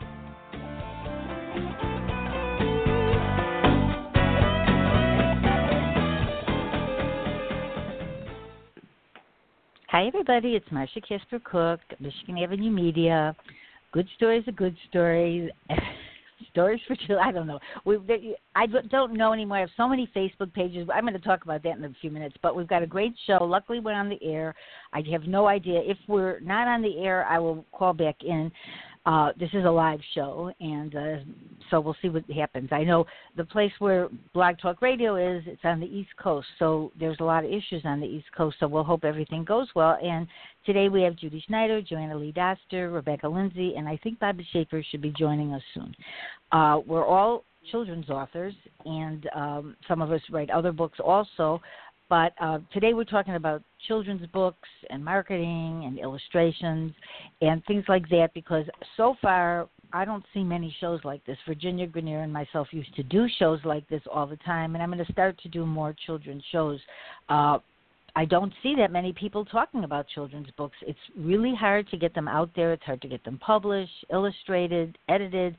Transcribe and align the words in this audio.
Hi, 9.88 10.06
everybody. 10.06 10.56
It's 10.56 10.68
Marsha 10.68 11.02
Casper 11.08 11.40
Cook, 11.42 11.80
Michigan 11.98 12.36
Avenue 12.36 12.70
Media. 12.70 13.34
Good 13.92 14.06
stories 14.16 14.46
are 14.46 14.52
good 14.52 14.76
stories. 14.90 15.50
stories 16.50 16.80
for 16.86 16.94
children. 16.96 17.20
I 17.22 17.32
don't 17.32 17.46
know. 17.46 17.58
We, 17.84 18.36
I 18.54 18.66
don't 18.66 19.12
know 19.14 19.32
anymore. 19.32 19.58
I 19.58 19.60
have 19.60 19.70
so 19.76 19.88
many 19.88 20.10
Facebook 20.14 20.52
pages. 20.52 20.88
I'm 20.92 21.04
going 21.04 21.14
to 21.14 21.20
talk 21.20 21.44
about 21.44 21.62
that 21.62 21.76
in 21.76 21.84
a 21.84 21.90
few 22.00 22.10
minutes. 22.10 22.36
But 22.42 22.56
we've 22.56 22.68
got 22.68 22.82
a 22.82 22.86
great 22.86 23.14
show. 23.26 23.38
Luckily, 23.42 23.80
we're 23.80 23.92
on 23.92 24.08
the 24.08 24.22
air. 24.22 24.54
I 24.92 25.02
have 25.12 25.24
no 25.24 25.46
idea 25.46 25.80
if 25.84 25.98
we're 26.08 26.40
not 26.40 26.68
on 26.68 26.82
the 26.82 26.98
air. 26.98 27.24
I 27.26 27.38
will 27.38 27.64
call 27.72 27.92
back 27.92 28.16
in. 28.22 28.50
Uh, 29.06 29.30
this 29.38 29.50
is 29.52 29.64
a 29.64 29.70
live 29.70 30.00
show, 30.16 30.52
and 30.58 30.96
uh, 30.96 31.16
so 31.70 31.78
we'll 31.78 31.94
see 32.02 32.08
what 32.08 32.28
happens. 32.28 32.68
I 32.72 32.82
know 32.82 33.06
the 33.36 33.44
place 33.44 33.70
where 33.78 34.08
Blog 34.34 34.58
Talk 34.58 34.82
Radio 34.82 35.14
is, 35.14 35.44
it's 35.46 35.60
on 35.62 35.78
the 35.78 35.86
East 35.86 36.10
Coast, 36.20 36.48
so 36.58 36.90
there's 36.98 37.18
a 37.20 37.24
lot 37.24 37.44
of 37.44 37.50
issues 37.52 37.82
on 37.84 38.00
the 38.00 38.06
East 38.06 38.26
Coast, 38.36 38.56
so 38.58 38.66
we'll 38.66 38.82
hope 38.82 39.04
everything 39.04 39.44
goes 39.44 39.68
well. 39.76 39.96
And 40.02 40.26
today 40.64 40.88
we 40.88 41.02
have 41.02 41.14
Judy 41.14 41.44
Snider, 41.46 41.80
Joanna 41.80 42.16
Lee 42.16 42.32
Doster, 42.32 42.92
Rebecca 42.92 43.28
Lyndsey, 43.28 43.78
and 43.78 43.88
I 43.88 43.96
think 44.02 44.18
Bobbie 44.18 44.46
Shafer 44.52 44.82
should 44.90 45.02
be 45.02 45.14
joining 45.16 45.54
us 45.54 45.62
soon. 45.72 45.94
Uh, 46.50 46.80
we're 46.84 47.06
all 47.06 47.44
children's 47.70 48.10
authors, 48.10 48.54
and 48.84 49.28
um, 49.36 49.76
some 49.86 50.02
of 50.02 50.10
us 50.10 50.20
write 50.32 50.50
other 50.50 50.72
books 50.72 50.98
also. 50.98 51.60
But 52.08 52.32
uh, 52.40 52.58
today 52.72 52.92
we're 52.92 53.04
talking 53.04 53.36
about 53.36 53.62
children's 53.86 54.26
books 54.28 54.68
and 54.90 55.04
marketing 55.04 55.84
and 55.86 55.98
illustrations 55.98 56.92
and 57.40 57.64
things 57.66 57.84
like 57.88 58.08
that 58.10 58.30
because 58.34 58.64
so 58.96 59.14
far 59.20 59.68
I 59.92 60.04
don't 60.04 60.24
see 60.34 60.42
many 60.42 60.74
shows 60.80 61.00
like 61.04 61.24
this. 61.26 61.38
Virginia 61.46 61.86
Grenier 61.86 62.22
and 62.22 62.32
myself 62.32 62.68
used 62.72 62.94
to 62.96 63.02
do 63.02 63.26
shows 63.38 63.60
like 63.64 63.88
this 63.88 64.02
all 64.12 64.26
the 64.26 64.36
time, 64.38 64.74
and 64.74 64.82
I'm 64.82 64.90
going 64.90 65.04
to 65.04 65.12
start 65.12 65.38
to 65.42 65.48
do 65.48 65.64
more 65.64 65.94
children's 66.06 66.42
shows. 66.50 66.80
Uh, 67.28 67.58
I 68.16 68.24
don't 68.24 68.52
see 68.62 68.74
that 68.76 68.90
many 68.90 69.12
people 69.12 69.44
talking 69.44 69.84
about 69.84 70.06
children's 70.08 70.48
books. 70.56 70.76
It's 70.82 70.98
really 71.18 71.54
hard 71.54 71.88
to 71.90 71.96
get 71.96 72.14
them 72.14 72.28
out 72.28 72.50
there. 72.56 72.72
It's 72.72 72.82
hard 72.82 73.02
to 73.02 73.08
get 73.08 73.22
them 73.24 73.38
published, 73.38 73.92
illustrated, 74.10 74.96
edited, 75.08 75.56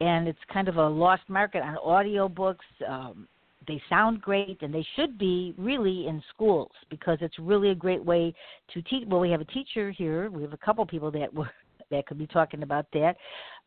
and 0.00 0.26
it's 0.26 0.38
kind 0.52 0.68
of 0.68 0.76
a 0.76 0.88
lost 0.88 1.22
market 1.28 1.62
on 1.62 1.76
audio 1.76 2.28
books. 2.28 2.64
Um, 2.88 3.28
they 3.66 3.80
sound 3.88 4.20
great 4.20 4.58
and 4.62 4.72
they 4.72 4.86
should 4.96 5.18
be 5.18 5.54
really 5.58 6.06
in 6.06 6.22
schools 6.32 6.70
because 6.88 7.18
it's 7.20 7.38
really 7.38 7.70
a 7.70 7.74
great 7.74 8.04
way 8.04 8.34
to 8.72 8.82
teach 8.82 9.06
well 9.06 9.20
we 9.20 9.30
have 9.30 9.40
a 9.40 9.46
teacher 9.46 9.90
here 9.90 10.30
we 10.30 10.42
have 10.42 10.52
a 10.52 10.58
couple 10.58 10.84
people 10.86 11.10
that 11.10 11.32
were 11.32 11.50
that 11.90 12.06
could 12.06 12.18
be 12.18 12.26
talking 12.26 12.62
about 12.62 12.86
that 12.92 13.16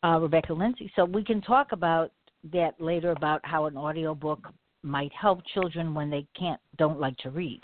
uh, 0.04 0.20
rebecca 0.20 0.54
lyndsey 0.54 0.90
so 0.96 1.06
we 1.06 1.24
can 1.24 1.42
talk 1.42 1.72
about 1.72 2.12
that 2.52 2.74
later 2.80 3.12
about 3.12 3.40
how 3.44 3.66
an 3.66 3.78
audio 3.78 4.14
book 4.14 4.48
might 4.81 5.12
help 5.14 5.40
children 5.54 5.94
when 5.94 6.10
they 6.10 6.25
can't 6.38 6.60
don't 6.78 7.00
like 7.00 7.18
to 7.18 7.30
read 7.30 7.62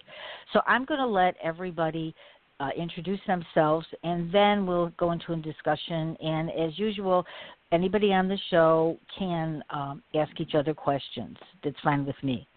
so 0.53 0.61
i'm 0.67 0.85
going 0.85 0.99
to 0.99 1.07
let 1.07 1.35
everybody 1.43 2.13
uh, 2.59 2.69
introduce 2.75 3.19
themselves, 3.25 3.85
and 4.03 4.31
then 4.33 4.65
we'll 4.65 4.89
go 4.97 5.11
into 5.11 5.31
a 5.31 5.37
discussion. 5.37 6.17
And 6.21 6.49
as 6.51 6.77
usual, 6.77 7.25
anybody 7.71 8.13
on 8.13 8.27
the 8.27 8.37
show 8.49 8.97
can 9.17 9.63
um, 9.69 10.01
ask 10.15 10.39
each 10.39 10.55
other 10.55 10.73
questions. 10.73 11.37
That's 11.63 11.79
fine 11.83 12.05
with 12.05 12.15
me. 12.23 12.47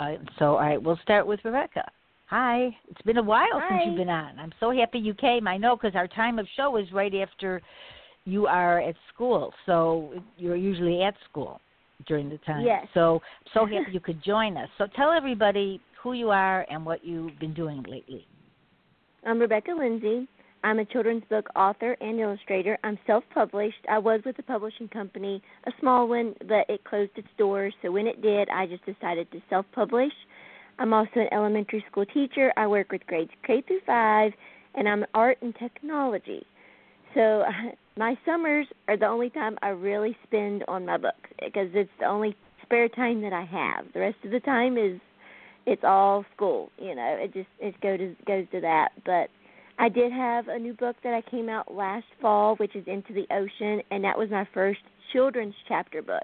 Uh, 0.00 0.14
so, 0.38 0.56
all 0.56 0.60
right, 0.60 0.82
we'll 0.82 0.98
start 1.02 1.26
with 1.26 1.40
Rebecca. 1.44 1.84
Hi. 2.26 2.74
It's 2.88 3.02
been 3.02 3.18
a 3.18 3.22
while 3.22 3.46
Hi. 3.52 3.68
since 3.68 3.82
you've 3.86 3.96
been 3.96 4.08
on. 4.08 4.38
I'm 4.38 4.52
so 4.58 4.70
happy 4.70 4.98
you 4.98 5.14
came. 5.14 5.46
I 5.46 5.56
know 5.56 5.76
because 5.76 5.94
our 5.94 6.08
time 6.08 6.38
of 6.38 6.46
show 6.56 6.76
is 6.76 6.90
right 6.92 7.14
after 7.14 7.60
you 8.24 8.46
are 8.46 8.80
at 8.80 8.94
school. 9.12 9.52
So 9.66 10.14
you're 10.38 10.56
usually 10.56 11.02
at 11.02 11.14
school 11.28 11.60
during 12.06 12.28
the 12.30 12.38
time. 12.38 12.64
Yes. 12.64 12.86
So 12.94 13.20
so 13.52 13.66
happy 13.66 13.92
you 13.92 14.00
could 14.00 14.22
join 14.24 14.56
us. 14.56 14.68
So 14.78 14.86
tell 14.96 15.12
everybody 15.12 15.80
who 16.02 16.14
you 16.14 16.30
are 16.30 16.66
and 16.70 16.86
what 16.86 17.04
you've 17.04 17.38
been 17.38 17.54
doing 17.54 17.84
lately. 17.88 18.26
I'm 19.26 19.38
Rebecca 19.38 19.70
Lyndsey. 19.70 20.26
I'm 20.64 20.78
a 20.78 20.84
children's 20.84 21.24
book 21.28 21.48
author 21.56 21.96
and 22.00 22.20
illustrator. 22.20 22.78
I'm 22.84 22.98
self 23.06 23.24
published. 23.34 23.84
I 23.90 23.98
was 23.98 24.20
with 24.24 24.38
a 24.38 24.42
publishing 24.42 24.88
company, 24.88 25.42
a 25.66 25.72
small 25.80 26.08
one, 26.08 26.34
but 26.40 26.66
it 26.68 26.84
closed 26.84 27.12
its 27.16 27.28
doors. 27.36 27.74
So 27.82 27.90
when 27.90 28.06
it 28.06 28.22
did, 28.22 28.48
I 28.48 28.66
just 28.66 28.84
decided 28.86 29.30
to 29.32 29.42
self 29.50 29.66
publish. 29.72 30.12
I'm 30.78 30.92
also 30.92 31.10
an 31.16 31.28
elementary 31.32 31.84
school 31.90 32.06
teacher. 32.06 32.52
I 32.56 32.66
work 32.66 32.92
with 32.92 33.06
grades 33.06 33.30
K 33.46 33.62
through 33.66 33.80
5, 33.86 34.32
and 34.74 34.88
I'm 34.88 35.04
art 35.14 35.38
and 35.42 35.54
technology. 35.56 36.46
So 37.14 37.44
my 37.96 38.16
summers 38.24 38.66
are 38.88 38.96
the 38.96 39.06
only 39.06 39.30
time 39.30 39.58
I 39.62 39.68
really 39.68 40.16
spend 40.26 40.64
on 40.68 40.86
my 40.86 40.96
books 40.96 41.30
because 41.44 41.68
it's 41.74 41.90
the 41.98 42.06
only 42.06 42.36
spare 42.62 42.88
time 42.88 43.20
that 43.22 43.32
I 43.32 43.44
have. 43.44 43.92
The 43.92 44.00
rest 44.00 44.16
of 44.24 44.30
the 44.30 44.40
time 44.40 44.78
is 44.78 45.00
it's 45.66 45.84
all 45.84 46.24
school, 46.34 46.70
you 46.78 46.94
know. 46.94 47.16
It 47.20 47.34
just 47.34 47.48
it 47.60 47.80
goes 47.80 47.98
to, 47.98 48.16
goes 48.26 48.46
to 48.52 48.60
that. 48.60 48.90
But 49.04 49.28
I 49.82 49.88
did 49.88 50.12
have 50.12 50.46
a 50.46 50.60
new 50.60 50.74
book 50.74 50.94
that 51.02 51.12
I 51.12 51.28
came 51.28 51.48
out 51.48 51.74
last 51.74 52.06
fall, 52.20 52.54
which 52.54 52.76
is 52.76 52.84
Into 52.86 53.12
the 53.12 53.26
Ocean, 53.34 53.82
and 53.90 54.04
that 54.04 54.16
was 54.16 54.30
my 54.30 54.46
first 54.54 54.78
children's 55.12 55.56
chapter 55.66 56.00
book, 56.00 56.22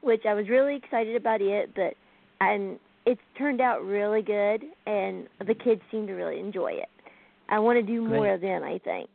which 0.00 0.22
I 0.28 0.34
was 0.34 0.48
really 0.48 0.74
excited 0.74 1.14
about 1.14 1.40
it, 1.40 1.70
but 1.76 1.94
and 2.40 2.80
it's 3.06 3.20
turned 3.38 3.60
out 3.60 3.84
really 3.84 4.20
good, 4.20 4.64
and 4.86 5.28
the 5.46 5.54
kids 5.54 5.80
seem 5.92 6.08
to 6.08 6.14
really 6.14 6.40
enjoy 6.40 6.72
it. 6.72 6.88
I 7.48 7.60
want 7.60 7.76
to 7.76 7.84
do 7.84 8.00
more 8.00 8.22
Great. 8.22 8.34
of 8.34 8.40
them, 8.40 8.64
I 8.64 8.80
think. 8.82 9.08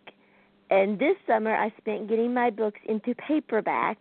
And 0.69 0.97
this 0.97 1.17
summer, 1.27 1.53
I 1.53 1.73
spent 1.77 2.07
getting 2.07 2.33
my 2.33 2.49
books 2.49 2.79
into 2.87 3.15
paperback, 3.15 3.97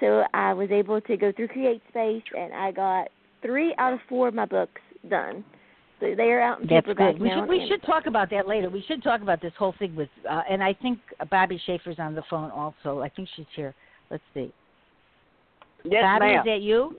so 0.00 0.24
I 0.34 0.52
was 0.52 0.70
able 0.70 1.00
to 1.00 1.16
go 1.16 1.32
through 1.32 1.48
CreateSpace, 1.48 2.22
and 2.36 2.52
I 2.52 2.70
got 2.70 3.08
three 3.40 3.74
out 3.78 3.94
of 3.94 4.00
four 4.10 4.28
of 4.28 4.34
my 4.34 4.44
books 4.44 4.82
done. 5.08 5.42
So 6.00 6.14
they 6.16 6.30
are 6.32 6.40
out 6.40 6.60
in 6.62 6.66
That's 6.66 6.86
paperback 6.86 7.12
good. 7.14 7.22
We 7.22 7.28
now. 7.28 7.40
should 7.40 7.48
we 7.48 7.60
and- 7.60 7.68
should 7.68 7.82
talk 7.82 8.06
about 8.06 8.30
that 8.30 8.48
later. 8.48 8.70
We 8.70 8.82
should 8.88 9.02
talk 9.02 9.20
about 9.20 9.40
this 9.42 9.52
whole 9.58 9.74
thing 9.78 9.94
with 9.94 10.08
uh, 10.28 10.42
and 10.48 10.62
I 10.62 10.72
think 10.72 10.98
Bobbie 11.30 11.60
Shafer's 11.66 11.98
on 11.98 12.14
the 12.14 12.22
phone 12.30 12.50
also. 12.50 13.00
I 13.00 13.08
think 13.10 13.28
she's 13.36 13.46
here. 13.54 13.74
Let's 14.10 14.22
see. 14.34 14.52
Yes, 15.84 16.02
Bobbie, 16.02 16.26
ma'am. 16.26 16.38
is 16.40 16.44
that 16.46 16.60
you? 16.62 16.96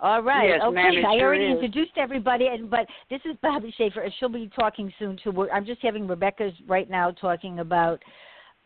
All 0.00 0.22
right. 0.22 0.48
Yes, 0.48 0.60
okay. 0.64 0.74
ma'am, 0.74 0.92
it 0.94 1.04
I 1.04 1.18
sure 1.18 1.26
already 1.28 1.44
is. 1.44 1.52
introduced 1.56 1.92
everybody, 1.96 2.46
and 2.46 2.70
but 2.70 2.86
this 3.10 3.20
is 3.26 3.36
Bobbie 3.42 3.74
Shafer, 3.76 4.00
and 4.00 4.12
she'll 4.18 4.30
be 4.30 4.50
talking 4.58 4.90
soon 4.98 5.18
too. 5.22 5.30
We're, 5.30 5.50
I'm 5.50 5.66
just 5.66 5.82
having 5.82 6.08
Rebecca's 6.08 6.54
right 6.66 6.88
now 6.88 7.10
talking 7.10 7.58
about 7.58 8.00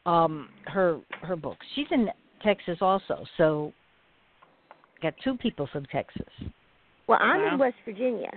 um 0.07 0.49
her 0.67 1.01
her 1.23 1.35
books. 1.35 1.67
She's 1.75 1.87
in 1.91 2.09
Texas 2.45 2.79
also, 2.81 3.25
so 3.37 3.73
got 5.03 5.15
two 5.25 5.37
people 5.37 5.69
from 5.73 5.85
Texas. 5.87 6.23
Well, 7.09 7.19
I'm 7.21 7.53
in 7.53 7.59
West 7.59 7.77
Virginia. 7.85 8.31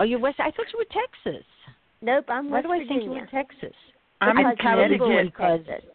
Oh, 0.00 0.04
you're 0.04 0.18
West. 0.18 0.40
I 0.40 0.50
thought 0.50 0.66
you 0.72 0.78
were 0.78 1.00
Texas. 1.02 1.44
Nope, 2.02 2.26
I'm 2.28 2.50
Why 2.50 2.58
West 2.60 2.66
do 2.66 2.72
I 2.72 2.86
think 2.86 3.04
you 3.04 3.10
were 3.10 3.26
Texas? 3.26 3.74
I'm 4.20 4.36
Because 4.36 4.52
in 4.52 4.56
probably 4.58 4.98
Connecticut. 4.98 5.32
because 5.32 5.60
Texas. 5.66 5.90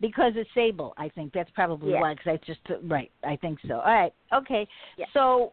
because 0.00 0.36
of 0.36 0.46
Sable. 0.54 0.94
I 0.96 1.08
think 1.08 1.32
that's 1.32 1.50
probably 1.50 1.92
Yeah. 1.92 2.00
why. 2.00 2.14
Because 2.14 2.38
I 2.40 2.46
just 2.46 2.60
right. 2.84 3.10
I 3.24 3.36
think 3.36 3.58
so. 3.66 3.80
All 3.80 3.92
right. 3.92 4.12
Okay. 4.32 4.66
Yeah. 4.96 5.06
So 5.12 5.52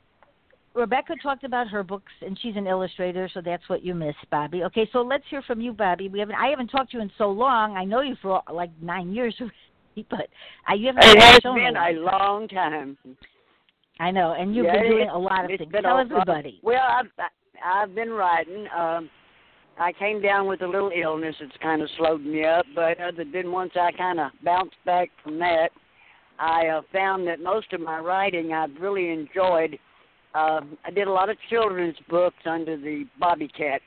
Rebecca 0.76 1.16
talked 1.24 1.44
about 1.46 1.68
her 1.70 1.84
books, 1.84 2.12
and 2.22 2.38
she's 2.42 2.56
an 2.58 2.68
illustrator, 2.68 3.30
so 3.34 3.42
that's 3.42 3.68
what 3.70 3.82
you 3.84 3.96
missed, 3.96 4.30
Bobbie. 4.30 4.64
Okay, 4.66 4.90
so 4.92 5.02
let's 5.02 5.24
hear 5.30 5.42
from 5.44 5.62
you, 5.62 5.72
Bobbie. 5.72 6.10
We 6.10 6.20
haven't 6.20 6.36
I 6.36 6.48
haven't 6.50 6.68
talked 6.68 6.92
to 6.92 6.98
you 6.98 7.04
in 7.04 7.12
so 7.18 7.32
long. 7.32 7.78
I 7.78 7.86
know 7.86 8.02
you 8.02 8.16
for 8.22 8.42
like 8.52 8.72
nine 8.82 9.12
years, 9.14 9.34
but 10.10 10.28
I 10.68 10.74
you 10.74 10.88
haven't. 10.88 11.04
It 11.06 11.22
has 11.22 11.40
been 11.42 11.78
a 11.78 11.92
long 12.02 12.48
time. 12.50 12.98
I 14.00 14.12
know, 14.12 14.34
and 14.38 14.54
you've 14.54 14.66
yeah, 14.66 14.82
been 14.82 14.92
doing 14.92 15.10
a 15.10 15.18
lot 15.18 15.50
of 15.50 15.58
things. 15.58 15.72
Tell 15.82 15.98
everybody. 15.98 16.60
Well, 16.62 16.84
I've 16.84 17.10
I've 17.63 17.94
been 17.96 18.12
writing. 18.12 18.68
Um, 18.75 19.10
I 19.78 19.92
came 19.92 20.22
down 20.22 20.48
with 20.48 20.62
a 20.62 20.68
little 20.68 20.92
illness. 20.92 21.36
It's 21.42 21.56
kind 21.62 21.81
of 21.81 21.90
slowed 21.98 22.22
me 22.22 22.46
up, 22.46 22.66
but 22.74 23.00
other 23.00 23.25
than 23.31 23.52
once 23.52 23.72
I 23.75 23.92
kind 23.92 24.19
of 24.19 24.31
bounced 24.44 24.75
back 24.86 25.10
from 25.24 25.38
that, 25.40 25.69
I 26.40 26.68
uh, 26.68 26.81
found 26.92 27.28
that 27.28 27.42
most 27.42 27.74
of 27.74 27.81
my 27.81 28.00
writing 28.00 28.54
I've 28.54 28.75
really 28.80 29.10
enjoyed. 29.10 29.78
Uh, 30.34 30.62
I 30.86 30.92
did 30.94 31.07
a 31.07 31.12
lot 31.12 31.30
of 31.30 31.38
children's 31.50 31.96
books 32.10 32.36
under 32.46 32.78
the 32.78 33.06
Bobby 33.19 33.48
Cat 33.48 33.81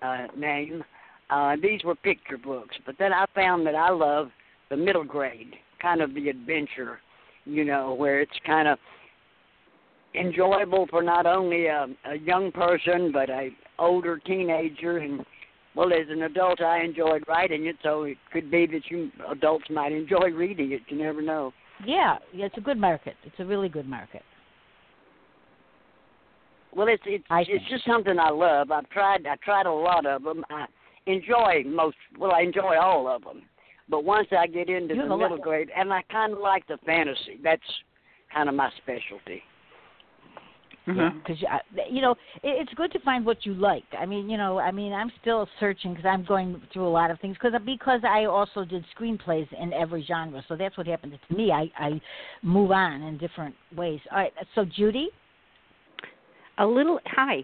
uh, 0.00 0.26
name. 0.36 0.84
Uh, 1.30 1.56
these 1.60 1.82
were 1.84 1.94
picture 1.94 2.38
books, 2.38 2.76
but 2.84 2.96
then 2.98 3.12
I 3.12 3.24
found 3.34 3.66
that 3.66 3.74
I 3.74 3.90
love 3.90 4.28
the 4.70 4.76
middle 4.76 5.04
grade, 5.04 5.54
kind 5.80 6.00
of 6.00 6.14
the 6.14 6.28
adventure, 6.28 7.00
you 7.44 7.64
know, 7.64 7.94
where 7.94 8.20
it's 8.20 8.32
kind 8.44 8.68
of 8.68 8.78
enjoyable 10.14 10.86
for 10.90 11.02
not 11.02 11.26
only 11.26 11.66
a, 11.66 11.86
a 12.06 12.16
young 12.16 12.52
person 12.52 13.12
but 13.12 13.30
a 13.30 13.50
older 13.78 14.18
teenager. 14.18 14.98
And 14.98 15.24
well 15.74 15.92
as 15.92 16.06
an 16.10 16.22
adult 16.22 16.60
I 16.60 16.82
enjoyed 16.82 17.24
writing 17.26 17.66
it 17.66 17.76
so 17.82 18.04
it 18.04 18.18
could 18.32 18.50
be 18.50 18.66
that 18.66 18.90
you 18.90 19.10
adults 19.30 19.64
might 19.70 19.92
enjoy 19.92 20.30
reading 20.30 20.72
it. 20.72 20.82
You 20.88 20.98
never 20.98 21.22
know. 21.22 21.52
Yeah 21.84 22.18
yeah 22.32 22.46
it's 22.46 22.58
a 22.58 22.62
good 22.62 22.78
market. 22.78 23.16
It's 23.24 23.38
a 23.38 23.44
really 23.44 23.68
good 23.68 23.88
market. 23.88 24.22
Well 26.74 26.88
it's 26.88 27.02
it's 27.06 27.24
I 27.30 27.40
it's 27.48 27.68
just 27.70 27.86
something 27.86 28.18
I 28.18 28.30
love. 28.30 28.70
I've 28.70 28.88
tried 28.90 29.26
I 29.26 29.36
tried 29.36 29.66
a 29.66 29.72
lot 29.72 30.06
of 30.06 30.24
them 30.24 30.44
I 30.50 30.66
enjoy 31.06 31.64
most 31.66 31.96
well 32.18 32.32
I 32.32 32.42
enjoy 32.42 32.76
all 32.78 33.08
of 33.08 33.24
them 33.24 33.42
but 33.88 34.04
once 34.04 34.28
I 34.36 34.46
get 34.46 34.68
into 34.68 34.94
you 34.94 35.08
the 35.08 35.16
middle 35.16 35.38
grade 35.38 35.70
and 35.76 35.92
I 35.92 36.02
kind 36.10 36.32
of 36.32 36.38
like 36.38 36.66
the 36.66 36.78
fantasy. 36.86 37.40
That's 37.42 37.62
kind 38.32 38.48
of 38.48 38.54
my 38.54 38.70
specialty 38.82 39.42
because 40.86 41.36
mm-hmm. 41.36 41.94
you 41.94 42.02
know 42.02 42.14
it's 42.42 42.72
good 42.74 42.92
to 42.92 43.00
find 43.00 43.24
what 43.24 43.44
you 43.46 43.54
like. 43.54 43.84
I 43.98 44.06
mean, 44.06 44.28
you 44.28 44.36
know, 44.36 44.58
I 44.58 44.70
mean, 44.70 44.92
I'm 44.92 45.10
still 45.20 45.48
searching 45.60 45.92
because 45.92 46.06
I'm 46.06 46.24
going 46.24 46.60
through 46.72 46.86
a 46.86 46.90
lot 46.90 47.10
of 47.10 47.20
things 47.20 47.36
because 47.40 47.58
because 47.64 48.00
I 48.04 48.24
also 48.24 48.64
did 48.64 48.84
screenplays 48.98 49.46
in 49.60 49.72
every 49.72 50.04
genre. 50.04 50.44
So 50.48 50.56
that's 50.56 50.76
what 50.76 50.86
happened 50.86 51.18
to 51.28 51.36
me. 51.36 51.50
I 51.52 51.70
I 51.76 52.00
move 52.42 52.70
on 52.70 53.02
in 53.02 53.18
different 53.18 53.54
ways. 53.76 54.00
All 54.10 54.18
right, 54.18 54.32
so 54.54 54.64
Judy. 54.64 55.08
A 56.58 56.66
little 56.66 57.00
hi 57.06 57.42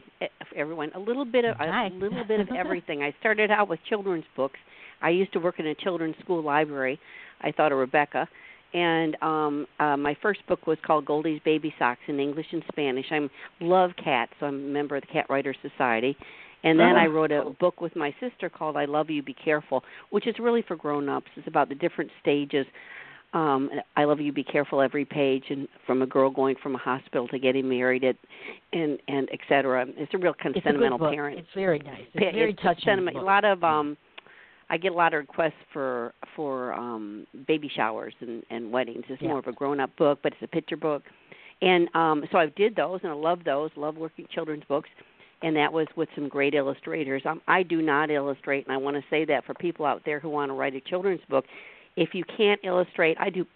everyone. 0.54 0.90
A 0.94 0.98
little 0.98 1.24
bit 1.24 1.46
of 1.46 1.56
hi. 1.56 1.86
a 1.86 1.90
little 1.90 2.24
bit 2.24 2.40
of 2.40 2.48
everything. 2.56 3.02
I 3.02 3.14
started 3.20 3.50
out 3.50 3.66
with 3.66 3.80
children's 3.88 4.26
books. 4.36 4.58
I 5.00 5.08
used 5.10 5.32
to 5.32 5.38
work 5.38 5.58
in 5.58 5.66
a 5.68 5.74
children's 5.74 6.14
school 6.22 6.42
library. 6.42 7.00
I 7.40 7.50
thought 7.52 7.72
of 7.72 7.78
Rebecca 7.78 8.28
and 8.74 9.16
um 9.22 9.66
uh 9.80 9.96
my 9.96 10.16
first 10.20 10.46
book 10.46 10.66
was 10.66 10.78
called 10.86 11.04
Goldie's 11.06 11.40
Baby 11.44 11.74
Socks 11.78 12.00
in 12.06 12.20
English 12.20 12.46
and 12.52 12.62
Spanish. 12.70 13.06
I 13.10 13.28
love 13.60 13.90
cats, 14.02 14.32
so 14.40 14.46
I'm 14.46 14.54
a 14.54 14.58
member 14.58 14.96
of 14.96 15.02
the 15.02 15.08
Cat 15.08 15.26
Writers 15.28 15.56
Society. 15.62 16.16
And 16.64 16.78
then 16.78 16.94
oh, 16.96 16.98
I 16.98 17.06
wrote 17.06 17.30
a 17.30 17.42
cool. 17.42 17.56
book 17.60 17.80
with 17.80 17.94
my 17.94 18.12
sister 18.18 18.50
called 18.50 18.76
I 18.76 18.84
Love 18.84 19.10
You 19.10 19.22
Be 19.22 19.32
Careful, 19.32 19.84
which 20.10 20.26
is 20.26 20.34
really 20.40 20.62
for 20.66 20.74
grown-ups. 20.74 21.28
It's 21.36 21.46
about 21.46 21.68
the 21.68 21.76
different 21.76 22.10
stages 22.20 22.66
um 23.34 23.70
I 23.96 24.04
love 24.04 24.20
you 24.20 24.32
be 24.32 24.44
careful 24.44 24.80
every 24.80 25.04
page 25.04 25.44
and 25.50 25.68
from 25.86 26.00
a 26.00 26.06
girl 26.06 26.30
going 26.30 26.56
from 26.62 26.74
a 26.74 26.78
hospital 26.78 27.28
to 27.28 27.38
getting 27.38 27.68
married 27.68 28.02
it 28.02 28.16
and 28.72 28.98
and 29.06 29.28
et 29.32 29.40
cetera. 29.48 29.86
It's 29.96 30.14
a 30.14 30.18
real 30.18 30.34
kind 30.34 30.54
of 30.54 30.60
it's 30.60 30.64
sentimental 30.64 30.98
parent. 30.98 31.38
It's 31.38 31.48
very 31.54 31.78
nice. 31.78 32.02
It's 32.14 32.34
very 32.34 32.54
touching. 32.54 32.84
Sentiment, 32.84 33.16
a 33.16 33.20
lot 33.20 33.44
of 33.44 33.62
um 33.62 33.96
I 34.70 34.76
get 34.76 34.92
a 34.92 34.94
lot 34.94 35.14
of 35.14 35.20
requests 35.20 35.54
for 35.72 36.14
for 36.36 36.72
um 36.74 37.26
baby 37.46 37.70
showers 37.74 38.14
and 38.20 38.42
and 38.50 38.70
weddings. 38.70 39.04
It's 39.08 39.20
Yeah. 39.22 39.28
more 39.28 39.38
of 39.38 39.46
a 39.46 39.52
grown 39.52 39.80
up 39.80 39.94
book, 39.96 40.20
but 40.22 40.32
it's 40.32 40.42
a 40.42 40.48
picture 40.48 40.76
book. 40.76 41.02
And 41.62 41.88
um 41.94 42.24
so 42.30 42.38
I 42.38 42.46
did 42.46 42.76
those 42.76 43.00
and 43.02 43.10
I 43.12 43.14
love 43.14 43.44
those. 43.44 43.70
Love 43.76 43.96
working 43.96 44.26
children's 44.30 44.64
books. 44.64 44.90
And 45.42 45.54
that 45.54 45.72
was 45.72 45.86
with 45.94 46.08
some 46.16 46.28
great 46.28 46.54
illustrators. 46.54 47.22
Um, 47.24 47.40
I 47.46 47.62
do 47.62 47.80
not 47.80 48.10
illustrate, 48.10 48.66
and 48.66 48.74
I 48.74 48.76
want 48.76 48.96
to 48.96 49.04
say 49.08 49.24
that 49.26 49.44
for 49.44 49.54
people 49.54 49.86
out 49.86 50.02
there 50.04 50.18
who 50.18 50.28
want 50.28 50.48
to 50.48 50.54
write 50.54 50.74
a 50.74 50.80
children's 50.80 51.20
book, 51.30 51.44
if 51.94 52.12
you 52.12 52.24
can't 52.24 52.60
illustrate, 52.64 53.16
I 53.20 53.30
do 53.30 53.46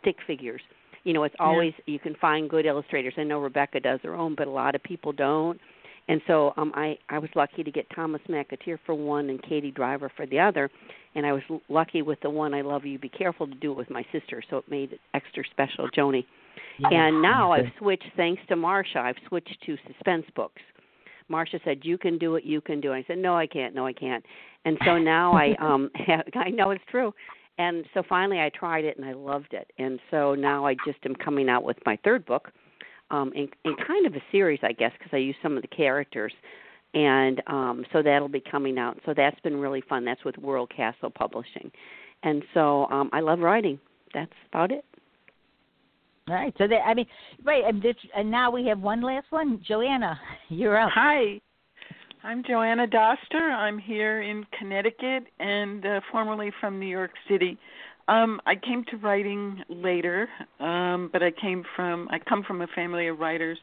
stick 0.00 0.16
figures. 0.26 0.62
You 1.04 1.12
know, 1.12 1.24
it's 1.24 1.34
always 1.38 1.74
you 1.84 1.98
can 1.98 2.14
find 2.14 2.48
good 2.48 2.64
illustrators. 2.64 3.12
I 3.18 3.24
know 3.24 3.40
Rebecca 3.40 3.78
does 3.78 4.00
her 4.04 4.14
own, 4.14 4.36
but 4.36 4.46
a 4.46 4.50
lot 4.50 4.74
of 4.74 4.82
people 4.82 5.12
don't. 5.12 5.60
And 6.08 6.22
so 6.26 6.54
um, 6.56 6.72
I 6.74 6.98
I 7.08 7.18
was 7.18 7.28
lucky 7.36 7.62
to 7.62 7.70
get 7.70 7.86
Thomas 7.94 8.22
McAteer 8.28 8.78
for 8.86 8.94
one 8.94 9.28
and 9.28 9.42
Katie 9.42 9.70
Driver 9.70 10.10
for 10.16 10.26
the 10.26 10.40
other, 10.40 10.70
and 11.14 11.26
I 11.26 11.32
was 11.32 11.42
l- 11.50 11.60
lucky 11.68 12.02
with 12.02 12.18
the 12.22 12.30
one 12.30 12.54
I 12.54 12.62
love 12.62 12.86
you 12.86 12.98
be 12.98 13.10
careful 13.10 13.46
to 13.46 13.54
do 13.54 13.72
it 13.72 13.76
with 13.76 13.90
my 13.90 14.04
sister, 14.10 14.42
so 14.48 14.56
it 14.58 14.64
made 14.70 14.92
it 14.92 15.00
extra 15.14 15.44
special, 15.50 15.88
Joni. 15.90 16.24
Yeah. 16.78 16.88
And 16.92 17.20
now 17.20 17.52
I've 17.52 17.70
switched 17.78 18.10
thanks 18.16 18.40
to 18.48 18.56
Marsha. 18.56 18.96
I've 18.96 19.16
switched 19.28 19.56
to 19.66 19.76
suspense 19.86 20.24
books. 20.34 20.62
Marsha 21.30 21.62
said, 21.62 21.80
"You 21.82 21.98
can 21.98 22.16
do 22.16 22.36
it. 22.36 22.44
You 22.44 22.62
can 22.62 22.80
do 22.80 22.92
it." 22.92 22.96
I 22.96 23.04
said, 23.06 23.18
"No, 23.18 23.36
I 23.36 23.46
can't. 23.46 23.74
No, 23.74 23.86
I 23.86 23.92
can't." 23.92 24.24
And 24.64 24.78
so 24.86 24.98
now 24.98 25.34
I 25.34 25.54
um 25.60 25.90
have, 26.06 26.24
I 26.34 26.48
know 26.48 26.70
it's 26.70 26.84
true. 26.90 27.12
And 27.58 27.84
so 27.92 28.02
finally 28.08 28.38
I 28.38 28.50
tried 28.50 28.84
it 28.84 28.96
and 28.96 29.04
I 29.04 29.12
loved 29.12 29.52
it. 29.52 29.70
And 29.78 29.98
so 30.10 30.34
now 30.34 30.64
I 30.64 30.74
just 30.86 30.98
am 31.04 31.14
coming 31.16 31.48
out 31.48 31.64
with 31.64 31.76
my 31.84 31.98
third 32.04 32.24
book 32.24 32.52
um 33.10 33.32
in 33.34 33.48
in 33.64 33.74
kind 33.86 34.06
of 34.06 34.14
a 34.14 34.22
series, 34.32 34.60
I 34.62 34.72
guess, 34.72 34.92
because 34.98 35.10
I 35.12 35.18
use 35.18 35.36
some 35.42 35.56
of 35.56 35.62
the 35.62 35.68
characters. 35.68 36.32
And 36.94 37.42
um 37.46 37.84
so 37.92 38.02
that'll 38.02 38.28
be 38.28 38.42
coming 38.50 38.78
out. 38.78 38.98
So 39.06 39.14
that's 39.16 39.38
been 39.40 39.58
really 39.58 39.82
fun. 39.88 40.04
That's 40.04 40.24
with 40.24 40.38
World 40.38 40.72
Castle 40.74 41.10
Publishing. 41.10 41.70
And 42.22 42.42
so 42.54 42.86
um 42.86 43.10
I 43.12 43.20
love 43.20 43.40
writing. 43.40 43.78
That's 44.14 44.32
about 44.50 44.72
it. 44.72 44.84
All 46.28 46.34
right. 46.34 46.54
So 46.58 46.66
that 46.68 46.80
I 46.86 46.94
mean, 46.94 47.06
right. 47.44 47.64
And, 47.66 47.82
this, 47.82 47.96
and 48.14 48.30
now 48.30 48.50
we 48.50 48.66
have 48.66 48.80
one 48.80 49.02
last 49.02 49.26
one. 49.30 49.62
Joanna, 49.66 50.18
you're 50.48 50.78
up. 50.78 50.90
Hi, 50.94 51.40
I'm 52.24 52.42
Joanna 52.46 52.86
Doster. 52.86 53.40
I'm 53.40 53.78
here 53.78 54.22
in 54.22 54.44
Connecticut 54.58 55.24
and 55.38 55.86
uh, 55.86 56.00
formerly 56.10 56.50
from 56.60 56.78
New 56.78 56.86
York 56.86 57.12
City. 57.28 57.56
Um, 58.08 58.40
I 58.46 58.54
came 58.56 58.84
to 58.90 58.96
writing 58.96 59.62
later, 59.68 60.28
um, 60.60 61.10
but 61.12 61.22
I 61.22 61.30
came 61.30 61.62
from 61.76 62.08
I 62.10 62.18
come 62.18 62.42
from 62.42 62.62
a 62.62 62.66
family 62.68 63.06
of 63.08 63.18
writers. 63.18 63.58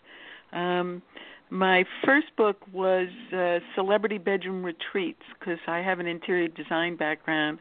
Um, 0.53 1.01
my 1.50 1.83
first 2.06 2.27
book 2.38 2.57
was 2.71 3.07
uh, 3.33 3.59
Celebrity 3.75 4.17
Bedroom 4.17 4.63
Retreats 4.63 5.22
because 5.39 5.60
I 5.67 5.79
have 5.79 6.00
an 6.00 6.08
interior 6.08 6.48
design 6.48 6.96
background, 6.96 7.60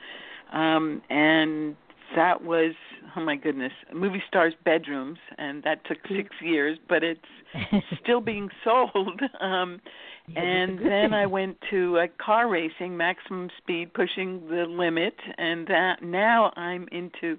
um, 0.52 1.02
and 1.10 1.76
that 2.16 2.44
was 2.44 2.74
oh 3.16 3.20
my 3.20 3.36
goodness, 3.36 3.72
movie 3.92 4.22
stars' 4.28 4.54
bedrooms, 4.64 5.18
and 5.38 5.62
that 5.62 5.84
took 5.86 5.98
six 6.08 6.28
years, 6.42 6.78
but 6.88 7.02
it's 7.02 7.20
still 8.02 8.20
being 8.20 8.50
sold. 8.62 9.20
Um, 9.40 9.80
Yeah, 9.80 9.80
that's 9.80 9.80
a 9.80 10.13
and 10.34 10.78
then. 10.78 11.12
I 11.14 11.26
went 11.26 11.58
to 11.70 11.98
uh, 11.98 12.06
car 12.24 12.48
racing, 12.48 12.96
maximum 12.96 13.50
speed, 13.58 13.92
pushing 13.92 14.46
the 14.48 14.64
limit, 14.68 15.14
and 15.38 15.66
that 15.66 16.02
now 16.02 16.52
I'm 16.56 16.88
into 16.92 17.38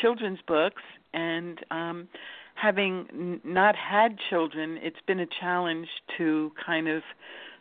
children's 0.00 0.40
books. 0.46 0.82
And 1.14 1.58
um, 1.70 2.08
having 2.54 3.40
not 3.42 3.74
had 3.74 4.18
children, 4.28 4.78
it's 4.82 5.00
been 5.06 5.20
a 5.20 5.26
challenge 5.40 5.88
to 6.18 6.52
kind 6.64 6.88
of 6.88 7.02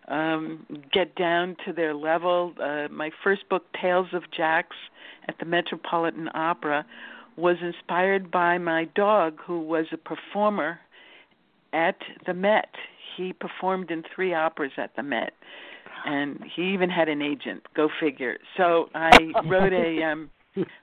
um, 0.08 0.66
get 0.92 1.16
down 1.16 1.56
to 1.66 1.74
their 1.74 1.94
level. 1.94 2.54
Uh, 2.62 2.88
my 2.92 3.12
first 3.24 3.48
book, 3.50 3.64
Tales 3.82 4.08
of 4.14 4.24
Jax, 4.36 4.70
at 5.28 5.36
the 5.40 5.46
Metropolitan 5.46 6.30
Opera, 6.34 6.86
was 7.38 7.58
inspired 7.62 8.30
by 8.32 8.58
my 8.58 8.86
dog, 8.96 9.40
who 9.46 9.62
was 9.62 9.86
a 9.92 9.98
performer 9.98 10.80
at 11.74 11.98
the 12.26 12.34
Met. 12.34 12.74
He 13.16 13.34
performed 13.34 13.92
in 13.92 14.04
three 14.14 14.34
operas 14.34 14.74
at 14.78 14.96
the 14.96 15.04
Met, 15.04 15.34
and 16.06 16.40
he 16.56 16.74
even 16.74 16.90
had 16.90 17.10
an 17.10 17.22
agent. 17.22 17.64
Go 17.76 17.90
figure. 18.00 18.38
So 18.58 18.90
I 18.94 19.32
wrote 19.46 19.74
a 19.74 20.04
um, 20.04 20.30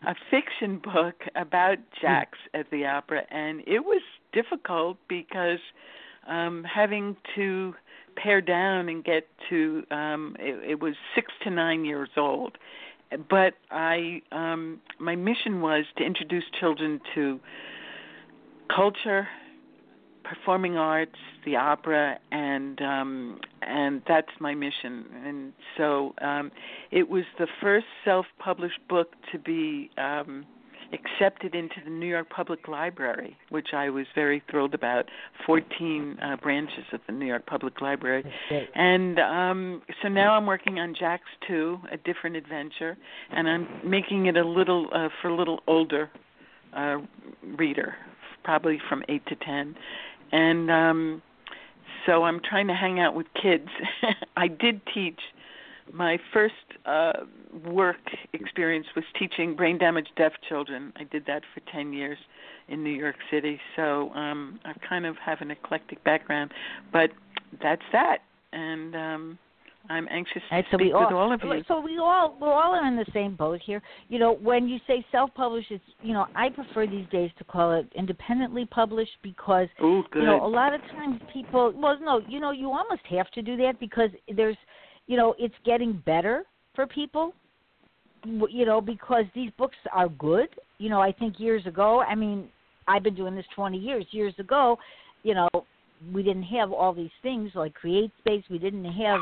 a 0.07 0.15
fiction 0.31 0.79
book 0.79 1.15
about 1.37 1.79
Jax 2.01 2.39
at 2.55 2.71
the 2.71 2.85
opera, 2.87 3.23
and 3.31 3.61
it 3.67 3.81
was 3.81 4.03
difficult 4.33 4.99
because 5.09 5.59
um, 6.29 6.65
having 6.65 7.17
to 7.35 7.75
pare 8.17 8.41
down 8.41 8.89
and 8.89 9.05
get 9.05 9.27
to 9.49 9.85
um, 9.91 10.37
it, 10.39 10.71
it 10.73 10.81
was 10.81 10.95
six 11.15 11.33
to 11.45 11.51
nine 11.51 11.85
years 11.85 12.11
old. 12.17 12.59
But 13.29 13.55
I 13.71 14.23
um, 14.33 14.81
my 14.99 15.17
mission 15.17 15.61
was 15.61 15.85
to 15.99 16.05
introduce 16.05 16.45
children 16.59 17.01
to 17.15 17.41
culture, 18.75 19.29
performing 20.25 20.76
arts, 20.76 21.17
the 21.45 21.57
opera, 21.57 22.19
and 22.31 22.81
um, 22.81 23.41
and 23.62 24.02
that's 24.07 24.33
my 24.41 24.55
mission. 24.55 25.05
And 25.25 25.52
so 25.76 26.14
um, 26.21 26.50
it 26.91 27.09
was 27.09 27.25
the 27.38 27.47
first 27.61 27.87
self-published 28.05 28.88
book 28.88 29.12
to 29.33 29.38
be 29.38 29.91
um, 29.99 30.47
accepted 30.93 31.55
into 31.55 31.76
the 31.85 31.91
New 31.91 32.07
York 32.07 32.29
Public 32.31 32.69
Library, 32.69 33.37
which 33.49 33.69
I 33.73 33.91
was 33.91 34.07
very 34.14 34.43
thrilled 34.50 34.75
about. 34.75 35.07
14 35.47 36.19
uh, 36.21 36.37
branches 36.37 36.85
of 36.93 37.00
the 37.07 37.12
New 37.12 37.26
York 37.26 37.47
Public 37.47 37.81
Library. 37.81 38.25
And 38.75 39.19
um, 39.19 39.83
so 40.02 40.09
now 40.09 40.35
I'm 40.35 40.47
working 40.47 40.79
on 40.79 40.95
Jax 40.99 41.25
2, 41.49 41.79
a 41.91 41.97
different 41.97 42.37
adventure, 42.37 42.97
and 43.31 43.49
I'm 43.49 43.67
making 43.85 44.26
it 44.26 44.37
a 44.37 44.47
little 44.47 44.88
uh, 44.93 45.09
for 45.21 45.29
a 45.29 45.37
little 45.37 45.61
older 45.67 46.11
uh, 46.76 46.99
reader, 47.57 47.95
probably 48.45 48.81
from 48.88 49.02
8 49.09 49.26
to 49.26 49.37
10. 49.37 49.75
And 50.33 50.71
um, 50.71 51.23
so 52.07 52.25
I'm 52.25 52.41
trying 52.41 52.69
to 52.69 52.75
hang 52.75 53.01
out 53.01 53.15
with 53.15 53.27
kids. 53.41 53.69
I 54.37 54.49
did 54.49 54.81
teach 54.93 55.21
my 55.93 56.19
first 56.33 56.55
uh 56.87 57.12
work 57.67 57.97
experience 58.33 58.87
was 58.97 59.05
teaching 59.19 59.55
brain 59.55 59.79
damaged 59.79 60.11
deaf 60.17 60.33
children. 60.49 60.93
I 60.97 61.05
did 61.05 61.27
that 61.27 61.43
for 61.53 61.61
10 61.71 61.93
years 61.93 62.19
in 62.69 62.83
New 62.83 62.91
York 62.91 63.17
City. 63.31 63.61
So 63.77 64.11
um 64.11 64.61
I 64.65 64.73
kind 64.89 65.05
of 65.05 65.17
have 65.19 65.41
an 65.41 65.51
eclectic 65.51 66.03
background, 66.05 66.53
but 66.93 67.11
that's 67.61 67.83
that. 67.93 68.19
And 68.53 68.97
um 68.97 69.39
I'm 69.91 70.07
anxious 70.11 70.43
to 70.49 70.55
right, 70.57 70.65
so 70.71 70.77
speak 70.77 70.95
all, 70.95 71.05
with 71.05 71.12
all 71.12 71.33
of 71.33 71.41
you. 71.43 71.62
So 71.67 71.81
we 71.81 71.99
all 71.99 72.37
we're 72.41 72.53
all 72.53 72.87
in 72.87 72.97
the 72.97 73.07
same 73.12 73.35
boat 73.35 73.61
here. 73.65 73.83
You 74.09 74.19
know, 74.19 74.35
when 74.35 74.69
you 74.69 74.79
say 74.87 75.05
self-published, 75.11 75.71
it's 75.71 75.85
you 76.03 76.12
know 76.12 76.27
I 76.35 76.49
prefer 76.51 76.87
these 76.87 77.07
days 77.11 77.31
to 77.39 77.45
call 77.45 77.73
it 77.73 77.87
independently 77.97 78.65
published 78.67 79.17
because 79.23 79.69
Ooh, 79.83 80.05
you 80.15 80.23
know 80.25 80.45
a 80.45 80.47
lot 80.47 80.75
of 80.75 80.81
times 80.93 81.21
people 81.33 81.73
well 81.77 81.99
no 82.01 82.21
you 82.29 82.41
know 82.41 82.53
you 82.53 82.69
almost 82.69 83.03
have 83.11 83.31
to 83.33 83.43
do 83.43 83.57
that 83.59 83.81
because 83.81 84.11
there's 84.35 84.57
you 85.07 85.17
know 85.17 85.35
it's 85.39 85.55
getting 85.65 86.03
better 86.07 86.45
for 86.75 86.87
people 86.87 87.35
you 88.25 88.65
know 88.65 88.81
because 88.81 89.25
these 89.35 89.51
books 89.59 89.77
are 89.93 90.09
good 90.09 90.49
you 90.79 90.89
know 90.89 91.01
i 91.01 91.11
think 91.12 91.41
years 91.41 91.67
ago 91.67 92.01
i 92.03 92.15
mean 92.15 92.49
i've 92.87 93.03
been 93.03 93.15
doing 93.15 93.35
this 93.35 93.45
20 93.55 93.77
years 93.77 94.07
years 94.11 94.35
ago 94.39 94.79
you 95.23 95.35
know 95.35 95.49
we 96.12 96.23
didn't 96.23 96.45
have 96.45 96.73
all 96.73 96.93
these 96.93 97.11
things 97.23 97.51
like 97.55 97.75
create 97.75 98.11
space 98.21 98.45
we 98.51 98.59
didn't 98.59 98.85
have 98.85 99.21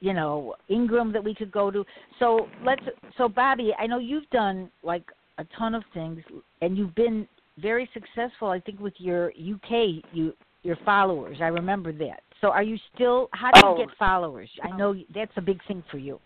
you 0.00 0.12
know 0.12 0.54
ingram 0.68 1.12
that 1.12 1.22
we 1.22 1.34
could 1.34 1.50
go 1.50 1.70
to. 1.70 1.84
So 2.18 2.48
let's 2.64 2.82
so 3.18 3.28
bobbie 3.28 3.72
i 3.78 3.86
know 3.86 3.98
you've 3.98 4.28
done 4.30 4.70
like 4.82 5.04
a 5.38 5.44
ton 5.58 5.74
of 5.74 5.82
things 5.92 6.20
and 6.62 6.76
you've 6.76 6.94
been 6.94 7.26
very 7.58 7.88
successful 7.92 8.48
i 8.48 8.60
think 8.60 8.78
with 8.80 8.94
your 8.98 9.28
uk 9.28 9.70
you 10.12 10.32
your 10.66 10.76
followers. 10.84 11.38
I 11.40 11.46
remember 11.46 11.92
that. 11.92 12.20
So 12.40 12.48
are 12.48 12.62
you 12.62 12.76
still 12.94 13.28
how 13.32 13.50
do 13.52 13.60
you 13.60 13.72
Oh. 13.72 13.76
get 13.78 13.96
followers? 13.96 14.50
I 14.62 14.76
know 14.76 14.94
that's 15.14 15.36
a 15.36 15.40
big 15.40 15.62
thing 15.64 15.82
for 15.90 15.98
you. 15.98 16.20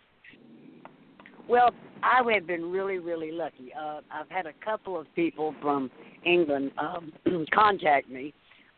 Well, 1.46 1.70
I 2.02 2.22
have 2.32 2.46
been 2.46 2.70
really, 2.70 2.98
really 2.98 3.32
lucky. 3.32 3.72
Uh, 3.74 4.00
I've 4.10 4.30
had 4.30 4.46
a 4.46 4.52
couple 4.64 4.98
of 4.98 5.06
people 5.14 5.54
from 5.60 5.90
England 6.24 6.72
um, 6.78 7.12
contact 7.52 8.08
me 8.08 8.32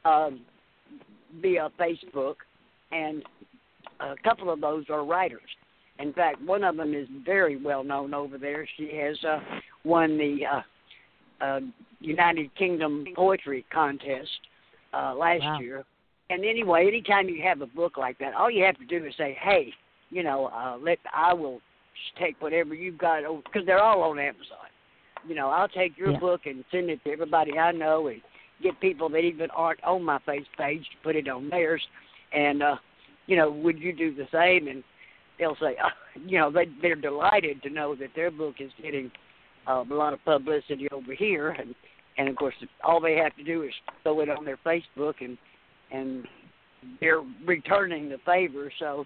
um, 0.05 0.41
via 1.41 1.71
Facebook, 1.79 2.37
and 2.91 3.23
a 4.03 4.17
couple 4.23 4.51
of 4.51 4.61
those 4.61 4.85
are 4.91 5.05
writers. 5.05 5.41
In 5.99 6.13
fact, 6.13 6.41
one 6.43 6.65
of 6.65 6.77
them 6.77 6.95
is 6.95 7.07
very 7.25 7.57
well 7.57 7.85
known 7.85 8.15
over 8.15 8.39
there. 8.39 8.67
She 8.77 8.97
has 8.97 9.17
uh, 9.25 9.39
won 9.85 10.19
the 10.19 10.39
uh, 10.47 11.45
uh, 11.45 11.61
United 12.01 12.55
Kingdom 12.57 13.05
Poetry 13.15 13.65
Contest 13.73 14.31
uh, 14.93 15.15
last 15.15 15.43
Wow. 15.43 15.61
year. 15.61 15.85
And 16.31 16.45
anyway, 16.45 16.87
anytime 16.89 17.29
you 17.29 17.43
have 17.43 17.61
a 17.61 17.67
book 17.67 17.97
like 17.97 18.19
that, 18.19 18.35
all 18.35 18.51
you 18.51 18.65
have 18.65 18.79
to 18.79 18.87
do 18.87 19.05
is 19.05 19.15
say, 19.19 19.37
"Hey, 19.41 19.73
you 20.11 20.23
know, 20.23 20.47
uh, 20.47 20.79
let 20.81 20.99
I 21.15 21.33
will 21.35 21.61
take 22.19 22.41
whatever 22.41 22.75
you've 22.75 22.99
got 22.99 23.23
because 23.45 23.67
they're 23.67 23.83
all 23.83 24.03
on 24.03 24.19
Amazon. 24.19 24.69
You 25.29 25.35
know, 25.35 25.51
I'll 25.51 25.69
take 25.69 25.97
your 25.97 26.13
Yeah. 26.13 26.19
book 26.21 26.43
and 26.47 26.65
send 26.71 26.91
it 26.91 27.03
to 27.05 27.11
everybody 27.11 27.59
I 27.59 27.73
know 27.73 28.09
and 28.09 28.21
get 28.63 28.81
people 28.81 29.09
that 29.11 29.19
even 29.19 29.51
aren't 29.51 29.83
on 29.85 30.03
my 30.03 30.19
face 30.21 30.47
page 30.59 30.83
to 30.91 30.97
put 31.03 31.17
it 31.17 31.29
on 31.29 31.49
theirs. 31.49 31.83
And 32.33 32.63
uh, 32.63 32.77
you 33.27 33.37
know, 33.37 33.51
would 33.51 33.79
you 33.79 33.93
do 33.93 34.15
the 34.15 34.27
same? 34.33 34.69
And 34.69 34.83
they'll 35.39 35.57
say, 35.57 35.77
uh, 35.83 35.89
you 36.27 36.39
know, 36.39 36.51
they 36.51 36.67
they're 36.81 36.95
delighted 36.95 37.63
to 37.63 37.71
know 37.71 37.95
that 37.97 38.11
their 38.15 38.31
book 38.31 38.57
is 38.59 38.71
getting 38.83 39.11
um, 39.67 39.91
a 39.91 39.95
lot 39.95 40.13
of 40.13 40.25
publicity 40.25 40.89
over 40.91 41.15
here. 41.15 41.51
And 41.51 41.75
and 42.19 42.29
of 42.29 42.37
course, 42.37 42.55
all 42.85 43.01
they 43.01 43.17
have 43.17 43.35
to 43.37 43.45
do 43.45 43.63
is 43.63 43.73
throw 44.03 44.21
it 44.21 44.29
on 44.29 44.45
their 44.45 44.59
Facebook 44.59 45.15
and 45.21 45.39
and 45.91 46.27
they're 47.01 47.23
returning 47.47 48.09
the 48.09 48.19
favor. 48.25 48.73
So 48.79 49.05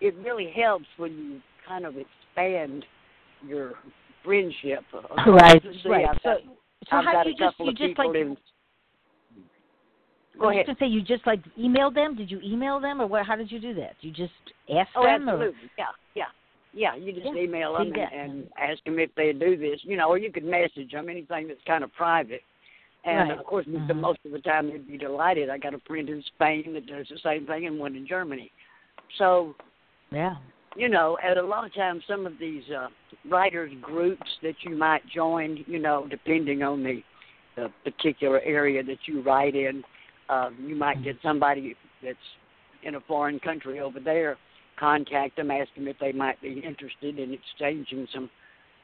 it 0.00 0.14
really 0.16 0.52
helps 0.54 0.86
when 0.96 1.12
you 1.12 1.40
kind 1.66 1.84
of 1.84 1.94
expand 1.96 2.84
your 3.46 3.74
friendship. 4.24 4.84
right 5.26 5.62
See, 5.82 5.88
right 5.88 6.06
I've 6.08 6.16
so 6.22 6.30
got, 6.30 6.38
so 6.90 6.96
I've 6.96 7.04
how 7.04 7.12
got 7.12 7.24
do 7.24 7.30
you 7.30 7.36
a 7.36 7.38
just 7.38 7.58
you 7.58 7.68
of 7.68 7.76
just 7.76 7.88
people 7.88 8.08
like 8.08 8.16
in. 8.16 8.36
Go 10.42 10.48
I 10.48 10.50
was 10.50 10.54
ahead. 10.56 10.66
gonna 10.66 10.78
say 10.80 10.86
you 10.86 11.02
just 11.02 11.24
like 11.24 11.40
emailed 11.56 11.94
them. 11.94 12.16
Did 12.16 12.28
you 12.28 12.40
email 12.42 12.80
them, 12.80 13.00
or 13.00 13.06
what? 13.06 13.24
How 13.24 13.36
did 13.36 13.50
you 13.52 13.60
do 13.60 13.74
that? 13.74 13.94
You 14.00 14.10
just 14.10 14.32
asked 14.68 14.90
Oh, 14.96 15.04
them, 15.04 15.28
absolutely. 15.28 15.70
Yeah, 15.78 15.84
yeah, 16.16 16.24
yeah. 16.72 16.96
You 16.96 17.12
just 17.12 17.26
Yeah, 17.26 17.42
email 17.42 17.74
them 17.74 17.92
and, 17.92 18.12
and 18.12 18.48
ask 18.58 18.82
them 18.82 18.98
if 18.98 19.14
they 19.14 19.32
do 19.32 19.56
this, 19.56 19.78
you 19.84 19.96
know, 19.96 20.08
or 20.08 20.18
you 20.18 20.32
could 20.32 20.44
message 20.44 20.90
them 20.90 21.08
anything 21.08 21.46
that's 21.46 21.62
kind 21.64 21.84
of 21.84 21.92
private. 21.92 22.42
And 23.04 23.30
Right. 23.30 23.38
of 23.38 23.44
course, 23.46 23.66
the 23.66 23.78
Mhm. 23.78 24.00
most 24.00 24.18
of 24.24 24.32
the 24.32 24.40
time 24.40 24.68
they'd 24.68 24.86
be 24.86 24.98
delighted. 24.98 25.48
I 25.48 25.58
got 25.58 25.74
a 25.74 25.78
friend 25.80 26.08
in 26.08 26.22
Spain 26.22 26.72
that 26.72 26.86
does 26.86 27.06
the 27.08 27.18
same 27.18 27.46
thing, 27.46 27.66
and 27.66 27.78
one 27.78 27.94
in 27.94 28.04
Germany. 28.04 28.50
So 29.18 29.54
yeah, 30.10 30.36
you 30.74 30.88
know, 30.88 31.18
and 31.22 31.38
a 31.38 31.42
lot 31.46 31.64
of 31.64 31.72
times 31.72 32.02
some 32.08 32.26
of 32.26 32.36
these 32.38 32.68
uh, 32.70 32.88
writers 33.28 33.72
groups 33.80 34.28
that 34.42 34.56
you 34.62 34.76
might 34.76 35.06
join, 35.06 35.64
you 35.68 35.78
know, 35.78 36.06
depending 36.10 36.64
on 36.64 36.82
the, 36.82 37.00
the 37.54 37.72
particular 37.84 38.40
area 38.40 38.82
that 38.82 39.06
you 39.06 39.20
write 39.22 39.54
in, 39.54 39.84
uh, 40.28 40.50
you 40.60 40.74
might 40.76 41.02
get 41.02 41.16
somebody 41.22 41.74
that's 42.02 42.16
in 42.82 42.96
a 42.96 43.00
foreign 43.00 43.38
country 43.40 43.80
over 43.80 44.00
there, 44.00 44.36
contact 44.78 45.36
them, 45.36 45.50
ask 45.50 45.72
them 45.74 45.86
if 45.88 45.96
they 46.00 46.12
might 46.12 46.40
be 46.40 46.62
interested 46.66 47.18
in 47.18 47.32
exchanging 47.32 48.06
some, 48.12 48.28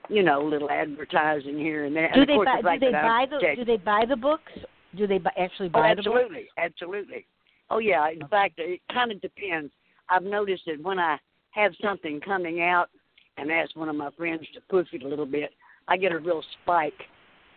you 0.09 0.23
know, 0.23 0.43
little 0.43 0.71
advertising 0.71 1.59
here 1.59 1.85
and 1.85 1.97
there. 1.97 2.11
do 2.15 2.21
and 2.21 2.29
they 2.29 2.37
buy? 2.37 2.61
the 2.63 2.79
Do 2.79 2.87
they 2.87 2.93
buy 2.93 3.27
the? 3.31 3.39
tech- 3.41 3.57
Do 3.57 3.65
they 3.65 3.77
buy 3.77 4.05
the 4.09 4.17
books? 4.17 4.53
Do 4.97 5.07
they 5.07 5.19
bu- 5.19 5.31
actually 5.39 5.69
Oh, 5.75 5.81
buy 5.81 5.95
the 5.95 6.03
books? 6.03 6.09
absolutely, 6.17 6.49
absolutely. 6.59 7.27
Oh 7.71 7.79
yeah. 7.79 8.09
In 8.11 8.27
fact, 8.29 8.55
it 8.59 8.81
kind 8.93 9.13
of 9.13 9.21
depends. 9.21 9.71
I've 10.09 10.23
noticed 10.23 10.63
that 10.67 10.83
when 10.83 10.99
I 10.99 11.19
have 11.51 11.73
something 11.83 12.21
coming 12.21 12.63
out 12.63 12.89
and 13.37 13.51
ask 13.51 13.77
one 13.77 13.89
of 13.89 13.97
my 13.97 14.11
friends 14.17 14.43
to 14.55 14.61
push 14.71 14.87
it 14.93 15.03
a 15.03 15.09
little 15.09 15.27
bit, 15.27 15.51
I 15.87 15.97
get 15.97 16.13
a 16.13 16.19
real 16.19 16.43
spike 16.63 16.95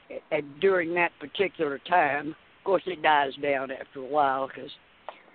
at, 0.10 0.38
at, 0.40 0.60
during 0.60 0.94
that 0.96 1.12
particular 1.20 1.80
time. 1.88 2.36
Of 2.62 2.66
course, 2.66 2.84
it 2.86 3.02
dies 3.02 3.32
down 3.42 3.72
after 3.72 4.02
a 4.02 4.06
while, 4.06 4.48
cause, 4.48 4.70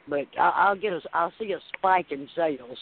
but 0.08 0.26
I, 0.38 0.50
I'll 0.50 0.76
get 0.76 0.92
a, 0.92 1.00
I'll 1.12 1.32
see 1.40 1.50
a 1.52 1.58
spike 1.76 2.12
in 2.12 2.28
sales, 2.36 2.78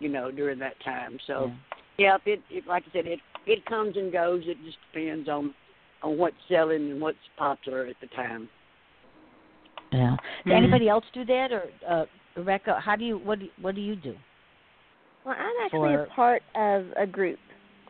you 0.00 0.10
know, 0.10 0.30
during 0.30 0.58
that 0.58 0.74
time. 0.84 1.18
So, 1.26 1.50
yeah, 1.96 2.16
if 2.16 2.22
it, 2.26 2.40
if, 2.50 2.66
like 2.66 2.82
I 2.90 2.92
said, 2.92 3.06
it 3.06 3.20
it 3.46 3.64
comes 3.64 3.96
and 3.96 4.12
goes. 4.12 4.42
It 4.44 4.58
just 4.66 4.76
depends 4.92 5.30
on 5.30 5.54
on 6.02 6.18
what's 6.18 6.36
selling 6.46 6.90
and 6.90 7.00
what's 7.00 7.16
popular 7.38 7.86
at 7.86 7.96
the 8.02 8.06
time. 8.08 8.50
Yeah. 9.92 10.16
Does 10.44 10.52
Mhm. 10.52 10.56
anybody 10.56 10.88
else 10.90 11.06
do 11.14 11.24
that, 11.24 11.50
or 11.50 11.64
uh, 11.88 12.04
Rebecca? 12.36 12.78
How 12.80 12.96
do 12.96 13.04
you? 13.06 13.16
What 13.16 13.38
do? 13.38 13.48
What 13.62 13.74
do 13.74 13.80
you 13.80 13.96
do? 13.96 14.14
Well, 15.24 15.36
I'm 15.38 15.64
actually 15.64 15.94
For- 15.94 16.02
a 16.02 16.06
part 16.08 16.42
of 16.54 16.84
a 16.98 17.06
group 17.06 17.38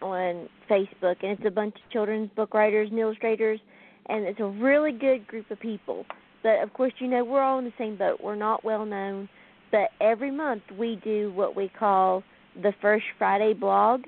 on 0.02 0.49
Facebook, 0.68 1.16
and 1.23 1.32
it's 1.32 1.44
a 1.44 1.50
bunch 1.50 1.75
of 1.75 1.90
children's 1.90 2.30
book 2.37 2.54
writers 2.54 2.90
and 2.90 2.99
illustrators, 3.00 3.59
and 4.07 4.25
it's 4.25 4.40
a 4.40 4.47
really 4.47 4.92
good 4.92 5.26
group 5.26 5.50
of 5.50 5.61
people. 5.61 6.04
But 6.42 6.62
of 6.62 6.73
course, 6.73 6.92
you 6.99 7.09
know, 7.09 7.25
we're 7.25 7.42
all 7.42 7.59
in 7.59 7.64
the 7.64 7.73
same 7.78 7.97
boat. 7.97 8.21
We're 8.23 8.35
not 8.35 8.64
well 8.64 8.87
known, 8.87 9.28
but 9.71 9.90
every 10.00 10.30
month 10.30 10.62
we 10.78 11.00
do 11.04 11.33
what 11.35 11.54
we 11.54 11.69
call 11.69 12.23
the 12.61 12.73
First 12.80 13.04
Friday 13.19 13.54
blog, 13.54 14.02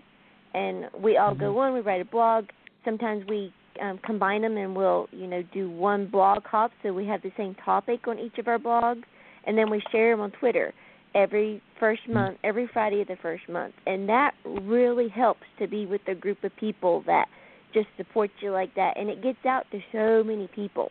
and 0.54 0.86
we 0.98 1.16
all 1.16 1.34
go 1.34 1.58
on. 1.58 1.74
We 1.74 1.80
write 1.80 2.00
a 2.00 2.06
blog. 2.06 2.46
Sometimes 2.84 3.24
we 3.28 3.52
um, 3.80 3.98
combine 4.04 4.42
them, 4.42 4.56
and 4.56 4.74
we'll, 4.74 5.08
you 5.12 5.26
know, 5.26 5.42
do 5.54 5.70
one 5.70 6.06
blog 6.06 6.44
hop, 6.44 6.72
so 6.82 6.92
we 6.92 7.06
have 7.06 7.22
the 7.22 7.32
same 7.36 7.54
topic 7.64 8.08
on 8.08 8.18
each 8.18 8.38
of 8.38 8.48
our 8.48 8.58
blogs, 8.58 9.02
and 9.46 9.56
then 9.56 9.70
we 9.70 9.82
share 9.92 10.12
them 10.12 10.20
on 10.20 10.30
Twitter 10.32 10.72
every 11.14 11.62
first 11.78 12.08
month, 12.08 12.38
every 12.42 12.68
Friday 12.72 13.02
of 13.02 13.08
the 13.08 13.16
first 13.16 13.48
month. 13.48 13.74
And 13.86 14.08
that 14.08 14.34
really 14.44 15.08
helps 15.08 15.42
to 15.58 15.66
be 15.66 15.86
with 15.86 16.00
a 16.08 16.14
group 16.14 16.42
of 16.44 16.54
people 16.56 17.02
that 17.06 17.26
just 17.72 17.88
support 17.96 18.30
you 18.40 18.50
like 18.50 18.74
that 18.74 18.96
and 18.96 19.08
it 19.08 19.22
gets 19.22 19.44
out 19.46 19.66
to 19.72 19.80
so 19.92 20.22
many 20.24 20.48
people. 20.54 20.90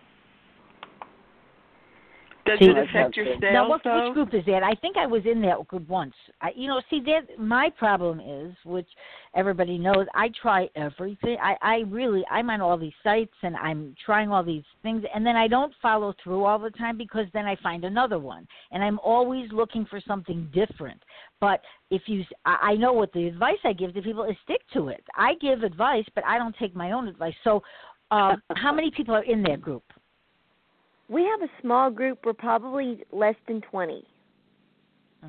Does 2.46 2.60
See, 2.60 2.66
it 2.66 2.78
affect 2.78 3.16
your 3.16 3.26
sales 3.26 3.42
now, 3.42 3.70
what, 3.70 3.82
though? 3.84 4.06
which 4.06 4.14
group 4.14 4.34
is 4.34 4.44
that? 4.46 4.64
I 4.64 4.74
think 4.76 4.98
I 4.98 5.06
was 5.06 5.22
in 5.26 5.42
that 5.44 5.68
group 5.68 5.88
once. 5.88 6.14
I, 6.42 6.52
you 6.56 6.68
know, 6.68 6.82
see 6.90 7.00
that 7.02 7.40
my 7.40 7.70
problem 7.70 8.20
is, 8.20 8.54
which 8.66 8.88
everybody 9.36 9.78
knows, 9.78 10.08
I 10.16 10.30
try 10.42 10.68
everything. 10.76 11.38
I, 11.42 11.56
I 11.62 11.78
really, 11.88 12.24
I'm 12.32 12.50
on 12.50 12.60
all 12.60 12.78
these 12.78 12.94
sites 13.04 13.34
and 13.44 13.56
I'm 13.58 13.96
trying 14.04 14.32
all 14.32 14.44
these 14.44 14.64
things, 14.82 15.04
and 15.14 15.26
then 15.26 15.36
I 15.36 15.48
don't 15.48 15.74
follow 15.82 16.14
through 16.24 16.46
all 16.46 16.58
the 16.58 16.72
time 16.72 16.98
because 16.98 17.28
then 17.34 17.46
I 17.46 17.56
find 17.58 17.86
another 17.86 18.18
one, 18.18 18.48
and 18.72 18.84
I'm 18.84 19.00
always 19.00 19.52
looking 19.52 19.86
for 19.86 20.02
something 20.08 20.50
different. 20.54 21.02
But 21.40 21.62
if 21.92 22.04
you, 22.08 22.24
I 22.46 22.76
know 22.76 22.94
what 22.94 23.14
the 23.14 23.28
advice 23.28 23.58
I 23.64 23.74
give 23.74 23.94
to 23.94 24.02
people 24.02 24.24
is 24.24 24.36
stick 24.44 24.62
to 24.74 24.88
it. 24.88 25.04
I 25.16 25.36
give 25.36 25.64
advice, 25.64 26.06
but 26.16 26.26
I 26.26 26.38
don't 26.38 26.56
take 26.58 26.76
my 26.76 26.92
own 26.92 27.08
advice. 27.08 27.36
So, 27.44 27.62
um, 28.10 28.42
how 28.56 28.74
many 28.74 28.92
people 28.92 29.16
are 29.16 29.24
in 29.24 29.42
that 29.44 29.62
group? 29.62 29.84
We 31.12 31.24
have 31.26 31.42
a 31.42 31.52
small 31.62 31.92
group. 31.92 32.20
We're 32.26 32.32
probably 32.32 33.04
less 33.12 33.36
than 33.46 33.60
twenty. 33.62 34.06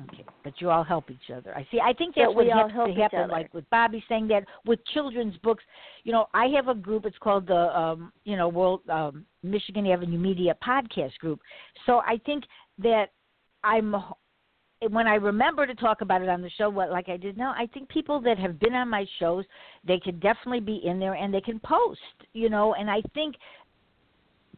Okay, 0.09 0.25
but 0.43 0.53
you 0.59 0.71
all 0.71 0.83
help 0.83 1.11
each 1.11 1.29
other. 1.35 1.55
I 1.55 1.67
see. 1.69 1.79
I 1.79 1.91
think 1.93 2.15
that's 2.15 2.33
what 2.33 2.47
has 2.47 2.71
help 2.71 2.87
to 2.87 2.99
happen. 2.99 3.29
Like 3.29 3.53
with 3.53 3.69
Bobbie 3.69 4.03
saying 4.07 4.29
that 4.29 4.45
with 4.65 4.79
children's 4.93 5.35
books. 5.43 5.63
You 6.05 6.13
know, 6.13 6.27
I 6.33 6.45
have 6.55 6.69
a 6.69 6.73
group. 6.73 7.05
It's 7.05 7.17
called 7.19 7.47
the 7.47 7.77
um, 7.77 8.13
you 8.23 8.37
know 8.37 8.47
World 8.47 8.79
um, 8.89 9.25
Michigan 9.43 9.85
Avenue 9.87 10.17
Media 10.17 10.55
Podcast 10.65 11.15
Group. 11.19 11.41
So 11.85 11.97
I 11.99 12.17
think 12.25 12.45
that 12.79 13.07
I'm 13.65 13.93
when 14.89 15.07
I 15.07 15.15
remember 15.15 15.65
to 15.65 15.75
talk 15.75 16.01
about 16.01 16.21
it 16.21 16.29
on 16.29 16.41
the 16.41 16.49
show, 16.51 16.69
what 16.69 16.91
like 16.91 17.09
I 17.09 17.17
did 17.17 17.37
now, 17.37 17.53
I 17.57 17.67
think 17.73 17.89
people 17.89 18.19
that 18.21 18.37
have 18.39 18.59
been 18.59 18.73
on 18.73 18.89
my 18.89 19.05
shows, 19.19 19.45
they 19.85 19.99
could 19.99 20.19
definitely 20.19 20.59
be 20.59 20.81
in 20.85 20.99
there 20.99 21.13
and 21.13 21.33
they 21.33 21.41
can 21.41 21.59
post, 21.59 21.99
you 22.33 22.49
know, 22.49 22.73
and 22.73 22.89
I 22.89 23.01
think 23.13 23.35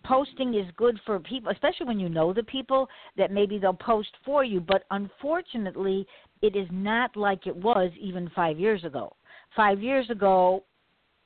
posting 0.08 0.54
is 0.54 0.66
good 0.78 1.00
for 1.06 1.20
people, 1.20 1.52
especially 1.52 1.86
when 1.86 2.00
you 2.00 2.10
know 2.10 2.34
the 2.34 2.44
people 2.44 2.88
that 3.18 3.32
maybe 3.32 3.58
they'll 3.58 3.74
post 3.74 4.10
for 4.26 4.44
you. 4.44 4.60
But 4.60 4.84
unfortunately, 4.92 6.06
it 6.42 6.56
is 6.56 6.68
not 6.72 7.16
like 7.16 7.48
it 7.48 7.56
was 7.56 7.92
even 8.00 8.30
five 8.36 8.60
years 8.60 8.84
ago. 8.84 9.14
Five 9.56 9.82
years 9.82 10.10
ago, 10.10 10.64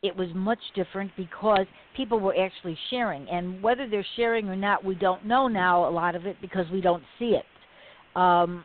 it 0.02 0.16
was 0.16 0.30
much 0.34 0.60
different 0.76 1.12
because 1.18 1.66
people 1.96 2.20
were 2.20 2.36
actually 2.40 2.78
sharing, 2.90 3.28
and 3.30 3.62
whether 3.62 3.88
they're 3.88 4.06
sharing 4.16 4.48
or 4.48 4.56
not, 4.56 4.84
we 4.84 4.96
don't 4.96 5.26
know 5.26 5.48
now. 5.48 5.88
A 5.88 5.92
lot 5.92 6.16
of 6.16 6.26
it 6.26 6.38
because 6.42 6.66
we 6.72 6.80
don't 6.80 7.04
see 7.18 7.36
it. 7.36 7.46
Um, 8.16 8.64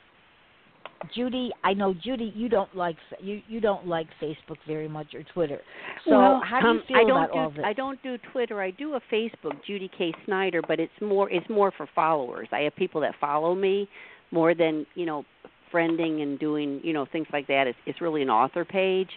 Judy, 1.15 1.51
I 1.63 1.73
know 1.73 1.95
Judy, 1.95 2.33
you 2.35 2.49
don't 2.49 2.75
like 2.77 2.97
you 3.21 3.41
you 3.49 3.61
don't 3.61 3.87
like 3.87 4.07
Facebook 4.23 4.57
very 4.67 4.89
much 4.89 5.15
or 5.15 5.23
Twitter. 5.23 5.61
So 6.05 6.13
well, 6.13 6.43
how 6.45 6.61
do 6.61 6.67
you 6.67 6.73
um, 6.73 6.83
feel 6.87 6.97
I 6.97 7.01
don't 7.01 7.11
about 7.11 7.33
do, 7.33 7.39
all 7.39 7.51
this? 7.51 7.65
I 7.65 7.73
don't 7.73 8.03
do 8.03 8.19
Twitter. 8.33 8.61
I 8.61 8.71
do 8.71 8.95
a 8.95 9.01
Facebook, 9.13 9.53
Judy 9.67 9.91
K 9.97 10.13
Snider, 10.25 10.63
but 10.67 10.81
it's 10.81 10.93
more 11.01 11.31
it's 11.31 11.49
more 11.49 11.73
for 11.77 11.89
followers. 11.95 12.49
I 12.53 12.61
have 12.61 12.77
people 12.77 13.01
that 13.03 13.15
follow 13.21 13.55
me 13.55 13.89
more 14.31 14.55
than 14.55 14.87
you 14.95 15.07
know 15.07 15.25
friending 15.73 16.23
and 16.23 16.39
doing 16.39 16.81
you 16.83 16.93
know 16.93 17.07
things 17.11 17.27
like 17.33 17.47
that. 17.49 17.67
It's 17.67 17.79
it's 17.87 18.01
really 18.01 18.23
an 18.23 18.31
author 18.31 18.65
page. 18.65 19.11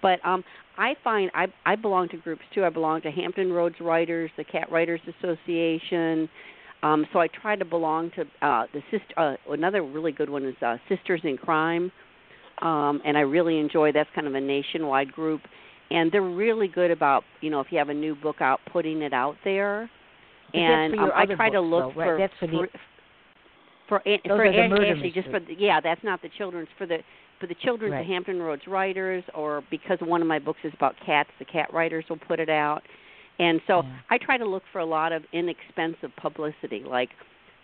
But 0.00 0.24
um 0.24 0.44
I 0.76 0.94
find 1.02 1.30
I 1.34 1.46
I 1.66 1.76
belong 1.76 2.08
to 2.10 2.16
groups 2.16 2.42
too. 2.54 2.64
I 2.64 2.70
belong 2.70 3.02
to 3.02 3.10
Hampton 3.10 3.52
Roads 3.52 3.76
Writers, 3.80 4.30
the 4.36 4.44
Cat 4.44 4.70
Writers 4.70 5.00
Association. 5.18 6.28
Um, 6.82 7.06
so 7.12 7.18
I 7.18 7.26
try 7.28 7.56
to 7.56 7.64
belong 7.64 8.10
to 8.16 8.22
uh, 8.46 8.66
the 8.72 8.80
sister. 8.90 9.14
Uh, 9.16 9.34
another 9.50 9.82
really 9.82 10.12
good 10.12 10.30
one 10.30 10.44
is 10.44 10.54
uh, 10.62 10.76
Sisters 10.88 11.20
in 11.24 11.36
Crime, 11.36 11.90
um, 12.62 13.00
and 13.04 13.16
I 13.16 13.22
really 13.22 13.58
enjoy. 13.58 13.90
That's 13.92 14.08
kind 14.14 14.26
of 14.26 14.34
a 14.34 14.40
nationwide 14.40 15.12
group, 15.12 15.40
and 15.90 16.12
they're 16.12 16.22
really 16.22 16.68
good 16.68 16.90
about 16.90 17.24
you 17.40 17.50
know 17.50 17.60
if 17.60 17.68
you 17.70 17.78
have 17.78 17.88
a 17.88 17.94
new 17.94 18.14
book 18.14 18.36
out, 18.40 18.60
putting 18.72 19.02
it 19.02 19.12
out 19.12 19.34
there. 19.44 19.90
But 20.52 20.58
and 20.58 20.94
um, 20.94 21.10
I 21.14 21.26
try 21.26 21.50
to 21.50 21.60
look 21.60 21.94
though, 21.94 22.00
right? 22.00 22.06
for 22.06 22.18
That's 22.18 22.32
for 22.38 22.46
the- 22.46 22.68
for, 23.88 24.02
for, 24.04 24.18
for 24.26 24.44
are 24.46 24.52
the 24.52 24.58
and 24.58 24.70
murder 24.70 24.86
actually 24.92 25.10
just 25.10 25.28
for 25.30 25.40
the, 25.40 25.54
yeah 25.58 25.80
that's 25.80 26.02
not 26.04 26.20
the 26.22 26.28
children's 26.36 26.68
for 26.76 26.86
the 26.86 26.98
for 27.40 27.46
the 27.46 27.54
children's 27.62 27.92
Right. 27.92 28.06
the 28.06 28.12
Hampton 28.12 28.38
Roads 28.40 28.62
Writers 28.66 29.24
or 29.34 29.62
because 29.70 29.98
one 30.02 30.20
of 30.20 30.28
my 30.28 30.38
books 30.38 30.58
is 30.62 30.72
about 30.76 30.94
cats 31.06 31.30
the 31.38 31.44
cat 31.46 31.72
writers 31.72 32.04
will 32.10 32.18
put 32.18 32.38
it 32.38 32.50
out 32.50 32.82
and 33.38 33.60
so 33.66 33.82
Yeah. 33.82 33.90
I 34.10 34.18
try 34.18 34.36
to 34.38 34.44
look 34.46 34.62
for 34.72 34.80
a 34.80 34.84
lot 34.86 35.12
of 35.12 35.24
inexpensive 35.32 36.10
publicity 36.16 36.82
like 36.84 37.10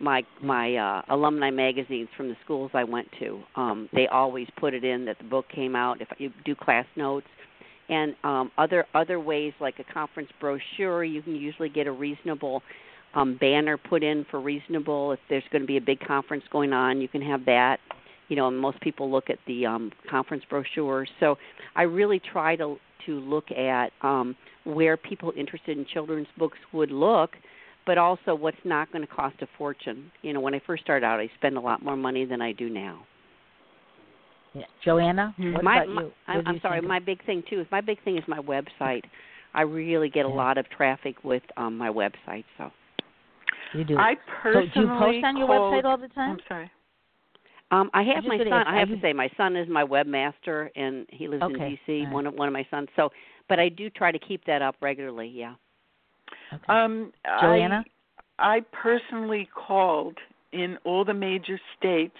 my 0.00 0.22
my 0.42 0.76
uh 0.76 1.02
alumni 1.08 1.50
magazines 1.50 2.08
from 2.16 2.28
the 2.28 2.36
schools 2.44 2.70
I 2.74 2.84
went 2.84 3.08
to. 3.20 3.42
Um 3.56 3.88
they 3.92 4.06
always 4.08 4.48
put 4.58 4.74
it 4.74 4.84
in 4.84 5.04
that 5.06 5.18
the 5.18 5.24
book 5.24 5.46
came 5.48 5.76
out 5.76 6.00
if 6.00 6.08
you 6.18 6.30
do 6.44 6.54
class 6.54 6.86
notes. 6.96 7.26
And 7.88 8.14
um 8.24 8.50
other 8.58 8.86
other 8.94 9.20
ways 9.20 9.52
like 9.60 9.78
a 9.78 9.84
conference 9.92 10.30
brochure 10.40 11.04
you 11.04 11.22
can 11.22 11.36
usually 11.36 11.68
get 11.68 11.86
a 11.86 11.92
reasonable 11.92 12.62
um 13.14 13.36
banner 13.40 13.76
put 13.78 14.02
in 14.02 14.24
for 14.30 14.40
reasonable. 14.40 15.12
If 15.12 15.20
there's 15.28 15.44
going 15.52 15.62
to 15.62 15.66
be 15.68 15.76
a 15.76 15.80
big 15.80 16.00
conference 16.00 16.44
going 16.50 16.72
on 16.72 17.00
you 17.00 17.08
can 17.08 17.22
have 17.22 17.44
that. 17.46 17.78
You 18.28 18.36
know 18.36 18.48
and 18.48 18.58
most 18.58 18.80
people 18.80 19.10
look 19.10 19.30
at 19.30 19.38
the 19.46 19.66
um 19.66 19.92
conference 20.10 20.44
brochures 20.50 21.08
so 21.20 21.36
i 21.76 21.82
really 21.82 22.18
try 22.32 22.56
to 22.56 22.76
to 23.06 23.20
look 23.20 23.50
at 23.50 23.90
um 24.02 24.34
where 24.64 24.96
people 24.96 25.32
interested 25.36 25.76
in 25.78 25.84
children's 25.92 26.28
books 26.38 26.58
would 26.72 26.90
look 26.90 27.30
but 27.86 27.98
also 27.98 28.34
what's 28.34 28.56
not 28.64 28.90
going 28.92 29.06
to 29.06 29.12
cost 29.12 29.36
a 29.42 29.46
fortune 29.58 30.10
you 30.22 30.32
know 30.32 30.40
when 30.40 30.54
i 30.54 30.60
first 30.66 30.82
started 30.82 31.04
out 31.06 31.20
i 31.20 31.28
spent 31.36 31.56
a 31.56 31.60
lot 31.60 31.82
more 31.82 31.96
money 31.96 32.24
than 32.24 32.40
i 32.40 32.52
do 32.52 32.68
now 32.70 33.00
Yeah. 34.54 34.62
Joanna, 34.84 35.34
what 35.38 35.64
my, 35.64 35.76
about 35.82 35.88
my 35.88 36.02
you? 36.02 36.12
I'm, 36.28 36.36
What 36.36 36.46
I'm 36.48 36.54
you 36.54 36.60
sorry. 36.60 36.76
think 36.76 36.84
of- 36.84 36.88
My 36.88 36.98
big 37.00 37.24
thing 37.26 37.42
too 37.50 37.60
is 37.60 37.66
my 37.72 37.80
big 37.80 38.02
thing 38.04 38.16
is 38.16 38.24
my 38.28 38.38
website. 38.38 39.02
I 39.52 39.62
really 39.62 40.08
get 40.08 40.26
a 40.26 40.28
Yeah. 40.28 40.34
lot 40.34 40.58
of 40.58 40.68
traffic 40.70 41.16
with 41.24 41.42
um 41.56 41.76
my 41.76 41.88
website. 41.90 42.44
So 42.56 42.70
you 43.72 43.84
do. 43.84 43.96
I 43.98 44.14
so 44.14 44.20
personally 44.42 44.70
do 44.74 44.80
you 44.80 44.86
post 44.86 45.24
on 45.24 45.36
your 45.36 45.48
called, 45.48 45.74
website 45.74 45.84
all 45.84 45.98
the 45.98 46.08
time? 46.08 46.30
I'm 46.32 46.40
sorry. 46.48 46.70
Um 47.74 47.90
I 47.92 48.02
have 48.02 48.24
my 48.24 48.38
son. 48.38 48.52
ask, 48.52 48.66
I 48.68 48.78
have 48.78 48.88
you- 48.90 48.96
to 48.96 49.02
say 49.02 49.12
my 49.12 49.28
son 49.36 49.56
is 49.56 49.68
my 49.68 49.84
webmaster 49.84 50.70
and 50.76 51.06
he 51.10 51.28
lives 51.28 51.42
Okay, 51.42 51.78
in 51.88 51.94
DC. 51.94 52.00
all 52.00 52.04
right. 52.06 52.14
One 52.14 52.26
of 52.26 52.34
one 52.34 52.48
of 52.48 52.52
my 52.54 52.66
sons. 52.70 52.88
So, 52.96 53.10
but 53.48 53.58
I 53.58 53.68
do 53.68 53.90
try 53.90 54.12
to 54.12 54.18
keep 54.18 54.44
that 54.46 54.62
up 54.62 54.76
regularly. 54.80 55.28
Yeah. 55.28 55.54
Okay. 56.52 56.64
Um, 56.68 57.12
Joanna? 57.40 57.84
I, 58.38 58.56
I 58.56 58.60
personally 58.72 59.48
called 59.54 60.16
in 60.52 60.78
all 60.84 61.04
the 61.04 61.14
major 61.14 61.58
states, 61.76 62.16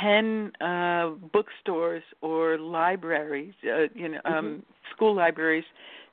ten 0.00 0.50
uh, 0.60 1.10
bookstores 1.32 2.02
or 2.22 2.58
libraries, 2.58 3.54
uh, 3.64 3.88
you 3.94 4.08
know, 4.08 4.20
um, 4.24 4.62
school 4.94 5.14
libraries, 5.14 5.64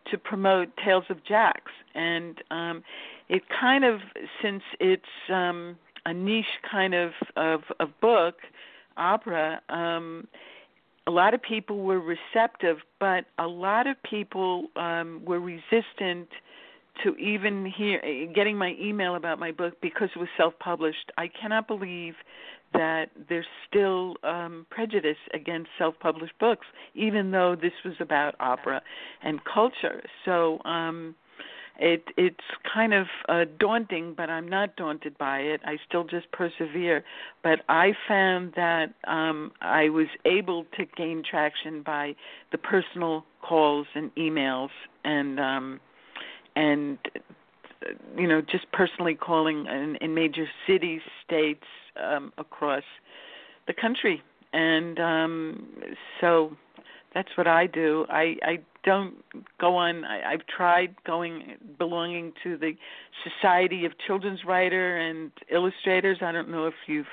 to 0.10 0.18
promote 0.18 0.68
Tales 0.84 1.06
of 1.10 1.24
Jax, 1.26 1.62
and 1.96 2.38
um, 2.52 2.84
it 3.30 3.44
kind 3.60 3.86
of 3.86 4.00
since 4.42 4.64
it's 4.80 5.04
um, 5.32 5.78
a 6.06 6.14
niche 6.14 6.46
kind 6.70 6.94
of 6.94 7.12
of, 7.36 7.62
of 7.80 7.90
book, 8.02 8.36
opera. 8.98 9.62
Um, 9.70 10.28
a 11.08 11.12
lot 11.12 11.34
of 11.34 11.42
people 11.42 11.80
were 11.80 12.00
receptive, 12.00 12.78
but 13.00 13.26
a 13.40 13.48
lot 13.48 13.88
of 13.88 14.02
people 14.04 14.68
um, 14.76 15.22
were 15.26 15.40
resistant 15.40 16.30
to 17.04 17.16
even 17.16 17.66
hear 17.66 18.00
getting 18.36 18.58
my 18.58 18.76
email 18.80 19.16
about 19.16 19.40
my 19.40 19.52
book 19.52 19.74
because 19.82 20.10
it 20.16 20.20
was 20.20 20.28
self-published. 20.38 21.12
I 21.18 21.28
cannot 21.28 21.68
believe 21.68 22.16
that 22.74 23.10
there's 23.28 23.46
still 23.68 24.16
um, 24.24 24.66
prejudice 24.70 25.18
against 25.34 25.70
self-published 25.78 26.38
books, 26.40 26.68
even 26.94 27.32
though 27.32 27.56
this 27.60 27.74
was 27.84 27.96
about 28.00 28.36
opera 28.40 28.82
and 29.24 29.40
culture. 29.44 30.04
So 30.26 30.60
um, 30.64 31.16
it 31.80 32.04
it's 32.18 32.38
kind 32.72 32.94
of 32.94 33.08
uh, 33.30 33.46
daunting, 33.60 34.14
but 34.16 34.30
I'm 34.30 34.48
not 34.48 34.76
daunted 34.76 35.18
by 35.18 35.40
it. 35.40 35.62
I 35.66 35.78
still 35.88 36.04
just 36.04 36.32
persevere. 36.32 37.04
But 37.44 37.60
I 37.70 37.94
found 38.08 38.54
that 38.56 38.94
um, 39.08 39.52
I 39.62 39.90
was 39.90 40.08
able 40.26 40.66
to 40.78 40.86
gain 40.98 41.24
traction 41.30 41.82
by 41.82 42.16
the 42.52 42.58
personal 42.58 43.26
calls 43.42 43.88
and 43.96 44.14
emails 44.16 44.70
and. 45.04 45.40
Um, 45.40 45.80
and 46.56 46.98
you 48.18 48.28
know 48.28 48.42
just 48.42 48.72
personally 48.72 49.16
calling 49.16 49.66
in, 49.66 49.96
in 50.02 50.14
major 50.14 50.46
cities 50.68 51.02
states 51.26 51.64
um 52.02 52.32
across 52.38 52.84
the 53.68 53.74
country 53.74 54.22
and 54.54 55.00
um 55.00 55.68
so 56.20 56.56
that's 57.14 57.30
what 57.36 57.48
i 57.48 57.68
do 57.68 58.06
i 58.10 58.36
i 58.44 58.60
don't 58.84 59.16
go 59.60 59.76
on 59.76 60.04
i 60.06 60.34
i've 60.34 60.46
tried 60.48 60.96
going 61.06 61.56
belonging 61.78 62.32
to 62.44 62.58
the 62.58 62.72
society 63.24 63.86
of 63.86 63.92
children's 64.08 64.40
writer 64.46 64.98
and 64.98 65.32
illustrators 65.52 66.18
i 66.22 66.32
don't 66.32 66.50
know 66.50 66.66
if 66.68 66.74
you've 66.88 67.06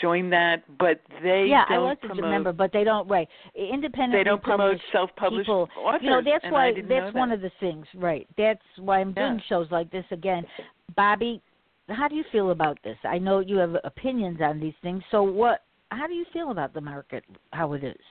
joined 0.00 0.32
that 0.32 0.62
but 0.78 1.00
they 1.22 1.46
yeah, 1.48 1.64
I 1.68 1.78
was 1.78 1.96
promote 2.00 2.18
a 2.18 2.28
member, 2.28 2.52
but 2.52 2.72
they 2.72 2.84
don't. 2.84 3.08
Right, 3.08 3.28
Independent 3.54 4.12
they 4.12 4.22
don't 4.22 4.42
promote 4.42 4.76
self-published 4.92 5.46
people. 5.46 5.68
authors 5.76 6.00
You 6.02 6.10
know, 6.10 6.22
that's 6.22 6.44
why 6.50 6.72
that's 6.88 7.14
one 7.14 7.30
that. 7.30 7.36
of 7.36 7.40
the 7.40 7.50
things. 7.60 7.86
Right, 7.96 8.28
that's 8.36 8.62
why 8.76 9.00
I'm 9.00 9.12
doing 9.12 9.36
Yeah. 9.36 9.44
shows 9.48 9.70
like 9.70 9.90
this 9.90 10.04
again. 10.10 10.46
Bobbie, 10.94 11.40
how 11.88 12.08
do 12.08 12.14
you 12.14 12.24
feel 12.30 12.50
about 12.50 12.78
this? 12.84 12.98
I 13.04 13.18
know 13.18 13.40
you 13.40 13.56
have 13.56 13.76
opinions 13.84 14.40
on 14.40 14.60
these 14.60 14.74
things. 14.82 15.02
So 15.10 15.22
what? 15.22 15.64
How 15.90 16.06
do 16.06 16.14
you 16.14 16.26
feel 16.32 16.50
about 16.52 16.72
the 16.72 16.80
market? 16.80 17.24
How 17.52 17.72
it 17.72 17.82
is? 17.82 18.04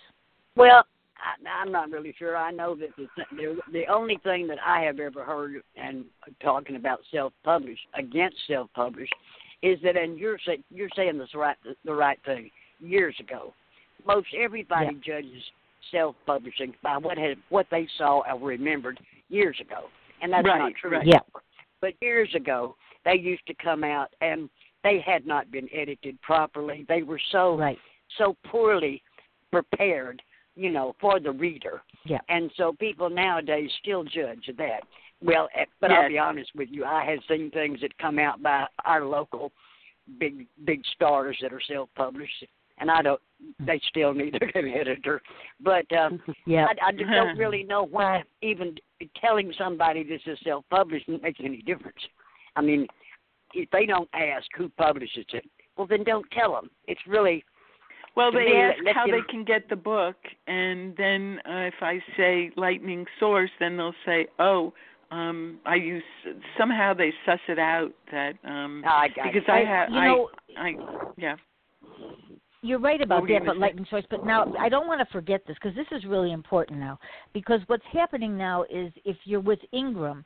Well, 0.55 0.85
I, 1.17 1.61
I'm 1.61 1.71
not 1.71 1.91
really 1.91 2.13
sure. 2.17 2.35
I 2.37 2.51
know 2.51 2.75
that 2.75 2.89
the, 2.97 3.07
the 3.35 3.57
the 3.71 3.85
only 3.87 4.19
thing 4.23 4.47
that 4.47 4.57
I 4.65 4.81
have 4.81 4.99
ever 4.99 5.23
heard 5.23 5.61
and 5.75 6.05
talking 6.41 6.75
about 6.75 6.99
self-published 7.11 7.81
against 7.95 8.37
self-published 8.47 9.13
is 9.61 9.77
that, 9.83 9.97
and 9.97 10.17
you're 10.17 10.39
say, 10.45 10.59
you're 10.69 10.89
saying 10.95 11.17
this 11.17 11.29
right 11.35 11.57
the 11.85 11.93
right 11.93 12.19
thing. 12.25 12.49
Years 12.81 13.15
ago, 13.19 13.53
most 14.07 14.27
everybody 14.37 14.97
judges 15.05 15.43
self-publishing 15.91 16.73
by 16.81 16.97
what 16.97 17.17
had 17.17 17.37
what 17.49 17.67
they 17.69 17.87
saw 17.97 18.21
or 18.21 18.39
remembered 18.39 18.99
years 19.29 19.57
ago, 19.59 19.85
and 20.21 20.31
that's 20.31 20.45
not 20.45 20.71
true. 20.79 20.91
right. 20.91 21.05
Yeah. 21.05 21.19
But 21.81 21.93
years 22.01 22.29
ago, 22.35 22.75
they 23.05 23.15
used 23.15 23.45
to 23.47 23.53
come 23.61 23.83
out 23.83 24.09
and 24.21 24.49
they 24.83 25.03
had 25.05 25.25
not 25.25 25.51
been 25.51 25.67
edited 25.73 26.21
properly. 26.21 26.85
They 26.87 27.03
were 27.03 27.19
so 27.31 27.57
Right. 27.57 27.77
so 28.17 28.35
poorly 28.45 29.01
prepared, 29.51 30.21
you 30.59 30.69
know, 30.71 30.93
for 30.99 31.19
the 31.19 31.31
reader. 31.31 31.81
Yeah. 32.05 32.19
And 32.27 32.51
so 32.57 32.73
people 32.73 33.09
nowadays 33.09 33.69
still 33.81 34.03
judge 34.03 34.49
that. 34.57 34.81
Well, 35.21 35.47
eh, 35.55 35.65
but 35.79 35.89
Yes. 35.89 35.99
I'll 36.03 36.09
be 36.09 36.17
honest 36.17 36.51
with 36.55 36.69
you, 36.71 36.83
I 36.85 37.05
have 37.05 37.19
seen 37.29 37.49
things 37.51 37.79
that 37.81 37.97
come 37.97 38.19
out 38.19 38.41
by 38.43 38.65
our 38.85 39.05
local 39.05 39.51
big 40.19 40.47
big 40.65 40.81
stars 40.95 41.37
that 41.41 41.53
are 41.53 41.61
self-published, 41.61 42.45
and 42.79 42.89
I 42.91 43.01
don't. 43.01 43.21
They 43.59 43.79
still 43.87 44.13
need 44.13 44.35
a 44.35 44.39
good 44.53 44.65
editor, 44.65 45.21
but 45.61 45.85
um, 45.93 46.21
Yeah. 46.45 46.65
I, 46.65 46.87
I 46.87 46.91
just 46.91 47.09
don't 47.09 47.37
really 47.43 47.63
know 47.63 47.83
why 47.85 48.23
even 48.41 48.75
telling 49.19 49.53
somebody 49.57 50.03
this 50.03 50.21
is 50.25 50.37
self-published 50.43 51.07
makes 51.07 51.39
any 51.43 51.61
difference. 51.61 51.99
I 52.55 52.61
mean, 52.61 52.87
if 53.53 53.69
they 53.71 53.85
don't 53.85 54.09
ask 54.13 54.45
who 54.57 54.67
publishes 54.69 55.25
it, 55.33 55.45
well 55.77 55.87
then 55.87 56.03
don't 56.03 56.29
tell 56.31 56.51
them. 56.53 56.69
It's 56.87 57.01
really 57.07 57.43
Well, 58.15 58.31
they 58.31 58.51
ask 58.55 58.77
how 58.95 59.05
they 59.07 59.21
can 59.29 59.43
get 59.43 59.69
the 59.69 59.75
book, 59.75 60.17
and 60.47 60.95
then 60.97 61.39
uh, 61.45 61.69
if 61.69 61.75
I 61.81 61.99
say 62.17 62.51
Lightning 62.55 63.05
Source, 63.19 63.51
then 63.59 63.77
they'll 63.77 63.93
say, 64.05 64.27
"Oh, 64.39 64.73
um, 65.11 65.59
I 65.65 65.75
use." 65.75 66.03
Somehow 66.57 66.93
they 66.93 67.13
suss 67.25 67.39
it 67.47 67.59
out 67.59 67.91
that 68.11 68.33
um, 68.43 68.83
I 68.85 69.07
got 69.07 69.31
because 69.31 69.43
it. 69.47 69.51
I 69.51 69.61
I- 69.61 69.65
have 69.65 69.89
you 69.89 69.97
I 69.99 70.07
know- 70.07 70.29
I 70.57 70.73
yeah. 71.17 71.35
You're 72.61 72.79
right 72.79 73.01
about 73.01 73.25
that, 73.27 73.45
but 73.45 73.53
say? 73.53 73.59
lightning 73.59 73.85
source. 73.89 74.03
But 74.09 74.25
now 74.25 74.53
I 74.59 74.67
don't 74.67 74.85
want 74.85 74.99
to 74.99 75.11
forget 75.13 75.41
this 75.47 75.55
because 75.61 75.75
this 75.77 75.87
is 75.97 76.03
really 76.03 76.33
important 76.33 76.79
now. 76.79 76.99
Because 77.33 77.61
what's 77.67 77.83
happening 77.93 78.37
now 78.37 78.63
is 78.63 78.91
if 79.05 79.15
you're 79.23 79.39
with 79.39 79.59
Ingram, 79.71 80.25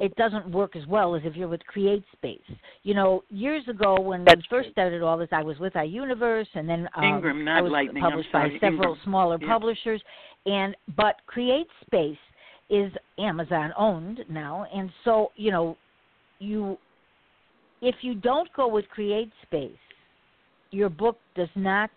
it 0.00 0.14
doesn't 0.14 0.48
work 0.48 0.76
as 0.76 0.86
well 0.86 1.16
as 1.16 1.22
if 1.24 1.34
you're 1.34 1.48
with 1.48 1.60
CreateSpace. 1.74 2.38
You 2.84 2.94
know, 2.94 3.24
years 3.30 3.66
ago 3.66 3.96
when 4.00 4.24
That's 4.24 4.36
we 4.38 4.44
first 4.48 4.66
true. 4.66 4.72
started 4.72 5.02
all 5.02 5.18
this, 5.18 5.28
I 5.32 5.42
was 5.42 5.58
with 5.58 5.72
iUniverse, 5.72 6.46
and 6.54 6.68
then 6.68 6.88
um, 6.94 7.04
Ingram, 7.04 7.44
not 7.44 7.58
I 7.58 7.62
was 7.62 7.72
Lightning, 7.72 8.00
published 8.00 8.30
sorry, 8.30 8.50
by 8.50 8.66
several 8.66 8.92
Ingram. 8.92 8.98
smaller 9.04 9.38
Yeah. 9.40 9.48
publishers. 9.48 10.00
And 10.46 10.76
but 10.96 11.16
CreateSpace 11.28 12.18
is 12.70 12.92
Amazon 13.18 13.72
owned 13.76 14.20
now, 14.28 14.66
and 14.72 14.88
so 15.04 15.32
you 15.34 15.50
know, 15.50 15.76
you 16.38 16.78
if 17.80 17.96
you 18.02 18.14
don't 18.14 18.48
go 18.54 18.68
with 18.68 18.84
CreateSpace 18.96 19.76
your 20.72 20.88
book 20.88 21.18
does 21.34 21.48
not 21.54 21.90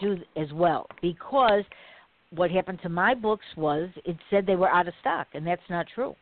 do 0.00 0.16
as 0.36 0.52
well 0.52 0.86
because 1.00 1.62
what 2.30 2.50
happened 2.50 2.80
to 2.82 2.88
my 2.88 3.14
books 3.14 3.44
was 3.56 3.88
it 4.04 4.16
said 4.28 4.44
they 4.44 4.56
were 4.56 4.68
out 4.68 4.88
of 4.88 4.94
stock 5.00 5.28
and 5.34 5.46
that's 5.46 5.62
not 5.70 5.86
true 5.94 6.14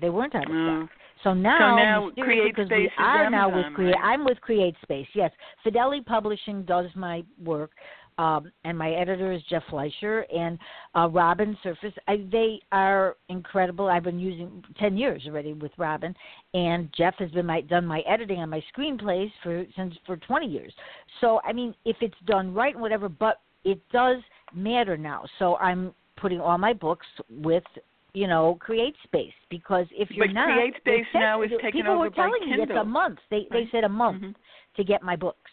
they 0.00 0.10
weren't 0.10 0.34
out 0.34 0.44
of 0.48 0.54
Mm. 0.54 0.82
stock 0.86 0.90
so 1.22 1.32
now, 1.32 1.76
now 1.76 2.06
mysteriously, 2.06 2.52
because 2.52 2.70
we 2.70 2.90
are 2.98 3.30
now 3.30 3.48
with 3.48 3.72
create 3.74 3.94
right? 3.94 4.04
i'm 4.04 4.24
with 4.24 4.38
createspace 4.46 5.06
yes 5.14 5.32
fidelity 5.62 6.02
publishing 6.02 6.62
does 6.64 6.86
my 6.94 7.24
work 7.42 7.70
um, 8.18 8.50
and 8.64 8.78
my 8.78 8.92
editor 8.92 9.32
is 9.32 9.42
Jeff 9.50 9.62
Fleischer 9.70 10.24
and 10.34 10.58
uh, 10.94 11.08
Robin 11.10 11.56
Surface. 11.62 11.92
I, 12.06 12.24
they 12.30 12.60
are 12.70 13.16
incredible. 13.28 13.88
I've 13.88 14.04
been 14.04 14.18
using 14.20 14.62
ten 14.78 14.96
years 14.96 15.22
already 15.26 15.52
with 15.52 15.72
Robin, 15.78 16.14
and 16.54 16.88
Jeff 16.96 17.14
has 17.18 17.30
been 17.32 17.46
my 17.46 17.60
done 17.62 17.86
my 17.86 18.00
editing 18.00 18.38
on 18.40 18.50
my 18.50 18.62
screenplays 18.76 19.30
for 19.42 19.64
since 19.76 19.94
for 20.06 20.16
twenty 20.16 20.46
years. 20.46 20.72
So 21.20 21.40
I 21.44 21.52
mean, 21.52 21.74
if 21.84 21.96
it's 22.00 22.14
done 22.26 22.54
right 22.54 22.72
and 22.74 22.82
whatever, 22.82 23.08
but 23.08 23.40
it 23.64 23.80
does 23.92 24.18
matter 24.54 24.96
now. 24.96 25.24
So 25.38 25.56
I'm 25.56 25.92
putting 26.16 26.40
all 26.40 26.58
my 26.58 26.72
books 26.72 27.06
with 27.28 27.64
you 28.12 28.28
know 28.28 28.58
CreateSpace 28.66 29.32
because 29.50 29.86
if 29.90 30.10
you're 30.12 30.28
But 30.28 30.34
not, 30.34 30.48
CreateSpace 30.50 30.84
they 30.84 31.02
said- 31.12 31.18
now 31.18 31.42
is 31.42 31.50
taken 31.60 31.72
people 31.72 31.92
over 31.94 32.00
were 32.04 32.10
by 32.10 32.16
telling 32.16 32.48
me 32.50 32.62
it's 32.62 32.70
a 32.72 32.84
month. 32.84 33.18
They 33.30 33.48
they 33.50 33.68
said 33.72 33.82
a 33.84 33.88
month 33.88 34.22
Mhm. 34.22 34.34
to 34.76 34.84
get 34.84 35.02
my 35.02 35.16
books 35.16 35.43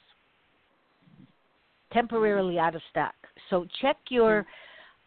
temporarily 1.94 2.60
out 2.60 2.76
of 2.76 2.82
stock. 2.90 3.14
So 3.50 3.66
check 3.82 3.98
your 4.10 4.46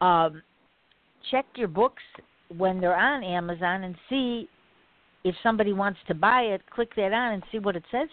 um, 0.01 0.43
check 1.31 1.47
your 1.57 1.69
books 1.69 2.03
when 2.57 2.81
they're 2.81 2.97
on 2.97 3.25
Amazon 3.25 3.85
and 3.85 3.95
see 4.09 4.49
if 5.25 5.35
somebody 5.43 5.73
wants 5.73 5.99
to 6.09 6.15
buy 6.15 6.43
it. 6.43 6.63
Click 6.71 6.95
that 6.97 7.13
on 7.13 7.35
and 7.35 7.43
see 7.51 7.59
what 7.59 7.77
it 7.77 7.85
says. 7.91 8.09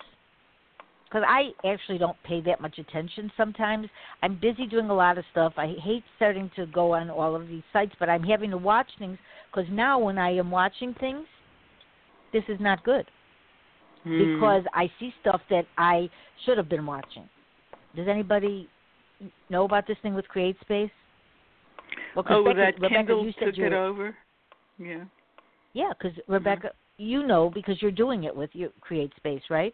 Because 1.05 1.25
I 1.27 1.49
actually 1.67 1.97
don't 1.97 2.15
pay 2.23 2.39
that 2.41 2.61
much 2.61 2.77
attention 2.77 3.29
sometimes. 3.35 3.87
I'm 4.23 4.39
busy 4.39 4.65
doing 4.65 4.89
a 4.89 4.93
lot 4.93 5.17
of 5.17 5.25
stuff. 5.31 5.51
I 5.57 5.75
hate 5.83 6.03
starting 6.15 6.49
to 6.55 6.65
go 6.67 6.93
on 6.93 7.09
all 7.09 7.35
of 7.35 7.49
these 7.49 7.63
sites, 7.73 7.91
but 7.99 8.07
I'm 8.07 8.23
having 8.23 8.51
to 8.51 8.57
watch 8.57 8.87
things 8.97 9.17
because 9.51 9.69
now 9.69 9.99
when 9.99 10.17
I 10.17 10.31
am 10.37 10.49
watching 10.49 10.95
things, 11.01 11.25
this 12.31 12.43
is 12.47 12.57
not 12.61 12.85
good 12.85 13.05
Mm. 14.05 14.35
because 14.35 14.63
I 14.73 14.89
see 14.99 15.13
stuff 15.21 15.41
that 15.49 15.65
I 15.77 16.09
should 16.45 16.57
have 16.57 16.69
been 16.69 16.85
watching. 16.85 17.29
Does 17.95 18.07
anybody 18.07 18.69
know 19.49 19.65
about 19.65 19.87
this 19.87 19.97
thing 20.01 20.13
with 20.13 20.25
CreateSpace? 20.33 20.91
Well, 22.15 22.23
'cause 22.23 22.37
oh, 22.37 22.43
Becca, 22.43 22.57
that 22.57 22.73
Rebecca, 22.75 22.95
Kindle 22.95 23.25
you 23.25 23.33
said 23.39 23.45
took 23.45 23.57
you 23.57 23.65
it 23.67 23.73
over. 23.73 24.15
Yeah. 24.77 25.03
yeah, 25.73 25.91
because 25.97 26.17
mm-hmm. 26.17 26.33
Rebecca, 26.33 26.71
you 26.97 27.25
know 27.25 27.49
because 27.53 27.81
you're 27.81 27.91
doing 27.91 28.23
it 28.23 28.35
with 28.35 28.49
your 28.53 28.69
CreateSpace, 28.87 29.41
right? 29.49 29.73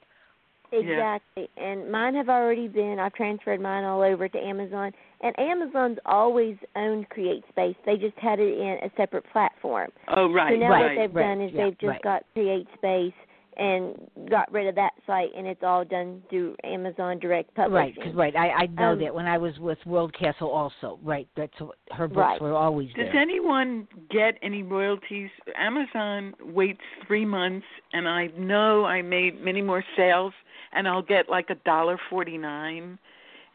Exactly. 0.71 1.49
And 1.55 1.89
mine 1.89 2.13
have 2.15 2.27
already 2.27 2.67
been 2.67 2.97
I've 2.99 3.13
transferred 3.13 3.61
mine 3.61 3.85
all 3.85 4.01
over 4.01 4.27
to 4.27 4.37
Amazon 4.37 4.91
and 5.21 5.37
Amazon's 5.39 5.97
always 6.05 6.57
owned 6.75 7.07
CreateSpace. 7.09 7.75
They 7.85 7.95
just 7.95 8.17
had 8.17 8.39
it 8.39 8.57
in 8.57 8.77
a 8.83 8.91
separate 8.97 9.23
platform. 9.31 9.89
Oh, 10.15 10.31
right, 10.31 10.53
so 10.53 10.59
now 10.59 10.69
right, 10.69 10.95
what 10.95 11.01
they've 11.01 11.15
right, 11.15 11.35
done 11.35 11.41
is 11.41 11.51
yeah, 11.53 11.65
they've 11.65 11.79
just 11.79 11.89
right. 11.89 12.01
got 12.01 12.23
CreateSpace 12.35 13.13
and 13.57 13.95
got 14.29 14.51
rid 14.51 14.67
of 14.67 14.75
that 14.75 14.91
site 15.07 15.29
and 15.35 15.47
it's 15.47 15.63
all 15.63 15.83
done 15.83 16.21
through 16.29 16.55
Amazon 16.63 17.17
Direct 17.19 17.53
Publishing. 17.55 17.73
Right, 17.75 17.95
because 17.95 18.13
right, 18.15 18.35
I 18.35 18.49
I 18.49 18.65
know 18.67 18.91
Um, 18.91 18.99
that 18.99 19.13
when 19.13 19.25
I 19.25 19.37
was 19.37 19.57
with 19.59 19.79
World 19.85 20.13
Castle 20.13 20.49
also. 20.49 20.99
Right, 21.03 21.27
that's 21.35 21.59
what, 21.59 21.75
her 21.91 22.07
books 22.07 22.17
Right. 22.17 22.41
were 22.41 22.53
always 22.53 22.89
Does 22.89 23.07
there. 23.11 23.17
anyone 23.17 23.87
get 24.09 24.37
any 24.41 24.61
royalties? 24.63 25.29
Amazon 25.55 26.35
waits 26.41 26.81
three 27.07 27.25
months, 27.25 27.65
and 27.93 28.07
I 28.07 28.27
know 28.37 28.85
I 28.85 29.01
made 29.01 29.41
many 29.41 29.61
more 29.61 29.83
sales, 29.95 30.33
and 30.73 30.87
I'll 30.87 31.01
get 31.01 31.27
like 31.29 31.49
a 31.49 31.55
dollar 31.65 31.97
forty 32.09 32.37
nine, 32.37 32.99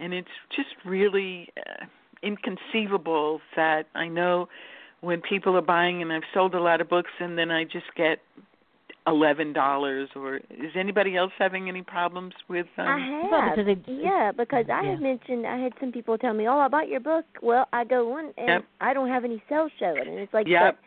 and 0.01 0.13
it's 0.13 0.29
just 0.57 0.75
really 0.85 1.49
uh, 1.57 1.85
inconceivable 2.23 3.41
that 3.55 3.87
I 3.95 4.09
know 4.09 4.49
when 5.01 5.21
people 5.21 5.57
are 5.57 5.63
buying, 5.63 6.03
and 6.03 6.13
I've 6.13 6.23
sold 6.35 6.55
a 6.55 6.61
lot 6.61 6.81
of 6.81 6.89
books, 6.89 7.11
and 7.21 7.37
then 7.39 7.51
I 7.51 7.65
just 7.65 7.87
get 7.97 8.21
eleven 9.07 9.53
dollars. 9.53 10.09
Or 10.15 10.37
is 10.37 10.73
anybody 10.77 11.17
else 11.17 11.33
having 11.39 11.69
any 11.69 11.83
problems 11.83 12.35
with? 12.49 12.67
Um, 12.79 12.87
I 12.87 13.29
have. 13.31 13.57
Because 13.57 13.73
it- 13.73 13.85
yeah, 13.87 14.33
because 14.37 14.67
I 14.73 14.83
yeah. 14.83 14.91
had 14.91 15.01
mentioned 15.01 15.47
I 15.47 15.59
had 15.59 15.73
some 15.81 15.93
people 15.93 16.19
tell 16.19 16.35
me, 16.35 16.49
"Oh, 16.49 16.59
I 16.59 16.69
bought 16.69 16.89
your 16.89 17.01
book." 17.01 17.25
Well, 17.43 17.69
I 17.73 17.85
go 17.85 18.13
on 18.19 18.33
and 18.37 18.49
Yep. 18.49 18.65
I 18.81 18.95
don't 18.95 19.09
have 19.09 19.25
any 19.25 19.43
sales 19.49 19.73
showing, 19.79 20.07
and 20.07 20.19
it's 20.19 20.33
like, 20.35 20.47
Yep. 20.47 20.79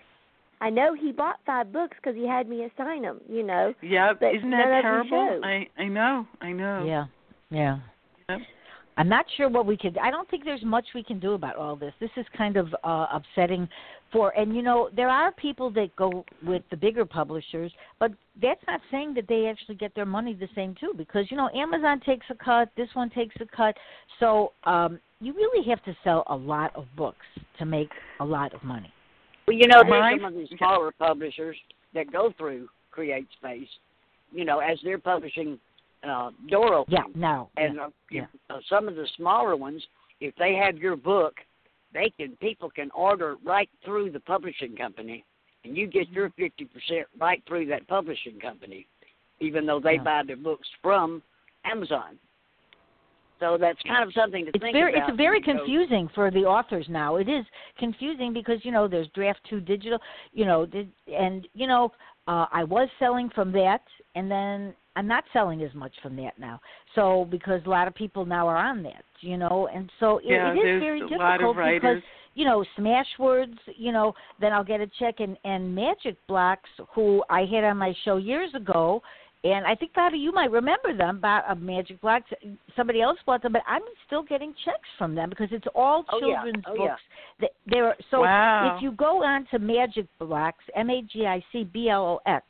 I 0.61 0.69
know 0.69 0.93
he 0.93 1.11
bought 1.11 1.39
five 1.45 1.73
books 1.73 1.97
because 1.97 2.15
he 2.15 2.25
had 2.27 2.47
me 2.47 2.63
assign 2.63 3.01
them. 3.01 3.19
You 3.29 3.43
know, 3.43 3.73
Yeah, 3.81 4.11
isn't 4.13 4.49
that 4.51 4.81
terrible? 4.81 5.41
I 5.43 5.67
I 5.77 5.85
know, 5.85 6.25
I 6.41 6.51
know. 6.51 6.85
Yeah, 6.85 7.05
yeah. 7.49 7.79
Yep. 8.29 8.39
I'm 8.97 9.09
not 9.09 9.25
sure 9.35 9.49
what 9.49 9.65
we 9.65 9.75
could. 9.75 9.97
I 9.97 10.09
don't 10.09 10.29
think 10.29 10.45
there's 10.45 10.63
much 10.63 10.85
we 10.95 11.03
can 11.03 11.19
do 11.19 11.33
about 11.33 11.57
all 11.57 11.75
this. 11.75 11.93
This 11.99 12.11
is 12.15 12.25
kind 12.37 12.55
of 12.55 12.73
uh, 12.83 13.07
upsetting 13.11 13.67
for, 14.11 14.29
and 14.37 14.55
you 14.55 14.61
know, 14.61 14.89
there 14.95 15.09
are 15.09 15.31
people 15.31 15.69
that 15.71 15.95
go 15.95 16.23
with 16.45 16.63
the 16.69 16.77
bigger 16.77 17.05
publishers, 17.05 17.71
but 17.99 18.11
that's 18.41 18.61
not 18.67 18.79
saying 18.91 19.13
that 19.15 19.27
they 19.27 19.47
actually 19.47 19.75
get 19.75 19.93
their 19.95 20.05
money 20.05 20.33
the 20.33 20.47
same 20.55 20.75
too, 20.79 20.93
because 20.95 21.25
you 21.29 21.37
know, 21.37 21.49
Amazon 21.55 21.99
takes 22.05 22.25
a 22.29 22.35
cut, 22.35 22.69
this 22.77 22.89
one 22.93 23.09
takes 23.09 23.35
a 23.41 23.45
cut, 23.55 23.75
so 24.19 24.53
um, 24.63 24.99
you 25.19 25.33
really 25.33 25.67
have 25.69 25.83
to 25.83 25.95
sell 26.03 26.23
a 26.27 26.35
lot 26.35 26.75
of 26.75 26.85
books 26.95 27.25
to 27.59 27.65
make 27.65 27.89
a 28.19 28.25
lot 28.25 28.53
of 28.53 28.63
money. 28.63 28.91
Well, 29.47 29.57
you 29.57 29.67
know, 29.67 29.83
there's 29.87 30.19
some 30.19 30.25
of 30.25 30.33
these 30.33 30.49
smaller 30.57 30.91
publishers 30.97 31.57
that 31.93 32.11
go 32.11 32.33
through 32.37 32.67
CreateSpace, 32.95 33.67
you 34.31 34.45
know, 34.45 34.59
as 34.59 34.77
they're 34.83 34.97
publishing 34.97 35.59
uh, 36.07 36.31
door 36.49 36.85
Yeah, 36.87 36.99
openings. 37.01 37.15
now, 37.15 37.49
And 37.57 37.75
yeah. 37.75 37.83
uh, 37.83 37.89
yeah. 38.11 38.25
uh, 38.49 38.59
some 38.69 38.87
of 38.87 38.95
the 38.95 39.07
smaller 39.17 39.55
ones, 39.55 39.83
if 40.21 40.33
they 40.35 40.55
have 40.55 40.77
your 40.77 40.95
book, 40.95 41.35
they 41.95 42.11
can 42.19 42.35
people 42.41 42.69
can 42.69 42.91
order 42.91 43.37
right 43.43 43.69
through 43.83 44.11
the 44.11 44.19
publishing 44.19 44.75
company, 44.75 45.23
and 45.63 45.75
you 45.75 45.87
get 45.87 46.09
your 46.09 46.29
fifty 46.31 46.65
percent 46.65 47.07
right 47.19 47.41
through 47.47 47.65
that 47.67 47.87
publishing 47.87 48.39
company, 48.39 48.85
even 49.39 49.65
though 49.65 49.79
they 49.79 49.95
Yeah. 49.95 50.03
buy 50.03 50.23
their 50.27 50.35
books 50.35 50.67
from 50.83 51.23
Amazon. 51.63 52.19
So 53.39 53.57
that's 53.57 53.81
kind 53.83 54.03
of 54.07 54.13
something 54.13 54.45
to 54.45 54.51
it's 54.53 54.61
think 54.63 54.73
very 54.73 54.93
about. 54.93 55.09
it's 55.09 55.17
very 55.17 55.39
when 55.39 55.49
you 55.49 55.53
go- 55.53 55.59
confusing 55.65 56.07
for 56.15 56.31
the 56.31 56.45
authors 56.45 56.85
now 56.89 57.17
it 57.17 57.27
is 57.27 57.45
confusing 57.77 58.31
because 58.33 58.63
you 58.63 58.71
know 58.71 58.87
there's 58.87 59.09
draft 59.09 59.39
two 59.49 59.59
digital 59.59 59.99
you 60.31 60.45
know 60.45 60.65
and 61.13 61.45
you 61.53 61.67
know 61.67 61.91
uh 62.27 62.45
i 62.53 62.63
was 62.63 62.87
selling 62.97 63.29
from 63.35 63.51
that 63.51 63.81
and 64.15 64.31
then 64.31 64.73
i'm 64.95 65.07
not 65.07 65.23
selling 65.33 65.61
as 65.63 65.73
much 65.73 65.93
from 66.01 66.15
that 66.15 66.37
now 66.39 66.59
so 66.93 67.27
because 67.29 67.61
a 67.65 67.69
lot 67.69 67.87
of 67.87 67.95
people 67.95 68.25
now 68.25 68.47
are 68.47 68.57
on 68.57 68.83
that 68.83 69.03
you 69.21 69.37
know 69.37 69.67
and 69.73 69.91
so 69.99 70.19
it, 70.19 70.25
Yeah, 70.27 70.53
it 70.53 70.57
is 70.57 70.81
very 70.81 70.99
difficult 71.01 71.57
because 71.57 72.01
you 72.33 72.45
know 72.45 72.63
smashwords 72.77 73.57
you 73.75 73.91
know 73.91 74.13
then 74.39 74.53
i'll 74.53 74.63
get 74.63 74.81
a 74.81 74.87
check 74.99 75.15
and 75.19 75.37
and 75.43 75.73
magic 75.73 76.17
blox 76.29 76.57
who 76.93 77.23
i 77.29 77.41
had 77.41 77.63
on 77.63 77.77
my 77.77 77.93
show 78.03 78.17
years 78.17 78.53
ago 78.55 79.01
and 79.45 79.63
I 79.67 79.75
think 79.75 79.93
Bobbie, 79.93 80.17
you 80.17 80.31
might 80.31 80.49
remember 80.49 80.97
them. 80.97 81.21
Uh, 81.23 81.53
Magic 81.53 82.01
Blox. 82.01 82.23
Somebody 82.75 83.01
else 83.01 83.19
bought 83.27 83.43
them, 83.43 83.53
but 83.53 83.61
I'm 83.67 83.83
still 84.07 84.23
getting 84.23 84.55
checks 84.65 84.89
from 84.97 85.13
them 85.13 85.29
because 85.29 85.49
it's 85.51 85.67
all 85.75 86.03
children's 86.19 86.23
Oh, 86.23 86.27
yeah. 86.27 86.35
children's 86.35 86.65
Oh, 86.67 86.77
books. 86.77 87.01
They, 87.39 87.49
they're 87.67 87.95
so 88.09 88.21
Wow. 88.21 88.75
if 88.75 88.81
you 88.81 88.91
go 88.93 89.23
on 89.23 89.45
to 89.51 89.59
Magic 89.59 90.07
Blox, 90.19 90.53
M 90.75 90.89
A 90.89 91.03
G 91.03 91.27
I 91.27 91.43
C 91.51 91.63
B 91.63 91.89
L 91.89 92.03
O 92.03 92.21
X, 92.25 92.43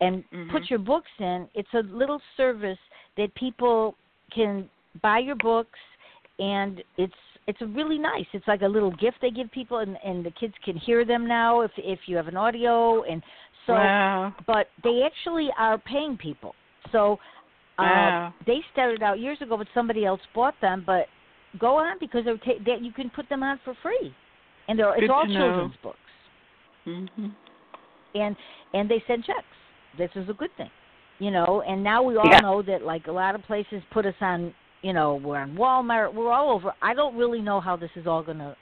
and 0.00 0.24
Mhm. 0.30 0.50
put 0.50 0.70
your 0.70 0.78
books 0.78 1.10
in, 1.18 1.48
it's 1.54 1.72
a 1.74 1.82
little 1.82 2.20
service 2.36 2.78
that 3.16 3.34
people 3.34 3.94
can 4.30 4.68
buy 5.02 5.18
your 5.18 5.36
books, 5.36 5.78
and 6.38 6.82
it's 6.96 7.14
it's 7.46 7.60
really 7.62 7.98
nice. 7.98 8.26
It's 8.32 8.46
like 8.46 8.62
a 8.62 8.68
little 8.68 8.92
gift 8.92 9.20
they 9.20 9.30
give 9.30 9.50
people, 9.50 9.78
and 9.78 9.98
and 10.04 10.24
the 10.24 10.30
kids 10.32 10.54
can 10.64 10.76
hear 10.76 11.04
them 11.04 11.26
now 11.26 11.60
if 11.62 11.72
if 11.76 12.00
you 12.06 12.16
have 12.16 12.28
an 12.28 12.36
audio, 12.36 13.02
and 13.02 13.22
so 13.66 13.74
wow. 13.74 14.34
but 14.46 14.68
they 14.82 15.02
actually 15.02 15.50
are 15.58 15.78
paying 15.78 16.16
people. 16.16 16.54
So 16.92 17.18
uh, 17.78 17.82
Wow. 17.82 18.34
they 18.46 18.62
started 18.72 19.02
out 19.02 19.18
years 19.20 19.40
ago, 19.42 19.56
but 19.56 19.66
somebody 19.74 20.04
else 20.04 20.20
bought 20.34 20.58
them. 20.60 20.82
But 20.86 21.08
go 21.58 21.76
on 21.76 21.98
because 21.98 22.24
they're 22.24 22.38
ta- 22.38 22.62
that 22.66 22.82
you 22.82 22.92
can 22.92 23.10
put 23.10 23.28
them 23.28 23.42
on 23.42 23.58
for 23.64 23.74
free, 23.82 24.14
and 24.68 24.78
they're 24.78 24.94
it's 24.96 25.10
all 25.10 25.26
children's 25.26 25.76
books, 25.82 25.98
Mhm. 26.86 27.34
and 28.14 28.36
and 28.74 28.88
they 28.88 29.00
send 29.06 29.24
checks. 29.24 29.56
This 29.98 30.10
is 30.14 30.28
a 30.28 30.32
good 30.32 30.50
thing, 30.56 30.70
you 31.18 31.30
know. 31.30 31.62
And 31.66 31.82
now 31.82 32.02
we 32.02 32.16
all 32.16 32.26
Yeah. 32.30 32.40
know 32.40 32.62
that 32.62 32.82
like 32.82 33.06
a 33.06 33.12
lot 33.12 33.34
of 33.34 33.42
places 33.42 33.82
put 33.90 34.06
us 34.06 34.14
on, 34.20 34.54
you 34.82 34.92
know, 34.92 35.16
we're 35.16 35.38
on 35.38 35.54
Walmart, 35.56 36.14
we're 36.14 36.32
all 36.32 36.50
over. 36.50 36.72
I 36.82 36.94
don't 36.94 37.16
really 37.16 37.40
know 37.40 37.60
how 37.60 37.76
this 37.76 37.90
is 37.96 38.06
all 38.06 38.22
going 38.22 38.38
to 38.38 38.56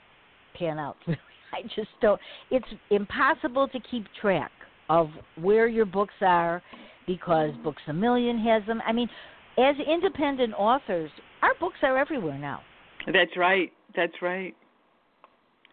pan 0.57 0.79
out. 0.79 0.97
I 1.53 1.63
just 1.75 1.89
don't. 2.01 2.19
It's 2.51 2.67
impossible 2.91 3.67
to 3.69 3.79
keep 3.91 4.05
track 4.21 4.51
of 4.89 5.09
where 5.35 5.67
your 5.67 5.85
books 5.85 6.13
are 6.21 6.61
because 7.07 7.51
Books 7.63 7.81
a 7.87 7.93
Million 7.93 8.37
has 8.39 8.63
them. 8.67 8.81
I 8.85 8.91
mean, 8.91 9.09
as 9.57 9.75
independent 9.87 10.53
authors, 10.53 11.09
our 11.41 11.53
books 11.59 11.77
are 11.81 11.97
everywhere 11.97 12.37
now. 12.37 12.61
That's 13.07 13.35
right. 13.35 13.71
That's 13.95 14.13
right. 14.21 14.55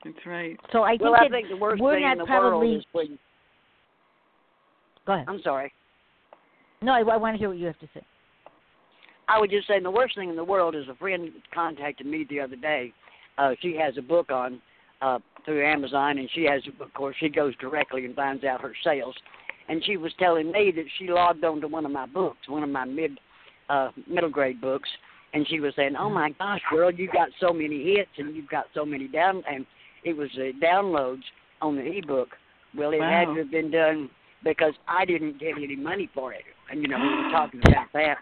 That's 0.05 0.25
right. 0.27 0.59
So 0.73 0.83
I 0.83 0.92
think 0.92 1.03
well, 1.03 1.14
I 1.14 1.25
that 1.25 1.31
think 1.31 1.49
the 1.49 1.57
worst 1.57 1.83
we're 1.83 1.95
thing 1.97 2.05
not 2.05 2.12
in 2.12 2.19
the 2.19 2.25
probably. 2.25 2.69
world 2.69 2.77
is 2.79 2.85
when. 2.92 3.19
Go 5.07 5.14
ahead. 5.14 5.27
I'm 5.29 5.40
sorry. 5.42 5.73
No, 6.83 6.92
I, 6.92 7.01
I 7.01 7.16
want 7.16 7.35
to 7.35 7.38
hear 7.38 7.49
what 7.49 7.59
you 7.59 7.66
have 7.66 7.79
to 7.79 7.88
say. 7.95 8.03
I 9.29 9.38
would 9.38 9.51
just 9.51 9.66
say 9.66 9.81
the 9.81 9.90
worst 9.90 10.14
thing 10.14 10.31
in 10.31 10.37
the 10.37 10.45
world 10.45 10.75
is 10.77 10.88
a 10.88 10.95
friend 10.95 11.31
contacted 11.53 12.07
me 12.07 12.27
the 12.29 12.40
other 12.40 12.57
day. 12.57 12.92
Uh, 13.38 13.53
she 13.61 13.77
has 13.77 13.95
a 13.99 14.03
book 14.03 14.31
on 14.31 14.61
uh, 15.03 15.19
through 15.45 15.66
Amazon, 15.66 16.19
and 16.19 16.29
she 16.35 16.45
has, 16.45 16.62
of 16.81 16.92
course, 16.95 17.16
she 17.19 17.29
goes 17.29 17.55
directly 17.57 18.05
and 18.05 18.14
finds 18.14 18.45
out 18.45 18.61
her 18.61 18.73
sales. 18.85 19.14
And 19.69 19.85
she 19.85 19.97
was 19.97 20.12
telling 20.19 20.53
me 20.53 20.73
that 20.77 20.85
she 20.99 21.09
logged 21.09 21.45
on 21.45 21.61
to 21.61 21.69
one 21.69 21.85
of 21.85 21.90
my 21.90 22.07
books, 22.07 22.49
one 22.49 22.62
of 22.62 22.69
my 22.69 22.85
mid 22.85 23.19
uh, 23.69 23.90
middle 24.07 24.31
grade 24.31 24.61
books, 24.61 24.88
and 25.35 25.47
she 25.49 25.59
was 25.59 25.75
saying, 25.75 25.97
"Oh 25.99 26.09
my 26.09 26.31
gosh, 26.38 26.61
girl, 26.71 26.92
you 26.92 27.11
got 27.12 27.29
so 27.40 27.53
many 27.53 27.95
hits, 27.95 28.11
and 28.19 28.35
you've 28.37 28.49
got 28.49 28.66
so 28.75 28.85
many 28.85 29.09
down." 29.09 29.42
And 29.51 29.66
it 30.05 30.16
was 30.16 30.31
uh, 30.37 30.53
downloads 30.64 31.23
on 31.61 31.75
the 31.75 31.83
ebook. 31.83 32.29
Well, 32.77 32.92
it 32.92 33.01
had 33.01 33.25
to 33.25 33.38
have 33.38 33.51
been 33.51 33.73
done 33.73 34.09
because 34.47 34.75
I 34.87 35.05
didn't 35.05 35.41
get 35.41 35.57
any 35.57 35.77
money 35.77 36.09
for 36.15 36.33
it. 36.33 36.45
And 36.71 36.81
you 36.81 36.89
know, 36.89 36.99
we 36.99 37.25
were 37.25 37.31
talking 37.31 37.61
about 37.67 37.89
that. 37.93 38.19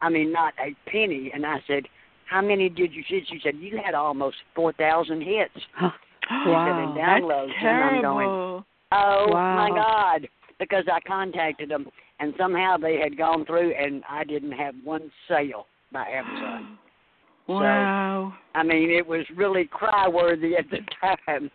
I 0.00 0.08
mean, 0.08 0.32
not 0.32 0.54
a 0.58 0.74
penny. 0.90 1.30
And 1.32 1.44
I 1.44 1.58
said, 1.66 1.84
"How 2.26 2.40
many 2.40 2.68
did 2.68 2.92
you 2.92 3.02
see?" 3.08 3.22
She 3.28 3.38
said, 3.42 3.56
"You 3.58 3.78
had 3.84 3.94
almost 3.94 4.36
four 4.56 4.72
thousand 4.72 5.22
hits." 5.22 5.64
Wow. 6.30 6.66
Said, 6.66 6.82
"In 6.84 7.22
downloads." 7.22 7.46
That's 7.46 7.62
and 7.62 7.84
I'm 7.84 8.02
terrible. 8.02 8.02
going, 8.02 8.64
"Oh 8.92 9.26
my 9.32 9.70
God!" 9.70 10.28
Because 10.58 10.84
I 10.92 11.00
contacted 11.08 11.70
them, 11.70 11.86
and 12.20 12.34
somehow 12.36 12.76
they 12.76 12.98
had 12.98 13.16
gone 13.16 13.46
through, 13.46 13.72
and 13.72 14.02
I 14.06 14.24
didn't 14.24 14.52
have 14.52 14.74
one 14.84 15.10
sale 15.26 15.64
by 15.90 16.06
Amazon. 16.06 16.78
wow. 17.48 18.34
I 18.54 18.62
mean, 18.62 18.90
it 18.90 19.06
was 19.06 19.24
really 19.36 19.64
cry 19.64 20.06
worthy 20.06 20.54
at 20.56 20.66
the 20.70 20.80
time. 21.26 21.50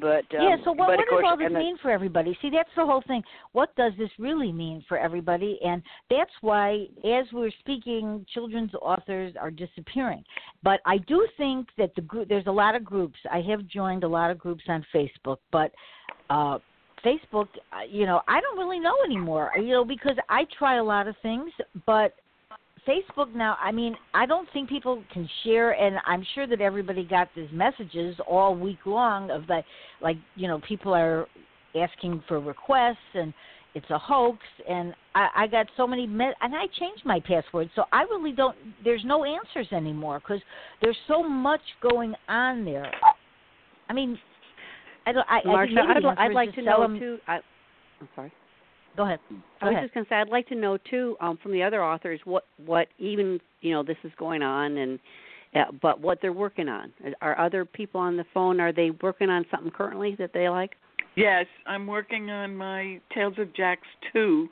But 0.00 0.24
um, 0.36 0.42
yeah. 0.42 0.56
So 0.64 0.72
what, 0.72 0.88
what 0.88 1.08
course, 1.08 1.22
does 1.22 1.30
all 1.30 1.36
this 1.36 1.52
mean 1.52 1.76
for 1.82 1.90
everybody? 1.90 2.36
See, 2.40 2.50
that's 2.50 2.70
the 2.76 2.86
whole 2.86 3.02
thing. 3.06 3.22
What 3.52 3.74
does 3.76 3.92
this 3.98 4.10
really 4.18 4.52
mean 4.52 4.84
for 4.88 4.98
everybody? 4.98 5.58
And 5.64 5.82
that's 6.08 6.30
why, 6.40 6.86
as 7.04 7.26
we're 7.32 7.52
speaking, 7.60 8.24
children's 8.32 8.72
authors 8.80 9.34
are 9.40 9.50
disappearing. 9.50 10.24
But 10.62 10.80
I 10.86 10.98
do 10.98 11.26
think 11.36 11.68
that 11.78 11.94
the 11.94 12.02
group, 12.02 12.28
there's 12.28 12.46
a 12.46 12.52
lot 12.52 12.74
of 12.74 12.84
groups. 12.84 13.18
I 13.30 13.40
have 13.42 13.66
joined 13.66 14.04
a 14.04 14.08
lot 14.08 14.30
of 14.30 14.38
groups 14.38 14.64
on 14.68 14.84
Facebook, 14.94 15.38
but 15.50 15.72
uh 16.30 16.58
Facebook, 17.04 17.48
uh, 17.72 17.84
you 17.90 18.06
know, 18.06 18.20
I 18.28 18.40
don't 18.40 18.56
really 18.56 18.78
know 18.78 18.94
anymore. 19.04 19.50
You 19.56 19.70
know, 19.70 19.84
because 19.84 20.16
I 20.28 20.46
try 20.56 20.76
a 20.76 20.84
lot 20.84 21.08
of 21.08 21.16
things, 21.22 21.50
but 21.84 22.14
Facebook 22.86 23.34
now, 23.34 23.56
I 23.60 23.70
mean, 23.70 23.96
I 24.12 24.26
don't 24.26 24.48
think 24.52 24.68
people 24.68 25.02
can 25.12 25.28
share, 25.44 25.72
and 25.72 25.96
I'm 26.06 26.26
sure 26.34 26.46
that 26.46 26.60
everybody 26.60 27.04
got 27.04 27.28
these 27.36 27.48
messages 27.52 28.16
all 28.26 28.56
week 28.56 28.78
long 28.86 29.30
of 29.30 29.46
the, 29.46 29.62
like, 30.00 30.16
you 30.34 30.48
know, 30.48 30.60
people 30.66 30.92
are 30.92 31.26
asking 31.76 32.22
for 32.26 32.40
requests 32.40 32.96
and 33.14 33.32
it's 33.74 33.88
a 33.90 33.98
hoax, 33.98 34.38
and 34.68 34.94
I, 35.14 35.28
I 35.36 35.46
got 35.46 35.66
so 35.76 35.86
many, 35.86 36.06
me- 36.06 36.34
and 36.40 36.54
I 36.54 36.66
changed 36.78 37.06
my 37.06 37.20
password, 37.20 37.70
so 37.74 37.84
I 37.90 38.02
really 38.02 38.32
don't. 38.32 38.54
There's 38.84 39.02
no 39.04 39.24
answers 39.24 39.66
anymore 39.72 40.20
because 40.20 40.42
there's 40.82 40.96
so 41.08 41.22
much 41.22 41.62
going 41.80 42.14
on 42.28 42.66
there. 42.66 42.92
I 43.88 43.94
mean, 43.94 44.18
I 45.06 45.12
don't. 45.12 45.26
I, 45.26 45.38
I 45.38 45.46
Marsha, 45.46 46.02
li- 46.02 46.10
I'd 46.18 46.32
like 46.34 46.50
to 46.50 46.56
to 46.56 46.62
know 46.62 46.82
them. 46.82 46.98
too. 46.98 47.18
I, 47.26 47.38
I'm 48.00 48.08
sorry. 48.14 48.32
Go 48.96 49.04
ahead. 49.04 49.20
I 49.60 49.66
was 49.66 49.72
ahead. 49.72 49.84
just 49.84 49.94
going 49.94 50.04
to 50.06 50.10
say 50.10 50.16
I'd 50.16 50.28
like 50.28 50.48
to 50.48 50.54
know 50.54 50.78
too 50.90 51.16
um, 51.20 51.38
from 51.42 51.52
the 51.52 51.62
other 51.62 51.82
authors 51.84 52.20
what 52.24 52.44
what 52.64 52.88
even 52.98 53.40
you 53.60 53.72
know 53.72 53.82
this 53.82 53.96
is 54.04 54.12
going 54.18 54.42
on 54.42 54.76
and 54.76 54.98
uh, 55.54 55.64
but 55.80 56.00
what 56.00 56.18
they're 56.22 56.32
working 56.32 56.68
on. 56.68 56.92
Are 57.20 57.38
other 57.38 57.64
people 57.64 58.00
on 58.00 58.16
the 58.16 58.24
phone? 58.32 58.60
Are 58.60 58.72
they 58.72 58.90
working 59.02 59.28
on 59.30 59.44
something 59.50 59.70
currently 59.70 60.16
that 60.18 60.30
they 60.32 60.48
like? 60.48 60.72
Yes, 61.14 61.44
I'm 61.66 61.86
working 61.86 62.30
on 62.30 62.56
my 62.56 62.98
Tales 63.14 63.34
of 63.38 63.54
Jax 63.54 63.82
2, 64.14 64.48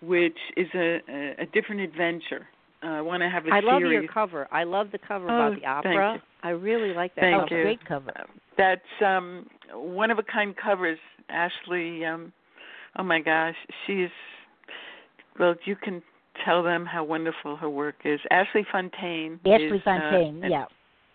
which 0.00 0.36
is 0.56 0.66
a, 0.74 0.98
a, 1.10 1.42
a 1.42 1.46
different 1.52 1.82
adventure. 1.82 2.48
Uh, 2.82 2.86
I 2.86 3.00
want 3.02 3.22
to 3.22 3.28
have 3.28 3.44
a 3.46 3.50
I 3.50 3.60
love 3.60 3.82
your 3.82 4.06
cover. 4.08 4.48
I 4.50 4.64
love 4.64 4.88
the 4.92 4.98
cover 5.06 5.26
Oh, 5.30 5.48
about 5.48 5.54
the 5.56 5.60
thank 5.60 5.66
opera. 5.86 6.14
you. 6.14 6.20
I 6.42 6.50
really 6.50 6.94
like 6.94 7.14
that 7.16 7.20
Thank 7.20 7.36
oh, 7.36 7.40
cover. 7.46 7.56
you. 7.58 7.62
great 7.64 7.84
cover. 7.86 8.12
That's 8.56 8.80
um 9.04 9.46
one 9.74 10.10
of 10.10 10.18
a 10.18 10.22
kind 10.22 10.54
covers. 10.56 10.98
Ashley, 11.28 12.04
um, 12.06 12.32
oh 12.98 13.02
my 13.02 13.20
gosh, 13.20 13.54
she's 13.86 14.08
well. 15.38 15.54
You 15.64 15.76
can 15.76 16.02
tell 16.44 16.62
them 16.62 16.86
how 16.86 17.04
wonderful 17.04 17.56
her 17.56 17.68
work 17.70 17.96
is. 18.04 18.20
Ashley 18.30 18.64
Fontaine. 18.72 19.38
Ashley 19.46 19.66
is, 19.66 19.82
uh, 19.82 19.84
Fontaine. 19.84 20.44
an- 20.44 20.50
yeah. 20.50 20.64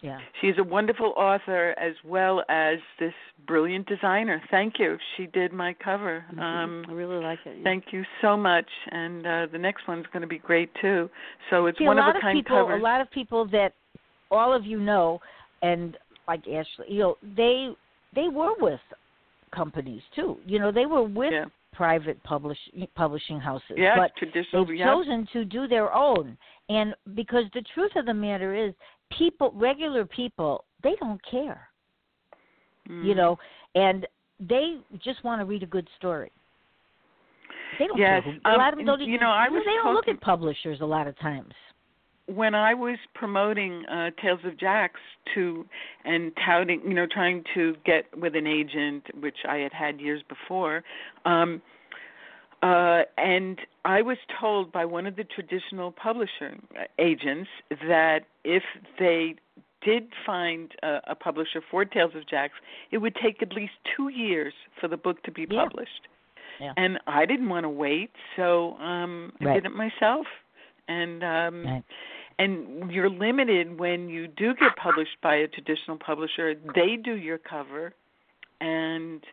Yeah. 0.01 0.19
She's 0.39 0.53
a 0.59 0.63
wonderful 0.63 1.13
author 1.17 1.73
as 1.79 1.93
well 2.05 2.43
as 2.47 2.77
this 2.99 3.13
brilliant 3.47 3.87
designer. 3.87 4.39
Thank 4.51 4.77
you. 4.77 4.97
She 5.17 5.25
did 5.27 5.51
my 5.51 5.73
cover. 5.83 6.23
Mhm. 6.31 6.39
Um 6.39 6.85
I 6.87 6.91
really 6.91 7.23
like 7.23 7.39
it. 7.45 7.57
yeah. 7.57 7.63
Thank 7.63 7.85
you 7.91 8.03
so 8.21 8.37
much, 8.37 8.67
and 8.91 9.25
uh, 9.25 9.47
the 9.51 9.57
next 9.57 9.87
one's 9.87 10.05
going 10.13 10.21
to 10.21 10.27
be 10.27 10.37
great 10.37 10.69
too. 10.79 11.09
So 11.49 11.65
it's 11.65 11.79
See, 11.79 11.85
one 11.85 11.97
a 11.97 12.01
of 12.01 12.05
lot 12.07 12.15
a 12.15 12.17
of 12.19 12.21
kind 12.21 12.37
people, 12.37 12.57
cover. 12.57 12.75
a 12.75 12.79
lot 12.81 13.01
of 13.01 13.09
people 13.09 13.45
that 13.47 13.73
all 14.29 14.53
of 14.53 14.63
you 14.65 14.79
know, 14.79 15.21
and 15.63 15.97
like 16.27 16.41
Ashley, 16.47 16.85
you 16.87 16.99
know, 16.99 17.17
they 17.35 17.69
they 18.13 18.27
were 18.27 18.53
with 18.59 18.81
companies 19.51 20.01
too. 20.15 20.37
You 20.45 20.59
know, 20.59 20.71
they 20.71 20.85
were 20.85 21.03
with 21.03 21.31
yeah, 21.33 21.45
private 21.75 22.21
publish 22.23 22.57
publishing 22.95 23.39
houses, 23.39 23.75
yeah, 23.75 23.95
but 23.97 24.15
traditional. 24.17 24.65
they've 24.65 24.77
yeah. 24.77 24.93
chosen 24.93 25.27
to 25.33 25.45
do 25.45 25.67
their 25.67 25.93
own. 25.93 26.37
And 26.69 26.95
because 27.13 27.43
the 27.53 27.63
truth 27.73 27.91
of 27.95 28.05
the 28.05 28.13
matter 28.13 28.55
is, 28.55 28.73
people, 29.17 29.51
regular 29.55 30.05
people, 30.05 30.63
they 30.83 30.95
don't 30.99 31.21
care. 31.29 31.67
Mm. 32.89 33.05
You 33.05 33.15
know, 33.15 33.37
and 33.75 34.07
they 34.39 34.77
just 35.03 35.23
want 35.23 35.41
to 35.41 35.45
read 35.45 35.63
a 35.63 35.67
good 35.67 35.87
story. 35.97 36.31
They 37.79 37.87
don't 37.87 37.97
Yes, 37.97 38.23
care. 38.23 38.37
A 38.45 38.49
um, 38.49 38.57
lot 38.57 38.73
of 38.73 38.77
them 38.77 38.85
don't. 38.85 39.01
you 39.01 39.19
know, 39.19 39.31
I 39.31 39.49
was 39.49 39.63
they 39.65 39.73
don't 39.83 39.93
look 39.93 40.07
at 40.07 40.21
publishers 40.21 40.79
a 40.81 40.85
lot 40.85 41.07
of 41.07 41.17
times. 41.19 41.53
When 42.27 42.55
I 42.55 42.73
was 42.73 42.97
promoting 43.13 43.85
uh 43.85 44.09
Tales 44.19 44.39
of 44.45 44.57
Jax 44.59 44.99
to 45.35 45.65
and 46.05 46.31
touting, 46.43 46.81
you 46.83 46.93
know, 46.95 47.05
trying 47.05 47.43
to 47.53 47.75
get 47.85 48.05
with 48.17 48.35
an 48.35 48.47
agent, 48.47 49.03
which 49.19 49.37
I 49.47 49.57
had 49.57 49.73
had 49.73 50.01
years 50.01 50.23
before, 50.27 50.83
um 51.25 51.61
uh 52.63 53.03
and 53.19 53.59
I 53.83 54.01
was 54.01 54.17
told 54.39 54.71
by 54.71 54.85
one 54.85 55.05
of 55.05 55.15
the 55.17 55.23
traditional 55.23 55.91
publisher 55.91 56.55
uh, 56.75 56.85
agents 56.97 57.49
that 57.87 58.21
if 58.43 58.63
they 58.97 59.35
did 59.83 60.07
find 60.25 60.71
a, 60.81 61.01
a 61.09 61.15
publisher 61.15 61.61
for 61.69 61.85
Tales 61.85 62.15
of 62.15 62.27
Jax, 62.27 62.53
it 62.89 62.97
would 62.97 63.15
take 63.15 63.43
at 63.43 63.53
least 63.53 63.73
2 63.95 64.09
years 64.09 64.53
for 64.81 64.87
the 64.87 64.97
book 64.97 65.21
to 65.23 65.31
be 65.31 65.45
Yeah. 65.47 65.63
published. 65.65 66.07
Yeah. 66.59 66.73
And 66.77 66.97
I 67.05 67.25
didn't 67.27 67.49
want 67.49 67.65
to 67.65 67.69
wait, 67.69 68.11
so 68.35 68.73
um 68.77 69.31
I 69.41 69.45
Right. 69.45 69.53
did 69.61 69.65
it 69.71 69.75
myself. 69.75 70.25
And 70.87 71.23
um 71.23 71.65
Right. 71.65 71.83
and 72.37 72.91
you're 72.91 73.09
limited 73.09 73.79
when 73.79 74.09
you 74.09 74.27
do 74.27 74.53
get 74.55 74.75
published 74.75 75.17
by 75.23 75.35
a 75.35 75.47
traditional 75.47 75.97
publisher 75.97 76.55
they 76.75 76.97
do 76.97 77.15
your 77.15 77.37
cover 77.37 77.93
and 78.59 79.23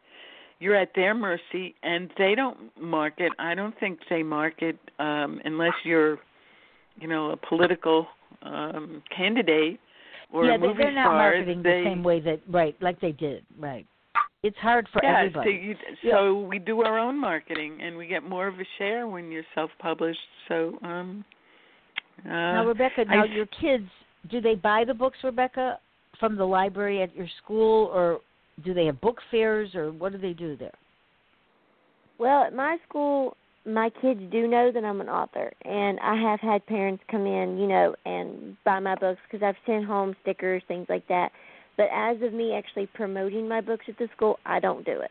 you're 0.60 0.76
at 0.76 0.90
their 0.94 1.12
mercy 1.12 1.74
and 1.82 2.10
they 2.16 2.36
don't 2.36 2.58
market 2.80 3.32
i 3.40 3.56
don't 3.56 3.74
think 3.80 3.98
they 4.08 4.22
market 4.22 4.78
um 5.00 5.40
unless 5.44 5.72
you're 5.84 6.20
you 7.00 7.08
know 7.08 7.32
a 7.32 7.36
political 7.36 8.06
um 8.42 9.02
candidate 9.16 9.80
or 10.32 10.46
yeah, 10.46 10.54
a 10.54 10.58
movie 10.58 10.74
they, 10.78 10.84
they're 10.84 10.94
not 10.94 11.02
star 11.06 11.18
marketing 11.18 11.62
they, 11.62 11.70
the 11.70 11.84
same 11.84 12.02
way 12.02 12.20
that 12.20 12.40
right, 12.50 12.74
like 12.80 13.00
they 13.00 13.12
did, 13.12 13.44
right. 13.58 13.86
It's 14.42 14.56
hard 14.58 14.88
for 14.92 15.00
yeah, 15.04 15.18
everybody. 15.18 15.76
So, 16.02 16.08
you, 16.08 16.10
so 16.10 16.40
we 16.40 16.58
do 16.58 16.82
our 16.82 16.98
own 16.98 17.16
marketing 17.16 17.78
and 17.80 17.96
we 17.96 18.08
get 18.08 18.24
more 18.24 18.48
of 18.48 18.54
a 18.54 18.64
share 18.76 19.06
when 19.06 19.30
you're 19.30 19.44
self-published. 19.54 20.18
So 20.48 20.78
um 20.82 21.24
uh, 22.24 22.28
now, 22.28 22.66
Rebecca, 22.66 23.04
now 23.04 23.22
I, 23.22 23.26
your 23.26 23.46
kids, 23.46 23.88
do 24.30 24.40
they 24.40 24.54
buy 24.54 24.84
the 24.86 24.94
books, 24.94 25.18
Rebecca, 25.24 25.78
from 26.20 26.36
the 26.36 26.44
library 26.44 27.02
at 27.02 27.14
your 27.16 27.26
school, 27.42 27.90
or 27.92 28.20
do 28.64 28.74
they 28.74 28.86
have 28.86 29.00
book 29.00 29.18
fairs, 29.30 29.74
or 29.74 29.90
what 29.90 30.12
do 30.12 30.18
they 30.18 30.32
do 30.32 30.56
there? 30.56 30.74
Well, 32.18 32.44
at 32.44 32.54
my 32.54 32.76
school, 32.88 33.36
my 33.64 33.90
kids 34.00 34.20
do 34.30 34.46
know 34.46 34.70
that 34.72 34.84
I'm 34.84 35.00
an 35.00 35.08
author, 35.08 35.52
and 35.64 35.98
I 36.00 36.14
have 36.14 36.40
had 36.40 36.64
parents 36.66 37.02
come 37.10 37.26
in, 37.26 37.58
you 37.58 37.66
know, 37.66 37.94
and 38.04 38.56
buy 38.64 38.80
my 38.80 38.94
books 38.94 39.20
because 39.30 39.44
I've 39.44 39.56
sent 39.66 39.84
home 39.84 40.14
stickers, 40.22 40.62
things 40.68 40.86
like 40.88 41.06
that. 41.08 41.30
But 41.76 41.86
as 41.92 42.20
of 42.22 42.32
me 42.32 42.54
actually 42.54 42.86
promoting 42.94 43.48
my 43.48 43.60
books 43.60 43.84
at 43.88 43.98
the 43.98 44.08
school, 44.14 44.38
I 44.44 44.60
don't 44.60 44.84
do 44.84 45.00
it. 45.00 45.10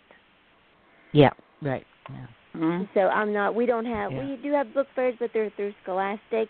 Yeah, 1.11 1.31
right. 1.61 1.85
Yeah. 2.09 2.25
mm-hmm. 2.55 2.83
So 2.93 3.01
I'm 3.01 3.33
not. 3.33 3.55
We 3.55 3.65
don't 3.65 3.85
have. 3.85 4.11
Yeah. 4.11 4.29
We 4.29 4.37
do 4.41 4.51
have 4.53 4.73
book 4.73 4.87
fairs, 4.95 5.15
but 5.19 5.31
they're 5.33 5.51
through 5.55 5.73
Scholastic, 5.83 6.49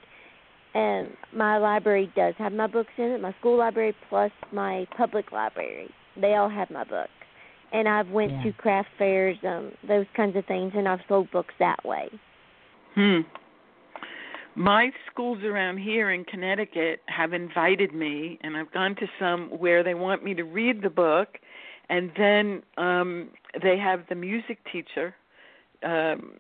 and 0.74 1.10
my 1.34 1.58
library 1.58 2.12
does 2.16 2.34
have 2.38 2.54
my 2.54 2.68
books 2.68 2.92
in 2.98 3.06
it. 3.06 3.22
My 3.22 3.34
school 3.40 3.58
library 3.58 3.96
plus 4.10 4.32
my 4.52 4.88
public 4.98 5.32
library. 5.32 5.90
They 6.20 6.36
all 6.36 6.50
have 6.50 6.70
my 6.70 6.84
books, 6.84 7.10
and 7.72 7.88
I've 7.88 8.10
went 8.10 8.32
Yeah. 8.32 8.44
to 8.44 8.54
craft 8.54 8.90
fairs, 8.98 9.38
um, 9.44 9.72
those 9.84 10.06
kinds 10.16 10.36
of 10.36 10.46
things, 10.46 10.74
and 10.76 10.88
I've 10.88 11.02
sold 11.08 11.32
books 11.32 11.54
that 11.60 11.84
way. 11.84 12.10
Hmm. 12.96 13.22
My 14.56 14.92
schools 15.10 15.44
around 15.44 15.78
here 15.78 16.12
in 16.12 16.26
Connecticut 16.26 17.02
have 17.08 17.32
invited 17.32 17.94
me, 17.94 18.38
and 18.42 18.58
I've 18.58 18.72
gone 18.72 18.96
to 18.96 19.08
some 19.18 19.50
where 19.50 19.82
they 19.82 19.94
want 19.94 20.24
me 20.24 20.34
to 20.34 20.44
read 20.44 20.82
the 20.82 20.90
book, 20.90 21.40
and 21.90 22.12
then 22.18 22.64
um 22.78 23.30
they 23.62 23.78
have 23.78 24.08
the 24.08 24.16
music 24.16 24.60
teacher. 24.72 25.16
Um, 25.84 26.34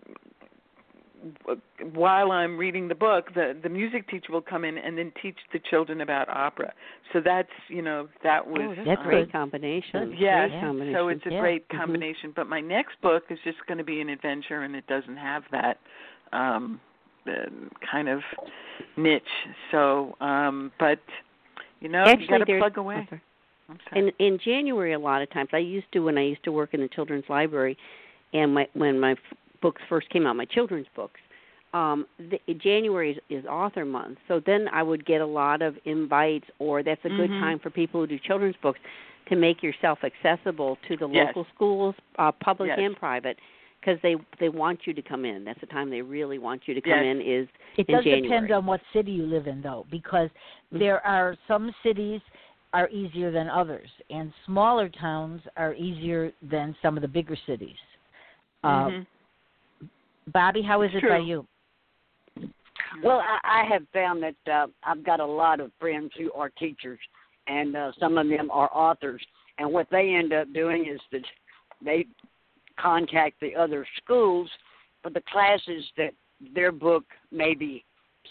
while 1.93 2.31
I'm 2.31 2.57
reading 2.57 2.87
the 2.87 2.95
book, 2.95 3.33
the 3.33 3.55
the 3.61 3.69
music 3.69 4.09
teacher 4.09 4.31
will 4.31 4.41
come 4.41 4.63
in 4.65 4.77
and 4.77 4.97
then 4.97 5.11
teach 5.21 5.37
the 5.53 5.59
children 5.69 6.01
about 6.01 6.29
opera. 6.29 6.73
So 7.13 7.21
that's 7.23 7.49
you 7.67 7.81
know 7.81 8.07
that 8.23 8.45
was 8.47 8.61
oh, 8.63 8.75
that's, 8.75 8.87
That's 8.87 9.01
a 9.01 9.03
great 9.03 9.31
combination. 9.31 10.09
Good. 10.09 10.19
Yes, 10.19 10.49
Great 10.49 10.61
combination. 10.61 10.93
so 10.99 11.07
it's 11.09 11.25
a 11.25 11.31
Yeah. 11.31 11.39
great 11.39 11.67
Mhm. 11.69 11.77
combination. 11.77 12.31
But 12.35 12.47
my 12.47 12.59
next 12.61 12.99
book 13.01 13.23
is 13.29 13.39
just 13.43 13.57
going 13.67 13.77
to 13.77 13.83
be 13.83 14.01
an 14.01 14.09
adventure, 14.09 14.61
and 14.63 14.75
it 14.75 14.85
doesn't 14.87 15.17
have 15.17 15.43
that 15.51 15.77
um 16.33 16.79
uh, 17.27 17.31
kind 17.91 18.09
of 18.09 18.21
niche. 18.97 19.23
So, 19.71 20.15
um 20.21 20.71
but 20.79 20.99
you 21.81 21.89
know, 21.89 22.03
Actually, 22.03 22.23
you 22.23 22.27
got 22.29 22.37
to 22.39 22.45
there's- 22.45 22.61
plug 22.61 22.77
away. 22.77 22.95
oh, 23.03 23.05
sorry. 23.09 23.21
I'm 23.69 23.79
sorry. 23.89 24.07
in 24.19 24.25
in 24.33 24.39
January 24.39 24.93
a 24.93 24.99
lot 24.99 25.21
of 25.21 25.29
times 25.29 25.49
I 25.53 25.59
used 25.59 25.91
to 25.93 25.99
when 25.99 26.17
I 26.17 26.23
used 26.23 26.43
to 26.45 26.51
work 26.51 26.73
in 26.73 26.81
the 26.81 26.87
children's 26.89 27.25
library 27.29 27.77
and 28.33 28.53
my 28.53 28.67
when 28.73 28.99
my 28.99 29.11
f- 29.11 29.17
books 29.61 29.81
first 29.89 30.09
came 30.09 30.25
out 30.25 30.35
my 30.35 30.45
children's 30.45 30.87
books 30.95 31.19
um 31.73 32.05
the, 32.19 32.39
January 32.55 33.11
is, 33.11 33.17
is 33.29 33.45
author 33.45 33.85
month 33.85 34.17
so 34.27 34.41
then 34.45 34.67
I 34.73 34.83
would 34.83 35.05
get 35.05 35.21
a 35.21 35.25
lot 35.25 35.61
of 35.61 35.75
invites 35.85 36.45
or 36.59 36.83
that's 36.83 37.03
a 37.05 37.09
good 37.09 37.29
Mhm. 37.31 37.39
time 37.39 37.59
for 37.59 37.69
people 37.69 38.01
who 38.01 38.07
do 38.07 38.19
children's 38.19 38.55
books 38.61 38.79
to 39.29 39.35
make 39.35 39.63
yourself 39.63 39.99
accessible 40.03 40.77
to 40.87 40.97
the 40.97 41.07
Yes. 41.07 41.27
local 41.27 41.45
schools 41.55 41.95
uh 42.17 42.31
public 42.31 42.67
Yes. 42.69 42.79
and 42.79 42.95
private 42.97 43.37
because 43.79 43.99
they 44.01 44.15
they 44.39 44.49
want 44.49 44.85
you 44.85 44.93
to 44.93 45.01
come 45.01 45.23
in 45.25 45.43
that's 45.45 45.59
the 45.61 45.65
time 45.67 45.89
they 45.89 46.01
really 46.01 46.39
want 46.39 46.67
you 46.67 46.73
to 46.73 46.81
come 46.81 46.91
Yes. 47.03 47.05
in 47.15 47.21
is 47.21 47.47
It 47.77 47.87
in 47.87 47.95
does 47.95 48.03
January. 48.03 48.21
depend 48.23 48.51
on 48.51 48.65
what 48.65 48.81
city 48.93 49.11
you 49.11 49.25
live 49.25 49.47
in, 49.47 49.61
though, 49.61 49.85
because 49.89 50.29
Mhm. 50.73 50.79
there 50.79 51.05
are 51.07 51.37
some 51.47 51.73
cities 51.83 52.21
are 52.73 52.89
easier 52.89 53.31
than 53.31 53.49
others, 53.49 53.89
and 54.09 54.33
smaller 54.45 54.87
towns 54.89 55.41
are 55.57 55.73
easier 55.75 56.31
than 56.41 56.75
some 56.81 56.95
of 56.97 57.01
the 57.01 57.07
bigger 57.07 57.35
cities. 57.35 57.79
Uh, 58.63 58.89
Mhm. 58.89 59.05
Bobbie, 60.33 60.61
how 60.61 60.81
is 60.81 60.91
It's 60.93 61.03
it 61.03 61.09
by 61.09 61.17
you? 61.17 61.45
Well, 63.03 63.19
I, 63.21 63.63
I 63.63 63.65
have 63.71 63.83
found 63.93 64.23
that 64.23 64.51
uh, 64.51 64.67
I've 64.83 65.03
got 65.03 65.19
a 65.19 65.25
lot 65.25 65.59
of 65.59 65.71
friends 65.79 66.11
who 66.17 66.31
are 66.33 66.49
teachers, 66.49 66.99
and 67.47 67.75
uh, 67.75 67.91
some 67.99 68.17
of 68.17 68.27
them 68.27 68.49
are 68.51 68.69
authors. 68.73 69.21
And 69.57 69.71
what 69.71 69.87
they 69.91 70.13
end 70.15 70.33
up 70.33 70.51
doing 70.53 70.87
is 70.91 70.99
that 71.11 71.21
they 71.83 72.05
contact 72.79 73.39
the 73.39 73.55
other 73.55 73.85
schools 74.03 74.49
for 75.01 75.09
the 75.09 75.21
classes 75.31 75.83
that 75.97 76.13
their 76.53 76.71
book 76.71 77.03
may 77.31 77.53
be 77.53 77.83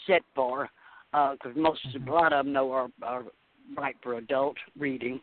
set 0.06 0.22
for, 0.34 0.68
because 1.12 1.56
most 1.56 1.80
Mhm. 1.94 2.08
a 2.08 2.12
lot 2.12 2.32
of 2.32 2.44
them 2.44 2.52
know 2.52 2.70
are, 2.72 2.88
are 3.02 3.24
right 3.76 3.96
for 4.02 4.14
adult 4.16 4.56
reading. 4.78 5.20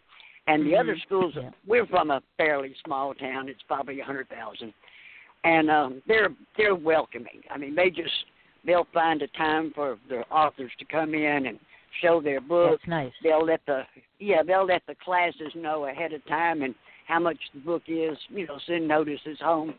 And 0.47 0.65
the 0.65 0.77
other 0.77 0.95
Mhm. 0.95 1.01
schools, 1.01 1.35
Yeah. 1.35 1.51
we're 1.65 1.85
from 1.87 2.09
a 2.09 2.21
fairly 2.37 2.73
small 2.85 3.13
town. 3.13 3.49
It's 3.49 3.61
probably 3.63 3.99
a 3.99 4.05
hundred 4.05 4.29
thousand, 4.29 4.73
and 5.47 5.69
um, 5.69 6.01
they're 6.07 6.29
they're 6.57 6.75
welcoming. 6.75 7.41
I 7.49 7.57
mean, 7.57 7.75
they 7.75 7.89
just 7.89 8.11
they'll 8.65 8.87
find 8.93 9.21
a 9.21 9.27
time 9.29 9.71
for 9.73 9.97
the 10.09 10.21
authors 10.29 10.71
to 10.79 10.85
come 10.85 11.13
in 11.13 11.45
and 11.47 11.59
show 12.01 12.21
their 12.21 12.41
book. 12.41 12.79
That's 12.79 12.89
nice. 12.89 13.11
They'll 13.23 13.45
let 13.45 13.61
the 13.65 13.83
yeah 14.19 14.43
they'll 14.45 14.65
let 14.65 14.83
the 14.87 14.95
classes 15.03 15.53
know 15.55 15.85
ahead 15.85 16.13
of 16.13 16.25
time 16.27 16.61
and 16.63 16.75
how 17.07 17.19
much 17.19 17.37
the 17.53 17.61
book 17.61 17.83
is. 17.87 18.17
You 18.29 18.45
know, 18.47 18.59
send 18.67 18.87
notices 18.87 19.37
home. 19.41 19.75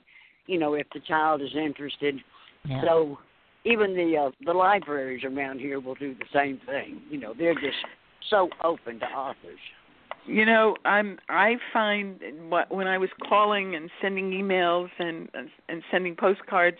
You 0.46 0.58
know, 0.58 0.74
if 0.74 0.86
the 0.94 1.00
child 1.00 1.42
is 1.42 1.54
interested. 1.54 2.16
Yeah. 2.64 2.80
So 2.82 3.18
even 3.64 3.94
the 3.94 4.28
uh, 4.28 4.30
the 4.46 4.54
libraries 4.54 5.24
around 5.24 5.60
here 5.60 5.80
will 5.80 5.96
do 5.96 6.14
the 6.14 6.26
same 6.32 6.60
thing. 6.66 7.02
You 7.10 7.20
know, 7.20 7.34
they're 7.36 7.54
just 7.54 7.84
so 8.30 8.48
open 8.64 9.00
to 9.00 9.06
authors. 9.06 9.60
You 10.28 10.44
know, 10.44 10.76
I'm 10.84 11.18
I 11.30 11.56
find 11.72 12.20
what 12.50 12.70
when 12.70 12.86
I 12.86 12.98
was 12.98 13.08
calling 13.28 13.74
and 13.74 13.90
sending 14.00 14.30
emails 14.30 14.90
and 14.98 15.28
and 15.68 15.82
sending 15.90 16.14
postcards 16.14 16.76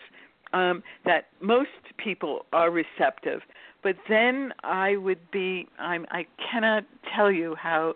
um 0.53 0.83
that 1.05 1.27
most 1.41 1.69
people 1.97 2.45
are 2.53 2.69
receptive. 2.69 3.41
But 3.81 3.95
then 4.07 4.53
I 4.63 4.97
would 4.97 5.31
be 5.31 5.67
I'm 5.79 6.05
I 6.11 6.27
cannot 6.51 6.85
tell 7.15 7.31
you 7.31 7.55
how 7.55 7.95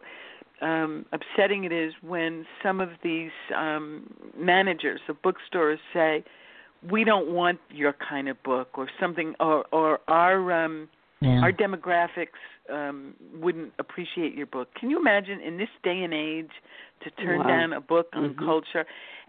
um 0.61 1.05
upsetting 1.11 1.65
it 1.65 1.71
is 1.71 1.93
when 2.01 2.47
some 2.63 2.81
of 2.81 2.89
these 3.03 3.31
um 3.55 4.11
managers 4.35 5.01
of 5.07 5.21
bookstores 5.21 5.79
say 5.93 6.23
we 6.89 7.03
don't 7.03 7.29
want 7.29 7.59
your 7.69 7.93
kind 7.93 8.27
of 8.27 8.41
book 8.41 8.69
or 8.73 8.89
something 8.99 9.35
or 9.39 9.65
or 9.71 9.99
our 10.07 10.51
um 10.51 10.89
yeah. 11.21 11.41
our 11.41 11.51
demographics 11.51 12.41
um 12.71 13.13
wouldn't 13.35 13.73
appreciate 13.79 14.33
your 14.35 14.45
book. 14.47 14.69
Can 14.79 14.89
you 14.89 14.99
imagine 14.99 15.41
in 15.41 15.57
this 15.57 15.69
day 15.83 16.03
and 16.03 16.13
age 16.13 16.51
to 17.03 17.11
turn 17.23 17.39
Wow. 17.39 17.47
down 17.47 17.73
a 17.73 17.81
book 17.81 18.07
on 18.13 18.33
Mhm. 18.33 18.37
culture? 18.45 18.85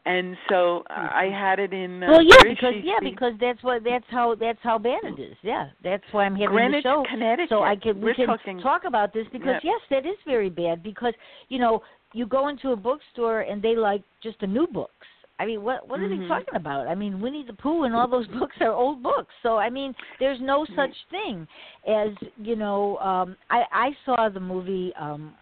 And 0.06 0.36
so 0.50 0.84
uh, 0.90 1.08
I 1.12 1.30
had 1.30 1.58
it 1.58 1.72
in 1.72 2.02
uh, 2.02 2.10
well, 2.10 2.22
yeah, 2.22 2.42
because 2.46 2.74
yeah, 2.84 2.92
East- 3.02 3.04
because 3.14 3.32
that's 3.40 3.62
what 3.62 3.82
that's 3.84 4.04
how 4.10 4.34
that's 4.34 4.58
how 4.62 4.78
bad 4.78 5.02
it 5.04 5.18
is. 5.18 5.36
Yeah, 5.42 5.70
that's 5.82 6.04
why 6.12 6.26
I'm 6.26 6.34
having 6.34 6.48
Greenwich, 6.48 6.82
the 6.84 6.90
show. 6.90 7.04
Connecticut. 7.08 7.48
So 7.48 7.62
I 7.62 7.74
can 7.74 7.98
we 7.98 8.04
We're 8.06 8.14
can 8.14 8.26
talking 8.26 8.60
talk 8.60 8.84
about 8.84 9.12
this 9.14 9.26
because 9.32 9.60
Yeah. 9.64 9.70
yes, 9.72 9.80
that 9.90 10.04
is 10.06 10.18
very 10.26 10.50
bad 10.50 10.82
because 10.82 11.14
you 11.48 11.58
know 11.58 11.82
you 12.12 12.26
go 12.26 12.48
into 12.48 12.72
a 12.72 12.76
bookstore 12.76 13.40
and 13.40 13.62
they 13.62 13.74
like 13.76 14.02
just 14.22 14.38
the 14.40 14.46
new 14.46 14.66
books. 14.66 15.06
I 15.44 15.46
mean, 15.46 15.62
what 15.62 15.86
what 15.86 16.00
are 16.00 16.08
Mhm. 16.08 16.22
they 16.22 16.26
talking 16.28 16.54
about? 16.56 16.86
I 16.88 16.94
mean, 16.94 17.20
Winnie 17.20 17.44
the 17.44 17.52
Pooh 17.52 17.82
and 17.84 17.94
all 17.94 18.08
those 18.08 18.26
books 18.38 18.56
are 18.60 18.72
old 18.72 19.02
books. 19.02 19.34
So 19.42 19.58
I 19.58 19.68
mean, 19.68 19.94
there's 20.18 20.40
no 20.40 20.62
Mm-hmm. 20.64 20.74
such 20.74 20.96
thing 21.10 21.46
as 21.86 22.10
you 22.38 22.56
know. 22.56 22.96
um 22.98 23.36
I 23.50 23.64
I 23.70 23.96
saw 24.06 24.30
the 24.30 24.40
movie 24.40 24.92
um 24.98 25.34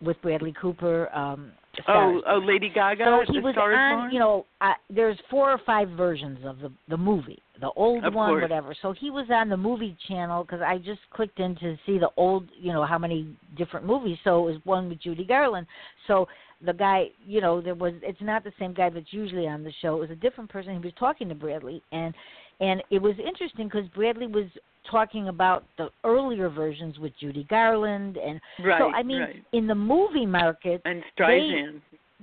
with 0.00 0.20
Bradley 0.22 0.54
Cooper. 0.60 1.14
um 1.14 1.52
Oh, 1.88 2.22
oh, 2.28 2.38
Lady 2.38 2.68
Gaga. 2.68 3.04
So 3.26 3.32
he 3.32 3.40
was 3.40 3.56
on, 3.56 3.98
Born? 3.98 4.12
you 4.12 4.20
know, 4.20 4.46
uh, 4.60 4.74
there's 4.88 5.18
four 5.28 5.50
or 5.50 5.58
five 5.66 5.88
versions 5.90 6.38
of 6.44 6.60
the 6.60 6.70
the 6.88 6.96
movie, 6.96 7.42
the 7.60 7.70
old 7.72 8.04
Of 8.04 8.14
one, 8.14 8.28
course. 8.30 8.42
whatever. 8.42 8.74
So 8.80 8.92
he 8.92 9.10
was 9.10 9.26
on 9.30 9.48
the 9.48 9.56
movie 9.56 9.96
channel 10.06 10.44
because 10.44 10.62
I 10.62 10.78
just 10.78 11.00
clicked 11.10 11.40
in 11.40 11.56
to 11.56 11.76
see 11.84 11.98
the 11.98 12.10
old, 12.16 12.48
you 12.56 12.72
know, 12.72 12.84
how 12.84 12.96
many 12.96 13.36
different 13.58 13.84
movies. 13.86 14.18
So 14.22 14.30
it 14.46 14.52
was 14.52 14.60
one 14.64 14.88
with 14.88 15.00
Judy 15.00 15.24
Garland. 15.24 15.66
So 16.06 16.28
the 16.64 16.72
guy, 16.72 17.08
you 17.26 17.40
know, 17.40 17.60
there 17.60 17.74
was. 17.74 17.92
It's 18.02 18.20
not 18.20 18.44
the 18.44 18.52
same 18.58 18.74
guy 18.74 18.90
that's 18.90 19.12
usually 19.12 19.46
on 19.46 19.62
the 19.64 19.72
show. 19.82 19.96
It 19.96 20.00
was 20.00 20.10
a 20.10 20.16
different 20.16 20.50
person. 20.50 20.72
He 20.72 20.78
was 20.78 20.92
talking 20.98 21.28
to 21.28 21.34
Bradley, 21.34 21.82
and 21.92 22.14
and 22.60 22.82
it 22.90 23.00
was 23.00 23.14
interesting 23.18 23.66
because 23.68 23.88
Bradley 23.94 24.26
was 24.26 24.46
talking 24.90 25.28
about 25.28 25.64
the 25.78 25.88
earlier 26.04 26.48
versions 26.48 26.98
with 26.98 27.12
Judy 27.18 27.46
Garland, 27.48 28.16
and 28.16 28.40
right, 28.64 28.78
so 28.78 28.90
I 28.90 29.02
mean, 29.02 29.20
right. 29.20 29.44
in 29.52 29.66
the 29.66 29.74
movie 29.74 30.26
market, 30.26 30.82
and 30.84 31.02
Streisand. 31.18 31.80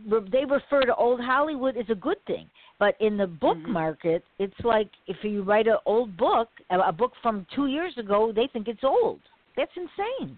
re- 0.07 0.28
they 0.32 0.45
refer 0.45 0.82
to 0.82 0.95
old 0.95 1.20
Hollywood 1.20 1.76
as 1.78 1.86
a 1.89 1.95
good 1.95 2.24
thing, 2.26 2.47
but 2.80 2.95
in 2.99 3.18
the 3.18 3.28
book 3.28 3.57
Mhm. 3.57 3.68
market, 3.68 4.24
it's 4.39 4.59
like 4.63 4.89
if 5.07 5.24
you 5.24 5.43
write 5.43 5.68
an 5.68 5.78
old 5.86 6.15
book, 6.18 6.49
a 6.70 6.80
a 6.80 6.91
book 6.91 7.13
from 7.22 7.45
two 7.55 7.68
years 7.68 7.97
ago, 7.97 8.32
they 8.32 8.47
think 8.47 8.68
it's 8.68 8.84
old. 8.84 9.20
That's 9.55 9.76
insane. 9.76 10.38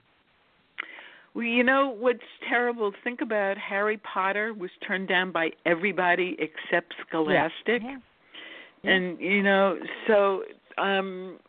Well, 1.33 1.45
you 1.45 1.63
know 1.63 1.95
what's 1.97 2.19
terrible? 2.47 2.91
Think 3.03 3.21
about 3.21 3.57
Harry 3.57 3.97
Potter 3.97 4.53
was 4.53 4.69
turned 4.85 5.07
down 5.07 5.31
by 5.31 5.49
everybody 5.65 6.37
except 6.39 6.93
Scholastic. 7.07 7.81
Yeah. 7.81 7.97
And 8.83 9.19
you 9.19 9.41
know, 9.41 9.77
so 10.07 10.43
um 10.77 11.39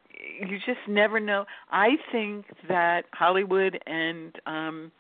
you 0.41 0.57
just 0.59 0.89
never 0.89 1.21
know. 1.21 1.45
I 1.71 1.91
think 2.11 2.47
that 2.69 3.03
Hollywood 3.13 3.79
and 3.87 4.35
um 4.47 4.93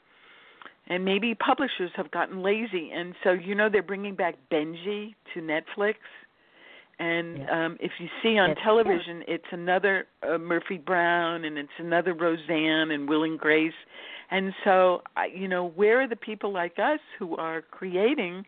and 0.87 1.03
maybe 1.03 1.35
publishers 1.35 1.91
have 1.97 2.11
gotten 2.11 2.43
lazy 2.43 2.91
and 2.95 3.15
so 3.25 3.33
you 3.33 3.55
know 3.55 3.71
they're 3.71 3.83
bringing 3.83 4.15
back 4.15 4.35
Benji 4.53 5.15
to 5.33 5.41
Netflix 5.41 5.95
and 6.99 7.39
Yeah. 7.39 7.65
um 7.67 7.77
if 7.81 7.93
you 7.99 8.09
see 8.23 8.39
on 8.39 8.51
That's- 8.51 8.65
television 8.65 9.23
it's 9.27 9.45
another 9.51 10.07
uh, 10.29 10.39
Murphy 10.39 10.79
Brown 10.79 11.45
and 11.45 11.59
it's 11.59 11.79
another 11.79 12.15
Roseanne 12.15 12.91
and 12.93 13.09
Will 13.09 13.25
and 13.25 13.39
Grace 13.39 13.73
and 14.31 14.53
so 14.65 15.03
I 15.17 15.27
you 15.27 15.49
know 15.49 15.69
where 15.71 16.01
are 16.03 16.07
the 16.09 16.17
people 16.17 16.53
like 16.53 16.79
us 16.79 17.01
who 17.19 17.37
are 17.37 17.63
creating 17.63 18.45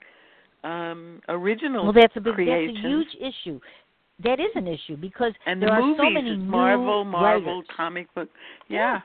um 0.64 1.20
original 1.28 1.84
Well, 1.84 1.92
that's 1.92 2.16
a 2.16 2.20
big, 2.20 2.34
creations 2.34 2.76
that's 2.78 2.84
a 2.84 2.88
huge 2.88 3.08
issue. 3.20 3.60
That 4.24 4.40
is 4.40 4.50
an 4.54 4.66
issue 4.66 4.96
because 4.96 5.32
and 5.44 5.60
there 5.60 5.68
the 5.68 5.74
are 5.74 5.82
movies 5.82 5.96
so 5.98 6.10
many 6.10 6.30
is 6.30 6.38
new 6.38 6.44
Marvel 6.44 7.04
Marvel 7.04 7.56
writers. 7.58 7.68
comic 7.76 8.14
book 8.14 8.28
yeah. 8.68 9.00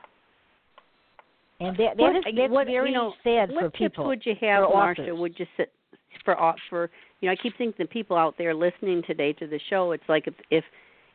and 1.60 1.76
that, 1.76 1.96
that 1.96 1.98
What- 1.98 2.16
is 2.16 2.24
that's 2.36 2.50
what- 2.50 2.66
very 2.66 2.90
you 2.90 2.94
know, 2.94 3.14
sad 3.22 3.50
what 3.50 3.60
for 3.64 3.70
tips 3.70 3.78
people. 3.78 4.06
would 4.06 4.24
you 4.24 4.34
have, 4.40 4.64
for 4.68 4.74
Marsha? 4.74 5.16
Would 5.16 5.38
you 5.38 5.46
sit 5.56 5.70
for 6.24 6.40
au- 6.40 6.54
for 6.70 6.90
you 7.22 7.28
know? 7.28 7.32
I 7.32 7.36
keep 7.36 7.56
thinking 7.56 7.74
the 7.78 7.86
people 7.86 8.16
out 8.18 8.34
there 8.36 8.52
listening 8.54 9.02
today 9.06 9.32
to 9.34 9.46
the 9.46 9.58
show. 9.70 9.92
It's 9.92 10.04
like 10.08 10.26
if 10.26 10.34
if 10.50 10.64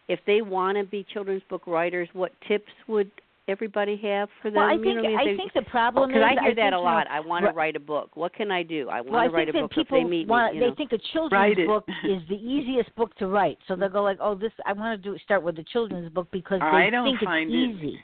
if 0.08 0.20
they 0.26 0.41
want 0.41 0.78
to 0.78 0.84
be 0.86 1.05
children's 1.14 1.43
book 1.49 1.68
writers, 1.68 2.10
what 2.14 2.32
tips 2.47 2.72
would 2.88 3.12
everybody 3.49 3.95
have 4.03 4.28
for 4.41 4.49
them? 4.49 4.55
well, 4.62 4.70
I 4.70 4.74
You 4.74 4.82
think 4.84 4.95
know 4.97 5.01
what 5.03 5.08
mean? 5.10 5.20
I 5.20 5.26
They- 5.26 5.38
think 5.38 5.53
the 5.53 5.62
problem 5.64 6.10
because 6.10 6.22
is 6.32 6.38
I 6.38 6.43
hear 6.43 6.55
that 6.55 6.62
think, 6.64 6.74
a 6.74 6.78
you 6.78 6.84
lot. 6.84 7.08
know, 7.08 7.14
I 7.16 7.20
want 7.22 7.45
to 7.45 7.51
write 7.51 7.76
a 7.78 7.80
book. 7.80 8.10
What 8.16 8.34
can 8.34 8.51
I 8.51 8.64
do? 8.64 8.89
I 8.89 8.99
want 9.01 9.12
Well, 9.12 9.24
to 9.30 9.36
write 9.36 9.49
a 9.49 9.53
book. 9.53 9.72
people 9.72 9.97
if 9.97 10.03
they 10.03 10.10
meet 10.10 10.28
want 10.28 10.53
me, 10.53 10.60
you 10.60 10.64
they 10.66 10.70
know. 10.72 10.76
think 10.76 10.91
a 10.93 10.97
children's 11.14 11.55
book 11.68 11.86
is 12.03 12.22
the 12.28 12.36
easiest 12.36 12.93
book 12.95 13.14
to 13.16 13.28
write. 13.28 13.58
So 13.68 13.76
they'll 13.78 13.88
go 13.89 14.03
like, 14.03 14.18
"Oh, 14.20 14.34
this 14.36 14.51
I 14.66 14.74
want 14.74 15.01
to 15.01 15.10
do 15.12 15.18
start 15.20 15.43
with 15.43 15.60
a 15.60 15.64
children's 15.64 16.10
book 16.10 16.28
because 16.32 16.60
they 16.60 16.66
I 16.66 16.89
don't 16.89 17.05
think 17.05 17.22
find 17.22 17.49
it- 17.53 17.58
it's 17.58 17.78
easy." 17.84 18.03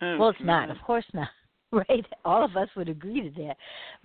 Oh, 0.00 0.18
Well, 0.18 0.28
it's 0.30 0.40
not. 0.40 0.70
Of 0.70 0.80
course 0.82 1.06
not. 1.14 1.28
Right? 1.88 2.04
All 2.26 2.44
of 2.44 2.54
us 2.56 2.68
would 2.76 2.90
agree 2.90 3.22
to 3.22 3.42
that. 3.42 3.56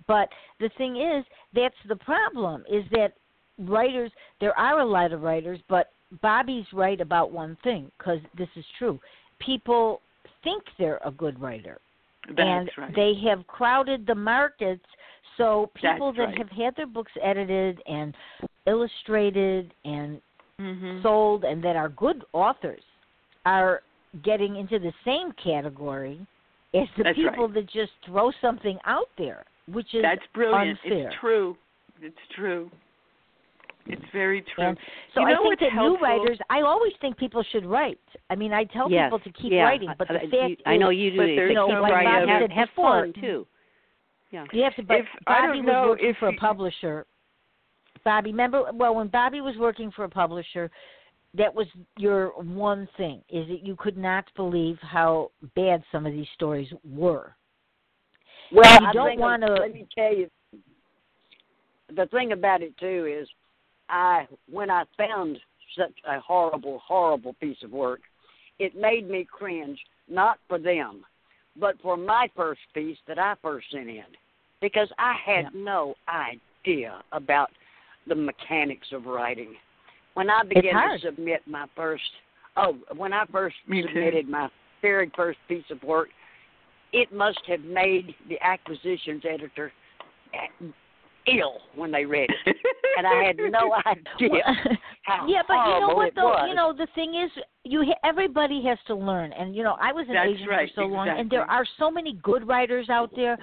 But 0.07 0.29
the 0.61 0.69
thing 0.77 1.01
is, 1.01 1.25
that's 1.53 1.75
the 1.89 1.97
problem 1.97 2.63
is 2.71 2.85
that 2.91 3.13
writers, 3.59 4.11
there 4.39 4.57
are 4.57 4.79
a 4.79 4.85
lot 4.85 5.11
of 5.11 5.21
writers, 5.21 5.59
but 5.67 5.91
Bobbie's 6.21 6.65
right 6.71 7.01
about 7.01 7.31
one 7.31 7.57
thing 7.63 7.91
because 7.97 8.19
this 8.37 8.47
is 8.55 8.63
true. 8.79 8.99
People 9.39 10.01
think 10.43 10.63
they're 10.79 11.01
a 11.05 11.11
good 11.11 11.39
writer 11.41 11.79
That's 12.29 12.39
and 12.39 12.71
right. 12.77 12.95
they 12.95 13.13
have 13.27 13.45
crowded 13.47 14.07
the 14.07 14.15
markets 14.15 14.85
so 15.35 15.69
people 15.75 16.13
That's 16.13 16.17
that 16.17 16.27
right. 16.27 16.37
have 16.37 16.49
had 16.49 16.75
their 16.75 16.87
books 16.87 17.11
edited 17.21 17.81
and 17.85 18.15
illustrated 18.65 19.73
and 19.83 20.21
Mhm. 20.59 21.01
sold 21.03 21.43
and 21.43 21.61
that 21.63 21.75
are 21.75 21.89
good 21.89 22.23
authors 22.33 22.83
are 23.45 23.83
getting 24.23 24.55
into 24.55 24.79
the 24.79 24.93
same 25.03 25.31
category 25.33 26.25
as 26.73 26.87
the 26.97 27.03
That's 27.03 27.17
people 27.17 27.45
right. 27.45 27.53
that 27.55 27.69
just 27.69 27.91
throw 28.05 28.31
something 28.41 28.77
out 28.85 29.09
there, 29.17 29.45
which 29.71 29.93
is 29.93 30.01
That's 30.01 30.21
brilliant. 30.33 30.79
unfair. 30.83 31.07
It's 31.07 31.15
true. 31.19 31.57
It's 32.01 32.15
true. 32.35 32.69
It's 33.89 34.03
very 34.11 34.41
true. 34.53 34.65
And 34.65 34.77
so 35.15 35.21
You 35.21 35.27
I 35.27 35.37
think 35.41 35.59
that 35.61 35.71
helpful? 35.71 35.97
new 35.97 36.03
writers, 36.03 36.37
I 36.49 36.61
always 36.61 36.91
think 36.99 37.17
people 37.17 37.41
should 37.51 37.65
write. 37.65 37.99
I 38.29 38.35
mean, 38.35 38.51
I 38.51 38.65
tell 38.65 38.91
yes. 38.91 39.05
people 39.05 39.19
to 39.19 39.31
keep 39.41 39.53
yeah. 39.53 39.63
writing, 39.63 39.89
but 39.97 40.09
the 40.09 40.15
I, 40.15 40.19
fact 40.19 40.33
I, 40.33 40.45
is, 40.47 40.57
I 40.65 40.77
know 40.77 40.89
you 40.89 41.11
do. 41.11 41.17
But 41.17 41.23
you 41.23 41.35
there's 41.37 41.51
say 41.51 41.55
no 41.55 41.67
writing. 41.81 42.27
Bobbie 42.27 42.31
have, 42.31 42.51
have 42.51 42.69
fun 42.75 43.13
too. 43.19 43.47
Yeah. 44.31 44.43
You 44.51 44.63
have 44.63 44.75
to, 44.75 44.83
but 44.83 44.97
If- 44.97 45.05
I 45.25 45.47
Bobbie 45.47 45.57
don't 45.59 45.65
was 45.65 45.71
know 45.73 45.87
working 45.89 46.09
if 46.09 46.17
for 46.17 46.27
a 46.27 46.33
publisher. 46.33 47.05
Bobbie, 48.03 48.31
remember? 48.31 48.63
Well, 48.73 48.95
when 48.95 49.07
Bobbie 49.07 49.41
was 49.41 49.55
working 49.57 49.89
for 49.91 50.03
a 50.03 50.09
publisher, 50.09 50.69
that 51.33 51.53
was 51.53 51.67
your 51.97 52.29
one 52.41 52.87
thing: 52.97 53.21
is 53.29 53.47
that 53.47 53.63
you 53.63 53.75
could 53.75 53.97
not 53.97 54.25
believe 54.35 54.77
how 54.81 55.31
bad 55.55 55.83
some 55.91 56.05
of 56.05 56.13
these 56.13 56.27
stories 56.35 56.71
were. 56.83 57.35
Well, 58.51 58.81
You 58.81 58.87
I 58.87 58.93
don't 58.93 59.19
wanna- 59.19 59.59
let 59.59 59.73
me 59.73 59.87
tell 59.93 60.13
you 60.13 60.29
the 61.89 62.07
thing 62.07 62.31
about 62.31 62.61
it 62.61 62.77
too 62.77 63.05
is 63.05 63.29
I 63.89 64.27
when 64.49 64.69
I 64.69 64.83
found 64.97 65.39
such 65.77 65.93
a 66.05 66.19
horrible, 66.19 66.79
horrible 66.79 67.33
piece 67.33 67.61
of 67.63 67.71
work, 67.71 68.01
it 68.59 68.75
made 68.75 69.09
me 69.09 69.25
cringe, 69.25 69.85
not 70.07 70.39
for 70.47 70.57
them, 70.57 71.05
but 71.55 71.79
for 71.81 71.97
my 71.97 72.27
first 72.35 72.61
piece 72.73 72.97
that 73.07 73.19
I 73.19 73.35
first 73.41 73.69
sent 73.71 73.89
in. 73.89 74.05
Because 74.59 74.91
I 74.97 75.13
had 75.13 75.45
Yeah. 75.45 75.49
no 75.53 75.95
idea 76.07 77.03
about 77.11 77.51
the 78.07 78.15
mechanics 78.15 78.91
of 78.91 79.05
writing. 79.05 79.55
When 80.17 80.31
I 80.31 80.41
began 80.41 80.73
to 80.73 80.97
submit 80.99 81.41
my 81.45 81.67
first 81.75 82.01
oh, 82.55 82.75
when 82.95 83.13
I 83.13 83.25
first 83.31 83.55
Me 83.67 83.83
too. 83.83 83.87
submitted 83.89 84.27
my 84.27 84.49
very 84.81 85.11
first 85.15 85.37
piece 85.47 85.63
of 85.69 85.83
work, 85.83 86.09
it 86.91 87.13
must 87.13 87.39
have 87.47 87.61
made 87.61 88.15
the 88.27 88.35
acquisitions 88.41 89.21
editor 89.31 89.71
ill 91.27 91.57
when 91.75 91.91
they 91.91 92.03
read 92.03 92.31
it, 92.31 92.55
and 92.97 93.05
I 93.05 93.25
had 93.25 93.37
no 93.37 93.75
idea 93.85 94.29
Well, 94.31 94.77
how 95.03 95.27
yeah, 95.27 95.43
but 95.47 95.53
you 95.53 95.81
know 95.81 95.93
what 95.93 96.15
though? 96.15 96.29
was. 96.29 96.45
You 96.49 96.55
know 96.55 96.73
the 96.75 96.87
thing 96.95 97.13
is, 97.13 97.29
you 97.63 97.85
everybody 98.03 98.63
has 98.63 98.79
to 98.87 98.95
learn, 98.95 99.33
and 99.33 99.55
you 99.55 99.61
know 99.61 99.77
I 99.79 99.93
was 99.93 100.07
an 100.09 100.15
That's 100.15 100.29
agent 100.31 100.49
right, 100.49 100.71
for 100.73 100.81
so 100.81 100.87
long, 100.87 101.09
and 101.09 101.29
there 101.29 101.43
are 101.43 101.65
so 101.77 101.91
many 101.91 102.13
good 102.23 102.47
writers 102.47 102.89
out 102.89 103.11
there, 103.15 103.37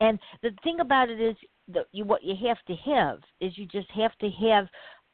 and 0.00 0.18
the 0.42 0.50
thing 0.64 0.80
about 0.80 1.08
it 1.08 1.20
is 1.20 1.36
that 1.72 1.86
you 1.92 2.04
what 2.04 2.24
you 2.24 2.34
have 2.48 2.58
to 2.66 2.74
have 2.90 3.18
is 3.40 3.56
you 3.56 3.66
just 3.66 3.90
have 3.90 4.16
to 4.18 4.28
have 4.50 4.66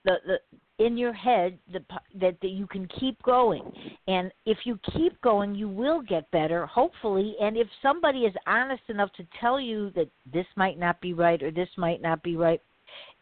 the 0.05 0.17
the 0.27 0.39
in 0.85 0.97
your 0.97 1.13
head 1.13 1.59
the 1.73 1.81
p- 1.81 2.19
that 2.21 2.41
that 2.41 2.51
you 2.51 2.67
can 2.67 2.87
keep 2.99 3.21
going. 3.23 3.63
And 4.09 4.33
if 4.47 4.59
you 4.65 4.79
keep 4.95 5.21
going 5.21 5.55
you 5.55 5.69
will 5.69 6.03
get 6.03 6.31
better 6.31 6.67
hopefully. 6.67 7.37
And 7.41 7.57
if 7.57 7.69
somebody 7.81 8.21
is 8.21 8.35
honest 8.47 8.83
enough 8.89 9.13
to 9.15 9.27
tell 9.41 9.61
you 9.61 9.91
that 9.95 10.09
this 10.33 10.47
might 10.57 10.79
not 10.79 11.01
be 11.01 11.13
right 11.13 11.43
or 11.43 11.51
this 11.51 11.69
might 11.77 12.03
not 12.03 12.23
be 12.23 12.37
right 12.37 12.61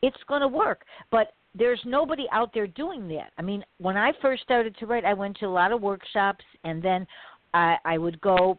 it's 0.02 0.16
going 0.28 0.40
to 0.40 0.48
work. 0.48 0.82
But 1.10 1.34
there's 1.54 1.80
nobody 1.84 2.26
out 2.32 2.52
there 2.54 2.66
doing 2.66 3.08
that. 3.08 3.32
I 3.36 3.42
mean 3.42 3.64
when 3.78 3.96
i 3.96 4.12
first 4.22 4.42
started 4.42 4.76
to 4.78 4.86
write 4.86 5.04
i 5.04 5.12
went 5.14 5.36
to 5.38 5.46
a 5.46 5.48
lot 5.48 5.72
of 5.72 5.82
workshops 5.82 6.44
and 6.64 6.82
then 6.82 7.06
i 7.52 7.76
i 7.84 7.98
would 7.98 8.20
go 8.20 8.58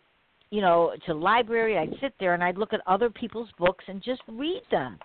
you 0.52 0.62
know 0.62 0.92
to 1.06 1.14
the 1.14 1.20
library. 1.20 1.78
I'd 1.78 1.96
sit 2.02 2.14
there 2.20 2.34
and 2.34 2.44
i'd 2.44 2.58
look 2.58 2.74
at 2.74 2.82
other 2.86 3.10
people's 3.10 3.50
books 3.58 3.86
and 3.88 4.04
just 4.04 4.22
read 4.28 4.62
them 4.70 5.00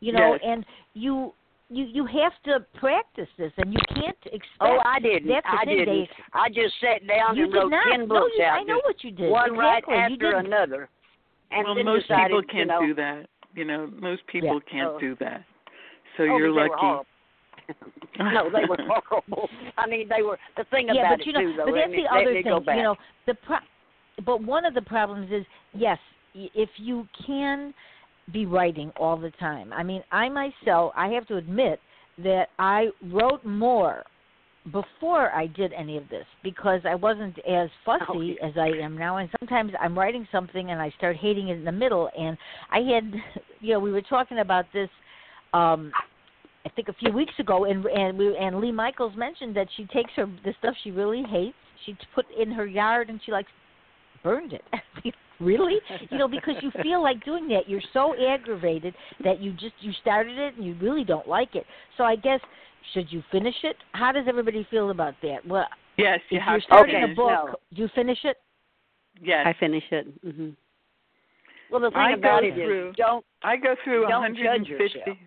you 0.00 0.12
know 0.12 0.32
Yes. 0.34 0.40
and 0.46 0.64
you 0.94 1.32
you 1.76 1.84
you 1.86 2.06
have 2.06 2.32
to 2.44 2.64
practice 2.78 3.28
this 3.38 3.52
and 3.58 3.72
you 3.72 3.78
can't 3.94 4.16
expect 4.26 4.60
oh, 4.60 4.78
I 4.84 4.98
didn't. 5.00 5.28
that's 5.28 5.46
I 5.46 5.64
didn't. 5.64 5.86
They, 5.86 6.08
I 6.32 6.48
just 6.48 6.74
sat 6.80 7.06
down 7.06 7.36
you 7.36 7.44
and 7.44 7.54
wrote 7.54 7.70
not. 7.70 7.84
ten 7.90 8.00
no, 8.00 8.06
books 8.06 8.32
you, 8.38 8.44
out, 8.44 8.60
I 8.60 8.62
know 8.62 8.80
what 8.84 9.02
you 9.02 9.10
did. 9.10 9.30
one 9.30 9.56
right 9.56 9.78
exactly. 9.78 9.94
you 9.94 10.00
after 10.00 10.42
did. 10.42 10.46
another. 10.46 10.88
And 11.50 11.64
well, 11.64 11.84
most 11.84 12.08
decided, 12.08 12.28
people 12.28 12.42
can't 12.50 12.68
know, 12.68 12.86
do 12.86 12.94
that. 12.94 13.26
You 13.54 13.64
know, 13.64 13.90
most 14.00 14.26
people 14.26 14.60
can't 14.70 14.92
Oh. 14.94 14.98
do 14.98 15.16
that. 15.20 15.44
So 16.16 16.24
oh, 16.24 16.36
you're 16.36 16.52
but 16.52 16.62
they 16.62 16.68
Were 16.68 16.96
lucky. 16.96 17.08
no, 18.18 18.50
they 18.50 18.68
were 18.68 18.76
horrible. 19.08 19.48
I 19.78 19.86
mean, 19.86 20.08
they 20.08 20.22
were. 20.22 20.38
The 20.56 20.64
thing 20.64 20.88
yeah, 20.92 21.00
about 21.14 21.18
but 21.18 21.26
you 21.26 21.32
it 21.32 21.34
know, 21.34 21.40
too, 21.40 21.56
though, 21.56 21.64
but 21.66 21.74
let 21.74 21.88
that's 21.90 22.02
the 22.02 22.14
other 22.14 22.32
thing. 22.34 22.44
go 22.44 22.60
back. 22.60 22.76
You 22.76 22.82
know, 22.82 22.96
the 23.26 23.34
pro- 23.34 24.24
but 24.24 24.42
one 24.42 24.64
of 24.64 24.74
the 24.74 24.82
problems 24.82 25.30
is 25.32 25.44
yes, 25.72 25.98
if 26.34 26.68
you 26.76 27.08
can 27.26 27.72
be 28.32 28.46
writing 28.46 28.92
all 28.96 29.16
the 29.16 29.30
time. 29.32 29.72
I 29.72 29.82
mean, 29.82 30.02
I 30.10 30.28
myself, 30.28 30.92
I 30.96 31.08
have 31.08 31.26
to 31.28 31.36
admit 31.36 31.80
that 32.18 32.48
I 32.58 32.88
wrote 33.02 33.44
more 33.44 34.04
before 34.72 35.30
I 35.32 35.46
did 35.46 35.72
any 35.74 35.98
of 35.98 36.08
this 36.08 36.24
because 36.42 36.80
I 36.88 36.94
wasn't 36.94 37.38
as 37.40 37.68
fussy 37.84 38.38
Oh, 38.42 38.46
as 38.46 38.54
I 38.56 38.68
am 38.82 38.96
now. 38.96 39.18
And 39.18 39.28
sometimes 39.38 39.72
I'm 39.78 39.98
writing 39.98 40.26
something 40.32 40.70
and 40.70 40.80
I 40.80 40.90
start 40.96 41.16
hating 41.16 41.48
it 41.48 41.58
in 41.58 41.64
the 41.64 41.72
middle. 41.72 42.08
And 42.18 42.38
I 42.70 42.78
had 42.78 43.12
you 43.60 43.74
know 43.74 43.80
we 43.80 43.92
were 43.92 44.02
talking 44.02 44.38
about 44.38 44.64
this 44.72 44.88
um 45.52 45.92
I 46.64 46.70
think 46.70 46.88
a 46.88 46.94
few 46.94 47.12
weeks 47.12 47.34
ago 47.38 47.66
and 47.66 47.84
and 47.84 48.16
we 48.16 48.36
and 48.38 48.58
Lee 48.58 48.72
Michaels 48.72 49.14
mentioned 49.16 49.54
that 49.56 49.68
she 49.76 49.84
takes 49.86 50.12
her 50.16 50.26
the 50.44 50.54
stuff 50.60 50.74
she 50.82 50.90
really 50.90 51.22
hates 51.28 51.56
she 51.84 51.94
put 52.14 52.24
in 52.38 52.50
her 52.50 52.66
yard 52.66 53.10
and 53.10 53.20
she 53.24 53.32
like 53.32 53.46
burned 54.24 54.52
it 54.54 54.64
really 55.40 55.78
you 56.10 56.18
know 56.18 56.26
because 56.26 56.54
you 56.62 56.70
feel 56.82 57.00
like 57.02 57.24
doing 57.24 57.46
that 57.46 57.68
you're 57.68 57.82
so 57.92 58.14
aggravated 58.28 58.94
that 59.22 59.40
you 59.40 59.52
just 59.52 59.74
you 59.80 59.92
started 60.00 60.36
it 60.38 60.54
and 60.56 60.64
you 60.66 60.74
really 60.80 61.04
don't 61.04 61.28
like 61.28 61.54
it 61.54 61.64
so 61.96 62.02
I 62.04 62.16
guess 62.16 62.40
should 62.92 63.10
you 63.10 63.22
finish 63.32 63.54
it? 63.62 63.76
How 63.92 64.12
does 64.12 64.24
everybody 64.28 64.66
feel 64.70 64.90
about 64.90 65.14
that? 65.22 65.38
Well, 65.48 65.66
Yes, 65.96 66.20
you 66.28 66.36
if 66.36 66.42
have 66.42 66.52
you're 66.52 66.60
to 66.60 66.66
starting 66.66 66.94
finish. 66.96 67.12
a 67.12 67.14
book, 67.16 67.30
No. 67.46 67.54
do 67.74 67.82
you 67.82 67.88
finish 67.94 68.18
it? 68.24 68.36
Yes. 69.22 69.46
I 69.46 69.54
finish 69.58 69.84
it. 69.90 70.06
hmm 70.22 70.50
well, 71.70 71.80
the 71.80 71.88
thing 71.88 71.98
I 71.98 72.12
about 72.12 72.42
go 72.42 72.46
it 72.46 72.50
is, 72.50 72.54
through- 72.56 72.92
don't. 72.98 73.24
I 73.42 73.56
go 73.56 73.74
through 73.84 74.02
Don't 74.02 74.20
150. 74.20 75.18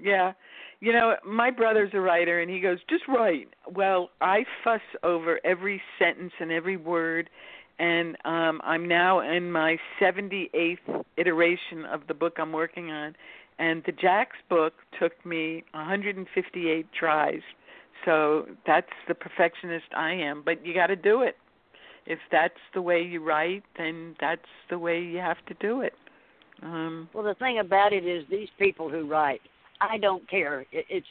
Yeah. 0.00 0.32
You 0.80 0.92
know, 0.92 1.16
my 1.26 1.50
brother's 1.50 1.90
a 1.94 2.00
writer 2.00 2.40
and 2.40 2.50
he 2.50 2.60
goes, 2.60 2.78
"Just 2.90 3.08
write." 3.08 3.48
Well, 3.66 4.10
I 4.20 4.44
fuss 4.62 4.82
over 5.02 5.40
every 5.44 5.80
sentence 5.98 6.32
and 6.40 6.52
every 6.52 6.76
word 6.76 7.30
and 7.78 8.16
um 8.24 8.60
I'm 8.64 8.86
now 8.88 9.20
in 9.20 9.50
my 9.50 9.76
78th 10.00 11.04
iteration 11.16 11.84
of 11.90 12.02
the 12.08 12.14
book 12.14 12.34
I'm 12.38 12.52
working 12.52 12.90
on 12.90 13.14
and 13.58 13.82
the 13.86 13.92
Jax 13.92 14.36
book 14.48 14.74
took 15.00 15.12
me 15.26 15.64
158 15.72 16.86
tries. 16.98 17.40
So 18.04 18.46
that's 18.66 18.86
the 19.08 19.14
perfectionist 19.14 19.86
I 19.96 20.12
am, 20.12 20.42
but 20.44 20.64
you 20.64 20.72
got 20.72 20.86
to 20.86 20.96
do 20.96 21.22
it. 21.22 21.36
If 22.06 22.20
that's 22.30 22.54
the 22.72 22.80
way 22.80 23.02
you 23.02 23.22
write, 23.22 23.64
then 23.76 24.14
that's 24.20 24.40
the 24.70 24.78
way 24.78 25.00
you 25.00 25.18
have 25.18 25.44
to 25.46 25.54
do 25.54 25.82
it. 25.82 25.94
Um 26.62 27.08
Well, 27.12 27.24
the 27.24 27.34
thing 27.34 27.58
about 27.58 27.92
it 27.92 28.04
is, 28.06 28.24
these 28.30 28.48
people 28.58 28.88
who 28.88 29.06
write, 29.06 29.40
I 29.80 29.98
don't 29.98 30.28
care. 30.28 30.60
It, 30.72 30.86
it's 30.88 31.06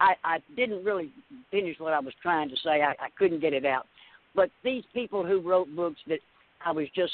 I, 0.00 0.14
I 0.24 0.38
didn't 0.56 0.84
really 0.84 1.10
finish 1.50 1.78
what 1.78 1.92
I 1.92 2.00
was 2.00 2.14
trying 2.22 2.48
to 2.48 2.56
say. 2.56 2.82
I, 2.82 2.92
I 2.92 3.08
couldn't 3.18 3.40
get 3.40 3.52
it 3.52 3.66
out. 3.66 3.86
But 4.34 4.50
these 4.62 4.84
people 4.92 5.24
who 5.24 5.40
wrote 5.40 5.74
books 5.74 6.00
that 6.08 6.20
I 6.64 6.72
was 6.72 6.88
just 6.94 7.12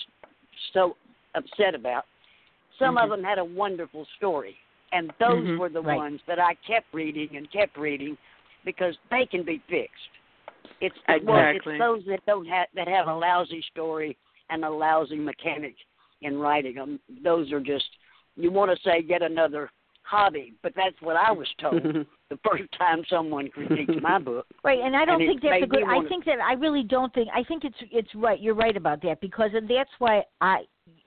so 0.73 0.97
upset 1.35 1.75
about, 1.75 2.05
some 2.79 2.97
Mhm. 2.97 3.05
of 3.05 3.11
them 3.11 3.23
had 3.23 3.39
a 3.39 3.45
wonderful 3.45 4.07
story, 4.17 4.59
and 4.93 5.13
those 5.19 5.47
Mhm. 5.47 5.59
were 5.59 5.69
the 5.69 5.83
Right. 5.83 5.97
ones 5.97 6.23
that 6.25 6.39
I 6.39 6.55
kept 6.55 6.93
reading 6.93 7.37
and 7.37 7.51
kept 7.51 7.77
reading 7.77 8.17
because 8.65 8.97
they 9.11 9.27
can 9.27 9.43
be 9.43 9.59
fixed. 9.69 10.11
It's 10.81 10.97
well, 11.07 11.39
Exactly. 11.39 11.75
it's 11.75 11.79
those 11.79 12.05
that 12.07 12.25
don't 12.27 12.47
have 12.47 12.69
that 12.75 12.89
have 12.89 13.09
a 13.09 13.15
lousy 13.15 13.61
story 13.63 14.17
and 14.49 14.65
a 14.65 14.71
lousy 14.71 15.17
mechanic 15.17 15.77
in 16.23 16.39
writing 16.39 16.75
them. 16.75 17.01
Those 17.09 17.53
are 17.53 17.61
just 17.61 17.97
you 18.37 18.51
want 18.51 18.71
to 18.71 18.83
say 18.83 19.01
yet 19.01 19.23
another 19.23 19.71
hobby, 20.03 20.55
but 20.63 20.75
that's 20.75 21.01
what 21.03 21.17
I 21.17 21.31
was 21.31 21.49
told 21.59 22.07
the 22.31 22.39
first 22.49 22.65
time 22.79 23.03
someone 23.11 23.49
critiqued 23.49 24.01
my 24.01 24.19
book. 24.19 24.47
Right, 24.65 24.79
and 24.79 24.95
I 24.95 25.05
don't 25.05 25.21
And 25.23 25.31
think 25.31 25.43
that's 25.43 25.63
a 25.63 25.67
good. 25.67 25.85
I 25.85 26.07
think 26.09 26.25
that 26.27 26.39
I 26.41 26.53
really 26.53 26.83
don't 26.83 27.13
think. 27.15 27.29
I 27.35 27.43
think 27.45 27.65
it's 27.65 27.77
it's 27.91 28.15
right. 28.15 28.41
You're 28.41 28.55
right 28.55 28.77
about 28.77 29.03
that 29.03 29.21
because 29.21 29.51
and 29.55 29.69
that's 29.69 29.91
why 29.99 30.23
I 30.41 30.65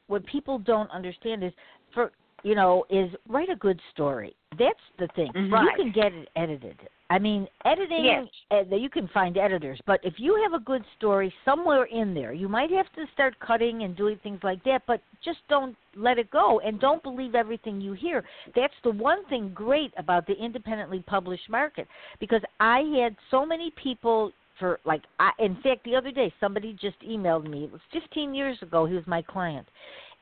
what 0.07 0.25
people 0.25 0.57
don't 0.59 0.89
understand 0.91 1.43
is 1.43 1.53
for 1.93 2.11
you 2.43 2.55
know 2.55 2.83
is 2.89 3.09
write 3.27 3.49
a 3.49 3.55
good 3.55 3.79
story. 3.91 4.35
That's 4.57 4.79
the 4.97 5.07
thing. 5.15 5.31
Mhm. 5.33 5.63
You 5.63 5.71
can 5.77 5.91
get 5.91 6.13
it 6.13 6.29
edited. 6.35 6.77
I 7.13 7.19
mean, 7.19 7.47
editing. 7.63 8.05
Yes. 8.05 8.65
Uh, 8.71 8.75
you 8.75 8.89
can 8.89 9.07
find 9.09 9.37
editors, 9.37 9.79
but 9.85 9.99
if 10.03 10.15
you 10.17 10.41
have 10.41 10.59
a 10.59 10.63
good 10.63 10.83
story 10.97 11.31
somewhere 11.45 11.83
in 11.83 12.15
there, 12.15 12.33
you 12.33 12.49
might 12.49 12.71
have 12.71 12.91
to 12.95 13.05
start 13.13 13.39
cutting 13.39 13.83
and 13.83 13.95
doing 13.95 14.19
things 14.23 14.39
like 14.41 14.63
that. 14.63 14.81
But 14.87 14.99
just 15.23 15.37
don't 15.47 15.75
let 15.95 16.17
it 16.17 16.31
go 16.31 16.59
and 16.61 16.79
don't 16.79 17.03
believe 17.03 17.35
everything 17.35 17.79
you 17.79 17.93
hear. 17.93 18.23
That's 18.55 18.73
the 18.83 18.89
one 18.89 19.23
thing 19.27 19.51
great 19.53 19.93
about 19.95 20.25
the 20.25 20.33
independently 20.33 21.03
published 21.05 21.47
market 21.51 21.87
because 22.19 22.41
I 22.59 22.79
had 22.99 23.15
so 23.29 23.45
many 23.45 23.71
people 23.81 24.31
for 24.57 24.79
like 24.83 25.03
I 25.19 25.31
in 25.37 25.55
fact 25.61 25.83
the 25.83 25.95
other 25.95 26.11
day 26.11 26.33
somebody 26.39 26.75
just 26.81 26.99
emailed 27.07 27.47
me. 27.47 27.65
It 27.65 27.71
was 27.71 27.81
15 27.91 28.33
years 28.33 28.57
ago. 28.63 28.87
He 28.87 28.95
was 28.95 29.05
my 29.05 29.21
client. 29.21 29.67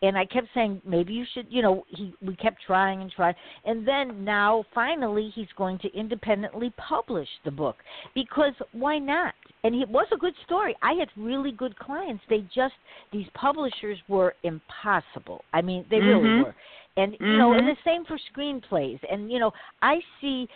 And 0.04 0.18
I 0.18 0.26
kept 0.26 0.48
saying 0.54 0.82
maybe 0.86 1.14
you 1.14 1.26
should, 1.34 1.46
you 1.50 1.62
know, 1.62 1.86
he 1.88 2.14
we 2.26 2.36
kept 2.36 2.62
trying 2.66 3.02
and 3.02 3.12
trying. 3.12 3.36
And 3.66 3.88
then 3.88 4.26
now 4.26 4.66
finally 4.74 5.32
he's 5.36 5.48
going 5.56 5.78
to 5.80 5.94
independently 5.96 6.74
publish 6.78 7.28
the 7.46 7.52
book 7.52 7.78
because 8.16 8.54
why 8.72 8.98
not? 8.98 9.36
And 9.64 9.76
it 9.76 9.88
was 9.88 10.08
a 10.12 10.18
good 10.18 10.34
story. 10.46 10.76
I 10.82 10.94
had 10.94 11.10
really 11.16 11.52
good 11.52 11.78
clients. 11.78 12.24
They 12.30 12.44
just 12.54 12.74
these 13.12 13.28
publishers 13.36 14.00
were 14.08 14.34
impossible. 14.44 15.44
I 15.54 15.62
mean, 15.62 15.86
they 15.92 16.00
really 16.00 16.30
Mhm. 16.30 16.46
were. 16.46 16.56
And 16.98 17.16
you 17.20 17.38
know, 17.38 17.54
and 17.54 17.68
Mhm. 17.68 17.76
the 17.76 17.82
same 17.84 18.04
for 18.06 18.18
screenplays. 18.18 19.00
And 19.10 19.32
you 19.32 19.40
know, 19.40 19.54
I 19.82 20.02
see 20.20 20.50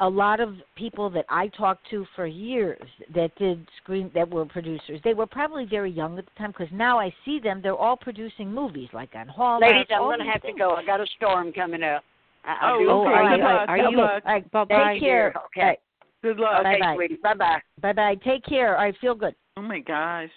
a 0.00 0.08
lot 0.08 0.38
of 0.40 0.54
people 0.76 1.10
that 1.10 1.24
I 1.28 1.48
talked 1.48 1.88
to 1.90 2.06
for 2.14 2.26
years 2.26 2.80
that 3.14 3.34
did 3.36 3.66
screen 3.82 4.10
that 4.14 4.28
were 4.30 4.44
producers. 4.46 5.00
They 5.02 5.14
were 5.14 5.26
probably 5.26 5.64
very 5.64 5.90
young 5.90 6.18
at 6.18 6.24
the 6.26 6.30
time 6.38 6.52
because 6.56 6.72
now 6.72 7.00
I 7.00 7.12
see 7.24 7.40
them. 7.40 7.60
They're 7.62 7.74
all 7.76 7.96
producing 7.96 8.52
movies 8.52 8.88
like 8.92 9.10
on 9.16 9.26
Hallmark. 9.28 9.72
Ladies, 9.72 9.86
I'm 9.90 10.02
going 10.02 10.18
to 10.20 10.24
these 10.24 10.32
have 10.32 10.42
to 10.42 10.52
go. 10.56 10.70
I 10.76 10.84
got 10.84 11.00
a 11.00 11.06
storm 11.16 11.52
coming 11.52 11.82
up. 11.82 12.04
I, 12.44 12.50
I 12.50 12.72
Oh, 12.72 12.78
do 12.78 12.84
okay. 12.84 12.90
all 12.90 13.04
right, 13.10 13.36
Good 13.36 13.44
all 13.44 13.54
luck. 13.54 13.68
Are 13.68 13.76
Good 13.78 13.90
you- 13.90 13.96
luck. 13.98 14.22
All 14.24 14.32
right, 14.32 14.50
Bye-bye. 14.52 14.92
take 14.94 15.02
care. 15.02 15.28
Okay. 15.28 15.60
All 15.60 15.66
right, 15.66 15.78
Good 16.22 16.36
luck. 16.38 16.60
Okay, 16.60 16.78
Bye-bye. 16.80 17.08
Bye 17.22 17.34
bye. 17.34 17.60
bye 17.82 17.92
bye. 17.92 18.14
Take 18.24 18.44
care. 18.44 18.76
All 18.76 18.84
right, 18.84 18.94
feel 19.00 19.14
good. 19.16 19.34
Oh 19.56 19.62
my 19.62 19.80
gosh. 19.80 20.30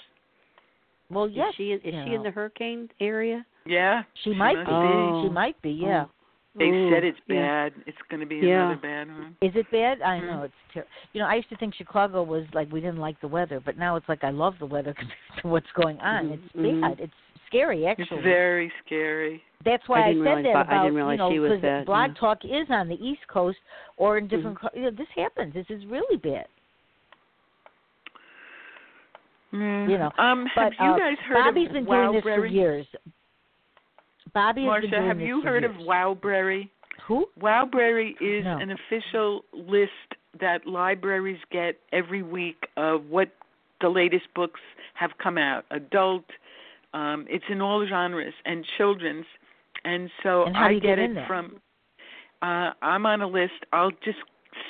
Well, 1.11 1.25
Is 1.25 1.33
yes, 1.35 1.53
she 1.57 1.71
is 1.71 1.81
you 1.83 1.91
she 2.07 2.13
in 2.15 2.23
the 2.23 2.31
hurricane 2.31 2.89
area? 2.99 3.45
Yeah. 3.65 4.03
She 4.23 4.33
might 4.33 4.55
must 4.55 4.67
be. 4.69 4.73
Oh. 4.73 5.23
She 5.25 5.29
might 5.29 5.61
be. 5.61 5.71
Yeah. 5.71 6.05
Oh. 6.07 6.11
They 6.57 6.65
Ooh, 6.65 6.91
said 6.91 7.03
it's 7.03 7.17
yeah. 7.27 7.69
bad. 7.69 7.73
It's 7.87 7.97
going 8.09 8.19
to 8.19 8.25
be 8.25 8.37
Yeah. 8.37 8.65
another 8.65 8.81
bad 8.81 9.07
one. 9.07 9.37
Is 9.41 9.55
it 9.55 9.69
bad? 9.71 10.01
I 10.01 10.19
Mhm. 10.19 10.25
know 10.27 10.43
it's 10.43 10.53
terrible. 10.73 10.91
You 11.13 11.21
know, 11.21 11.27
I 11.27 11.35
used 11.35 11.49
to 11.49 11.55
think 11.55 11.73
Chicago 11.75 12.23
was 12.23 12.45
like 12.53 12.69
we 12.71 12.81
didn't 12.81 12.99
like 12.99 13.19
the 13.21 13.27
weather, 13.27 13.59
but 13.61 13.77
now 13.77 13.95
it's 13.95 14.07
like 14.09 14.23
I 14.23 14.31
love 14.31 14.59
the 14.59 14.65
weather 14.65 14.93
compared 14.97 15.41
to 15.41 15.47
what's 15.47 15.71
going 15.73 15.99
on. 16.01 16.31
It's 16.31 16.53
mhm. 16.53 16.81
bad. 16.81 16.99
It's 16.99 17.13
scary, 17.47 17.87
actually. 17.87 18.17
It's 18.17 18.23
very 18.23 18.71
scary. 18.85 19.41
That's 19.63 19.87
why 19.87 19.99
I 19.99 20.01
I, 20.01 20.07
said 20.07 20.15
realize 20.19 20.43
that 20.43 20.53
Bo- 20.53 20.59
I 20.59 20.63
about 20.63 20.83
didn't 20.83 20.95
realize 20.95 21.13
you 21.13 21.17
know 21.19 21.31
she 21.31 21.39
was 21.39 21.49
because 21.51 21.61
that, 21.61 21.85
Blog 21.85 22.09
yeah. 22.09 22.19
Talk 22.19 22.43
is 22.43 22.69
on 22.69 22.89
the 22.89 22.95
East 22.95 23.25
Coast 23.27 23.59
or 23.97 24.17
in 24.17 24.25
Mm-hmm. 24.27 24.35
different. 24.35 24.59
co 24.59 24.69
You 24.73 24.81
know, 24.83 24.91
this 24.91 25.07
happens. 25.15 25.53
This 25.53 25.69
is 25.69 25.85
really 25.85 26.17
bad. 26.17 26.47
Mm. 29.53 29.89
You 29.89 29.97
know, 29.97 30.11
Um, 30.17 30.49
But 30.55 30.73
have 30.73 30.73
you 30.79 30.91
uh, 30.91 30.97
guys 30.97 31.17
heard 31.19 31.35
Bobbie's 31.35 31.67
of 31.67 31.73
been 31.73 31.85
doing 31.85 32.11
this 32.13 32.23
for 32.23 32.29
Wowbrary? 32.29 32.51
years. 32.51 32.87
Bobbie 34.33 34.61
Marsha, 34.61 35.05
have 35.05 35.19
you 35.19 35.41
heard 35.41 35.63
years. 35.63 35.75
of 35.75 35.81
Wowbrary? 35.85 36.69
Who? 37.07 37.27
Wowbrary 37.39 38.15
is 38.21 38.45
No. 38.45 38.57
an 38.57 38.71
official 38.71 39.43
list 39.53 39.91
that 40.39 40.65
libraries 40.65 41.39
get 41.51 41.79
every 41.91 42.21
week 42.23 42.67
of 42.77 43.09
what 43.09 43.29
the 43.81 43.89
latest 43.89 44.33
books 44.33 44.61
have 44.93 45.17
come 45.17 45.37
out. 45.37 45.65
Adult, 45.71 46.23
um, 46.93 47.25
it's 47.29 47.43
in 47.49 47.61
all 47.61 47.85
genres 47.85 48.33
and 48.45 48.65
children's, 48.77 49.25
and 49.83 50.09
so 50.23 50.45
And 50.45 50.55
how 50.55 50.67
do 50.67 50.71
I 50.71 50.75
you 50.75 50.79
get 50.79 50.87
get 50.95 50.99
in 50.99 51.11
it 51.11 51.13
there? 51.15 51.27
from. 51.27 51.59
Uh, 52.41 52.73
I'm 52.81 53.05
on 53.05 53.21
a 53.21 53.27
list. 53.27 53.65
I'll 53.73 53.91
just 54.03 54.19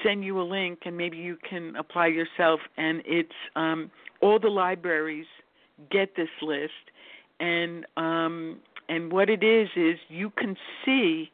send 0.04 0.24
you 0.24 0.40
a 0.42 0.44
link, 0.44 0.80
and 0.86 0.96
maybe 0.98 1.18
you 1.18 1.38
can 1.38 1.76
apply 1.76 2.08
yourself. 2.08 2.60
And 2.78 3.02
it's 3.06 3.36
um, 3.56 3.92
all 4.22 4.40
the 4.40 4.50
libraries 4.50 5.26
get 5.90 6.16
this 6.16 6.30
list, 6.42 6.92
and 7.40 7.86
um, 7.98 8.60
and 8.92 9.12
what 9.12 9.30
it 9.30 9.42
is 9.42 9.70
is 9.78 9.98
you 10.10 10.30
can 10.38 10.58
see 10.84 11.32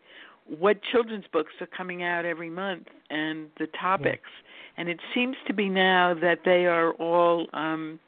what 0.47 0.77
children's 0.91 1.25
books 1.33 1.53
are 1.59 1.67
coming 1.75 2.03
out 2.03 2.23
every 2.23 2.51
month 2.51 2.85
and 3.09 3.47
the 3.57 3.67
topics. 3.79 4.29
And 4.77 4.87
it 4.87 4.99
seems 5.13 5.35
to 5.47 5.53
be 5.53 5.67
now 5.67 6.13
that 6.21 6.39
they 6.45 6.67
are 6.67 6.91
all 6.93 7.47
um 7.53 7.99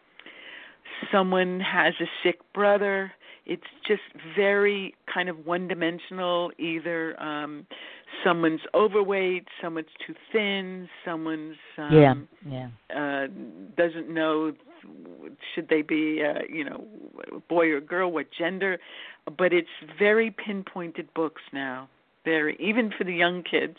someone 1.12 1.60
has 1.60 1.96
a 2.00 2.06
sick 2.24 2.40
brother. 2.54 3.12
It's 3.48 3.64
just 3.88 4.02
very 4.36 4.94
kind 5.12 5.30
of 5.30 5.48
one 5.48 5.68
dimensional 5.68 6.52
either 6.60 7.20
um 7.22 7.66
someone's 8.24 8.62
overweight, 8.76 9.48
someone's 9.62 9.88
too 10.06 10.14
thin, 10.32 10.88
someone's 11.04 11.58
um 11.80 12.28
yeah, 12.46 12.70
yeah. 12.92 12.96
uh 12.96 13.28
doesn't 13.76 14.14
know 14.14 14.54
should 15.54 15.68
they 15.70 15.82
be 15.82 16.22
uh 16.24 16.40
you 16.50 16.64
know 16.64 16.84
boy 17.48 17.68
or 17.70 17.80
girl 17.82 18.12
what 18.12 18.28
gender 18.38 18.78
but 19.38 19.54
it's 19.54 19.68
very 19.98 20.32
pinpointed 20.32 21.08
books 21.14 21.42
now 21.54 21.88
very 22.26 22.56
even 22.60 22.92
for 22.98 23.04
the 23.04 23.14
young 23.14 23.44
kids 23.44 23.78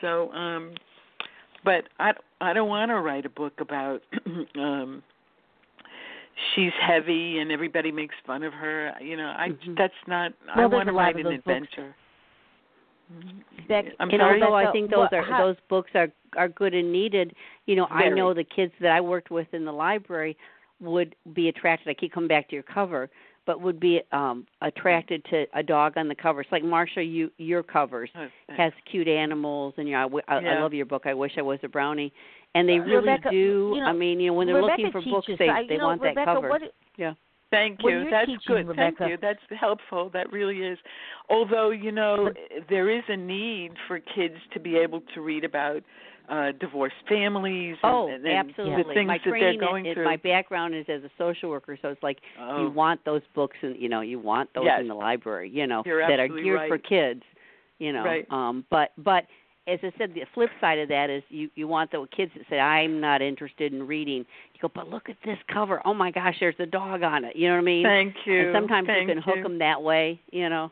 so 0.00 0.32
um 0.32 0.72
but 1.64 1.84
i 1.98 2.12
i 2.40 2.52
don't 2.52 2.68
want 2.68 2.90
to 2.90 3.00
write 3.00 3.26
a 3.26 3.30
book 3.30 3.54
about 3.60 4.02
um 4.56 5.02
she's 6.54 6.72
heavy 6.80 7.38
and 7.38 7.52
everybody 7.52 7.92
makes 7.92 8.14
fun 8.26 8.42
of 8.42 8.52
her 8.52 8.92
you 9.00 9.16
know 9.16 9.32
i 9.36 9.48
Mhm. 9.48 9.76
that's 9.76 9.94
not 10.06 10.32
i 10.52 10.58
Well, 10.58 10.68
there's 10.68 10.78
want 10.78 10.88
to 10.88 10.92
write 10.94 11.16
an 11.16 11.26
adventure 11.26 11.88
books. 11.88 11.98
Adventure 13.18 13.44
Beck, 13.68 13.84
I'm 14.00 14.10
and 14.10 14.20
sorry? 14.20 14.42
although 14.42 14.54
I 14.54 14.70
think 14.72 14.90
those 14.90 14.98
what- 15.10 15.12
are 15.14 15.22
how- 15.22 15.38
those 15.46 15.56
books 15.68 15.90
are 15.94 16.10
are 16.36 16.48
good 16.48 16.74
and 16.74 16.90
needed, 16.92 17.34
you 17.66 17.76
know, 17.76 17.86
I 17.90 18.08
know 18.08 18.34
the 18.34 18.42
kids 18.44 18.72
that 18.80 18.90
I 18.90 19.00
worked 19.00 19.30
with 19.30 19.52
in 19.54 19.64
the 19.64 19.72
library 19.72 20.36
would 20.80 21.14
be 21.32 21.48
attracted. 21.48 21.88
I 21.88 21.94
keep 21.94 22.12
coming 22.12 22.26
back 22.28 22.48
to 22.48 22.54
your 22.56 22.64
cover, 22.64 23.08
but 23.46 23.60
would 23.60 23.78
be 23.78 24.02
um 24.12 24.44
attracted 24.60 25.24
to 25.26 25.46
a 25.54 25.62
dog 25.62 25.96
on 25.96 26.08
the 26.08 26.14
cover. 26.14 26.40
It's 26.40 26.50
like 26.52 26.64
Marsha, 26.64 27.08
you 27.08 27.30
your 27.38 27.62
covers 27.62 28.10
Oh, 28.16 28.26
has 28.48 28.72
cute 28.84 29.06
animals, 29.08 29.74
and 29.76 29.86
you 29.88 29.94
know, 29.94 30.00
I, 30.00 30.02
w- 30.02 30.24
I, 30.28 30.36
I 30.36 30.40
Yeah. 30.40 30.62
love 30.62 30.74
your 30.74 30.86
book. 30.86 31.06
I 31.06 31.14
wish 31.14 31.32
I 31.38 31.42
was 31.42 31.60
a 31.62 31.68
brownie, 31.68 32.12
and 32.56 32.68
they 32.68 32.80
really 32.80 32.96
Rebecca, 33.08 33.30
do. 33.30 33.72
you 33.76 33.80
know, 33.80 33.86
I 33.86 33.92
mean, 33.92 34.18
you 34.18 34.26
know, 34.28 34.34
when 34.34 34.46
they're 34.48 34.56
Rebecca 34.56 34.82
looking 34.82 34.92
for 34.92 35.02
books, 35.08 35.28
they 35.38 35.48
I, 35.48 35.66
they 35.68 35.76
know, 35.78 35.86
want 35.86 36.02
Rebecca, 36.02 36.26
that 36.26 36.34
cover. 36.34 36.48
What, 36.48 36.62
Thank 37.54 37.80
you. 37.82 38.08
That's 38.10 38.26
teaching, 38.26 38.40
good. 38.46 38.68
Rebecca- 38.68 38.96
Thank 38.98 39.10
you. 39.10 39.16
That's 39.20 39.40
helpful. 39.60 40.10
That 40.12 40.32
really 40.32 40.58
is. 40.58 40.78
Although, 41.30 41.70
you 41.70 41.92
know, 41.92 42.30
there 42.68 42.90
is 42.90 43.02
a 43.08 43.16
need 43.16 43.72
for 43.88 43.98
kids 44.00 44.34
to 44.52 44.60
be 44.60 44.76
able 44.76 45.02
to 45.14 45.20
read 45.20 45.44
about 45.44 45.82
uh 46.26 46.52
divorced 46.58 46.94
families 47.06 47.76
and, 47.82 47.92
Oh, 47.94 48.08
and, 48.08 48.24
and 48.26 48.48
absolutely. 48.48 48.82
the 48.84 48.94
things 48.94 49.06
my 49.08 49.18
that 49.18 49.30
they're 49.30 49.58
going 49.60 49.84
is, 49.84 49.92
through. 49.94 50.04
my 50.06 50.16
background 50.16 50.74
is 50.74 50.86
as 50.88 51.02
a 51.04 51.10
social 51.18 51.50
worker, 51.50 51.76
so 51.82 51.88
it's 51.88 52.02
like 52.02 52.18
oh, 52.40 52.62
you 52.62 52.70
want 52.70 53.04
those 53.04 53.20
books 53.34 53.58
and 53.60 53.76
you 53.78 53.90
know 53.90 54.00
you 54.00 54.18
want 54.18 54.48
those 54.54 54.64
Yes. 54.64 54.80
in 54.80 54.88
the 54.88 54.94
library 54.94 55.50
you 55.50 55.66
know 55.66 55.82
You're 55.84 56.00
that 56.08 56.18
are 56.18 56.28
geared 56.28 56.56
right. 56.60 56.68
for 56.70 56.78
kids 56.78 57.22
you 57.78 57.92
know 57.92 58.04
Right. 58.04 58.26
um 58.30 58.64
but 58.70 58.92
but 58.96 59.24
as 59.66 59.78
I 59.82 59.92
said, 59.96 60.12
the 60.14 60.22
flip 60.34 60.50
side 60.60 60.78
of 60.78 60.88
that 60.88 61.10
is 61.10 61.22
you 61.28 61.48
you 61.54 61.66
want 61.66 61.90
the 61.90 62.06
kids 62.14 62.32
that 62.36 62.44
say 62.50 62.58
I'm 62.58 63.00
not 63.00 63.22
interested 63.22 63.72
in 63.72 63.86
reading. 63.86 64.18
You 64.54 64.60
go, 64.60 64.70
but 64.74 64.88
look 64.88 65.08
at 65.08 65.16
this 65.24 65.38
cover. 65.52 65.80
Oh 65.84 65.94
my 65.94 66.10
gosh, 66.10 66.36
there's 66.40 66.54
a 66.58 66.66
dog 66.66 67.02
on 67.02 67.24
it. 67.24 67.36
You 67.36 67.48
know 67.48 67.54
what 67.54 67.60
I 67.60 67.64
mean? 67.64 67.84
Thank 67.84 68.14
you. 68.26 68.48
And 68.48 68.54
sometimes 68.54 68.86
Thank 68.86 69.08
you 69.08 69.14
can 69.14 69.22
hook 69.22 69.36
you. 69.36 69.42
them 69.42 69.58
that 69.58 69.82
way. 69.82 70.20
You 70.30 70.48
know. 70.48 70.70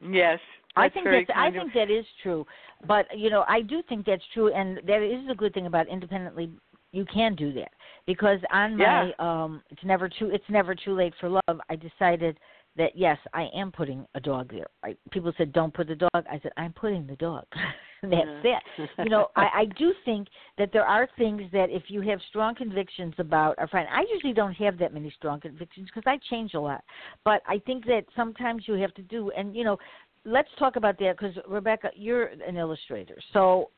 Yes. 0.00 0.38
I 0.74 0.88
think 0.88 1.04
that's 1.04 1.30
I 1.36 1.48
of- 1.48 1.54
think 1.54 1.74
that 1.74 1.90
is 1.90 2.06
true, 2.22 2.46
but 2.88 3.06
you 3.16 3.28
know 3.28 3.44
I 3.46 3.60
do 3.60 3.82
think 3.88 4.06
that's 4.06 4.22
true, 4.32 4.52
and 4.52 4.78
that 4.86 5.02
is 5.02 5.28
a 5.30 5.34
good 5.34 5.52
thing 5.52 5.66
about 5.66 5.88
independently. 5.88 6.50
You 6.92 7.04
can 7.06 7.34
do 7.34 7.52
that 7.54 7.70
because 8.06 8.38
on 8.52 8.76
my 8.76 9.12
um, 9.18 9.62
it's 9.70 9.84
never 9.84 10.08
too 10.08 10.30
it's 10.32 10.44
never 10.48 10.74
too 10.74 10.94
late 10.94 11.12
for 11.20 11.28
love. 11.28 11.60
I 11.68 11.76
decided 11.76 12.38
that 12.76 12.92
yes, 12.94 13.18
I 13.34 13.48
am 13.54 13.70
putting 13.70 14.06
a 14.14 14.20
dog 14.20 14.50
there. 14.52 14.66
I, 14.82 14.96
people 15.10 15.32
said 15.36 15.52
don't 15.52 15.74
put 15.74 15.88
the 15.88 15.94
dog. 15.94 16.10
I 16.14 16.40
said 16.42 16.52
I'm 16.56 16.72
putting 16.72 17.06
the 17.06 17.16
dog. 17.16 17.44
that's 18.02 18.44
it. 18.44 18.88
You 18.98 19.10
know, 19.10 19.28
I, 19.36 19.42
I 19.42 19.64
do 19.78 19.92
think 20.04 20.28
that 20.58 20.70
there 20.72 20.84
are 20.84 21.08
things 21.16 21.42
that 21.52 21.70
if 21.70 21.84
you 21.88 22.00
have 22.02 22.18
strong 22.30 22.54
convictions 22.54 23.14
about 23.18 23.54
a 23.58 23.68
friend, 23.68 23.86
I 23.92 24.04
usually 24.12 24.32
don't 24.32 24.54
have 24.54 24.78
that 24.78 24.92
many 24.92 25.12
strong 25.16 25.40
convictions 25.40 25.88
because 25.94 26.10
I 26.10 26.18
change 26.30 26.54
a 26.54 26.60
lot. 26.60 26.82
But 27.24 27.42
I 27.46 27.58
think 27.64 27.84
that 27.86 28.04
sometimes 28.16 28.64
you 28.66 28.74
have 28.74 28.94
to 28.94 29.02
do, 29.02 29.30
and 29.36 29.54
you 29.54 29.64
know, 29.64 29.76
let's 30.24 30.48
talk 30.58 30.76
about 30.76 30.98
that 30.98 31.16
because 31.18 31.36
Rebecca, 31.48 31.90
you're 31.94 32.26
an 32.26 32.56
illustrator. 32.56 33.16
So, 33.32 33.70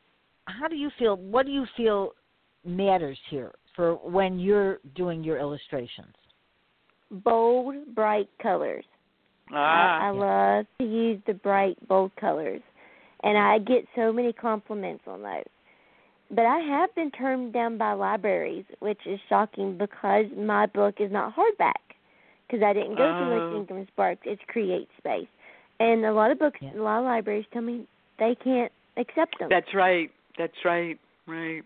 how 0.47 0.69
do 0.69 0.77
you 0.77 0.91
feel? 0.99 1.17
What 1.17 1.47
do 1.47 1.53
you 1.53 1.67
feel 1.77 2.13
matters 2.65 3.19
here 3.31 3.53
for 3.77 3.95
when 3.97 4.39
you're 4.39 4.79
doing 4.95 5.23
your 5.23 5.39
illustrations? 5.39 6.15
Bold, 7.23 7.95
bright 7.95 8.29
colors. 8.43 8.85
Ah. 9.53 10.01
I, 10.03 10.09
I 10.09 10.11
love 10.11 10.67
to 10.79 10.85
use 10.85 11.21
the 11.27 11.35
bright, 11.35 11.77
bold 11.87 12.13
colors, 12.17 12.63
and 13.23 13.39
I 13.39 13.59
get 13.59 13.87
so 13.95 14.13
many 14.13 14.33
compliments 14.33 15.05
on 15.07 15.23
those. 15.23 15.45
But 16.31 16.47
I 16.47 16.59
have 16.59 16.95
been 16.95 17.11
turned 17.11 17.53
down 17.53 17.79
by 17.79 17.93
libraries, 17.93 18.65
which 18.81 19.01
is 19.07 19.21
shocking 19.29 19.77
because 19.79 20.25
my 20.37 20.67
book 20.67 20.97
is 20.99 21.13
not 21.13 21.35
hardback. 21.37 21.73
Because 22.47 22.63
I 22.65 22.73
didn't 22.73 22.97
go 22.97 23.07
to 23.07 23.25
Oh. 23.25 23.47
Lake 23.49 23.57
Ingram 23.57 23.87
Sparks, 23.89 24.23
it's 24.25 24.43
Create 24.49 24.89
Space, 24.99 25.29
and 25.81 26.05
a 26.05 26.13
lot 26.13 26.31
of 26.31 26.39
books, 26.39 26.59
Yeah. 26.61 26.75
a 26.75 26.83
lot 26.83 26.99
of 26.99 27.05
libraries 27.05 27.47
tell 27.53 27.63
me 27.63 27.87
they 28.19 28.35
can't 28.35 28.71
accept 28.97 29.39
them. 29.39 29.49
That's 29.49 29.73
right. 29.75 30.11
That's 30.37 30.65
right. 30.65 30.99
Right. 31.27 31.63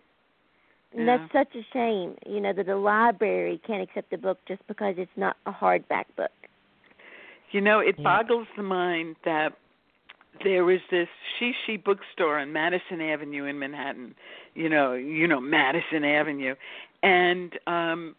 And 0.97 1.07
that's 1.07 1.31
such 1.31 1.55
a 1.55 1.63
shame, 1.71 2.15
you 2.25 2.41
know, 2.41 2.51
that 2.53 2.65
the 2.65 2.75
library 2.75 3.61
can't 3.65 3.81
accept 3.81 4.09
the 4.09 4.17
book 4.17 4.39
just 4.47 4.65
because 4.67 4.95
it's 4.97 5.11
not 5.15 5.37
a 5.45 5.51
hardback 5.51 6.05
book. 6.17 6.31
You 7.51 7.61
know, 7.61 7.79
it 7.79 7.95
Yeah. 7.97 8.03
boggles 8.03 8.47
the 8.55 8.63
mind 8.63 9.15
that 9.23 9.53
there 10.43 10.63
was 10.63 10.79
this 10.89 11.07
she 11.37 11.53
she 11.65 11.77
bookstore 11.77 12.39
on 12.39 12.53
Madison 12.53 13.01
Avenue 13.01 13.45
in 13.45 13.59
Manhattan. 13.59 14.15
You 14.55 14.69
know, 14.69 14.93
you 14.93 15.27
know 15.27 15.39
Madison 15.39 16.03
Avenue, 16.03 16.55
and 17.03 17.57
um 17.67 18.15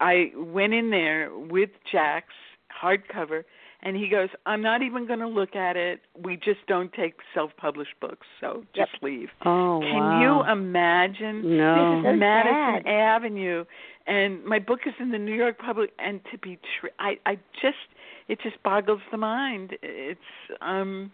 I 0.00 0.32
went 0.36 0.74
in 0.74 0.90
there 0.90 1.30
with 1.34 1.70
Jax 1.90 2.26
hardcover, 2.70 3.44
and 3.86 3.96
he 3.96 4.08
goes, 4.08 4.28
"I'm 4.44 4.60
not 4.62 4.82
even 4.82 5.06
going 5.06 5.20
to 5.20 5.28
look 5.28 5.54
at 5.54 5.76
it. 5.76 6.00
We 6.20 6.36
just 6.36 6.60
don't 6.66 6.92
take 6.92 7.14
self-published 7.34 7.94
books, 8.00 8.26
so 8.40 8.64
just 8.74 8.90
leave." 9.02 9.28
Oh 9.44 9.78
Can 9.80 9.94
wow. 10.00 10.20
you 10.44 10.52
imagine? 10.52 11.56
No. 11.56 12.02
This 12.02 12.04
So 12.04 12.14
is 12.14 12.18
Madison 12.20 12.82
sad. 12.84 12.86
Avenue, 12.86 13.64
and 14.06 14.44
my 14.44 14.58
book 14.58 14.80
is 14.86 14.94
in 14.98 15.10
the 15.12 15.18
New 15.18 15.34
York 15.34 15.56
Public. 15.58 15.90
And 15.98 16.20
to 16.32 16.38
be 16.38 16.58
true, 16.80 16.90
I 16.98 17.18
I 17.24 17.36
just 17.62 17.86
it 18.28 18.38
just 18.42 18.60
boggles 18.64 19.00
the 19.12 19.18
mind. 19.18 19.74
It's 19.82 20.20
um, 20.60 21.12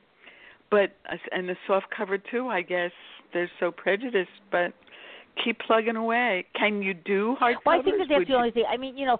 but 0.71 0.93
and 1.31 1.49
the 1.49 1.57
soft 1.67 1.87
cover 1.97 2.17
too. 2.19 2.49
I 2.49 2.63
guess 2.63 2.93
they're 3.35 3.51
so 3.61 3.71
prejudiced, 3.71 4.41
but 4.51 4.73
keep 5.45 5.59
plugging 5.61 5.97
away. 5.97 6.47
Can 6.59 6.83
you 6.83 6.95
do 6.95 7.37
hardcovers? 7.41 7.57
Well, 7.67 7.81
I 7.81 7.83
think 7.83 7.99
that 7.99 8.07
that's 8.09 8.19
Would 8.21 8.29
the 8.29 8.33
you- 8.33 8.37
only 8.39 8.51
thing. 8.51 8.65
I 8.71 8.77
mean, 8.79 8.97
you 8.97 9.07
know, 9.07 9.19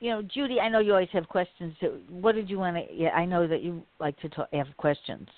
you 0.00 0.10
know, 0.10 0.22
Judy. 0.22 0.60
I 0.60 0.68
know 0.68 0.78
you 0.80 0.92
always 0.92 1.08
have 1.12 1.28
questions. 1.28 1.74
So 1.80 1.98
what 2.10 2.34
did 2.34 2.48
you 2.50 2.58
want 2.58 2.76
to? 2.76 2.94
Yeah, 2.94 3.10
I 3.10 3.24
know 3.24 3.46
that 3.46 3.62
you 3.62 3.82
like 3.98 4.18
to 4.20 4.28
talk, 4.28 4.48
have 4.52 4.66
questions. 4.76 5.28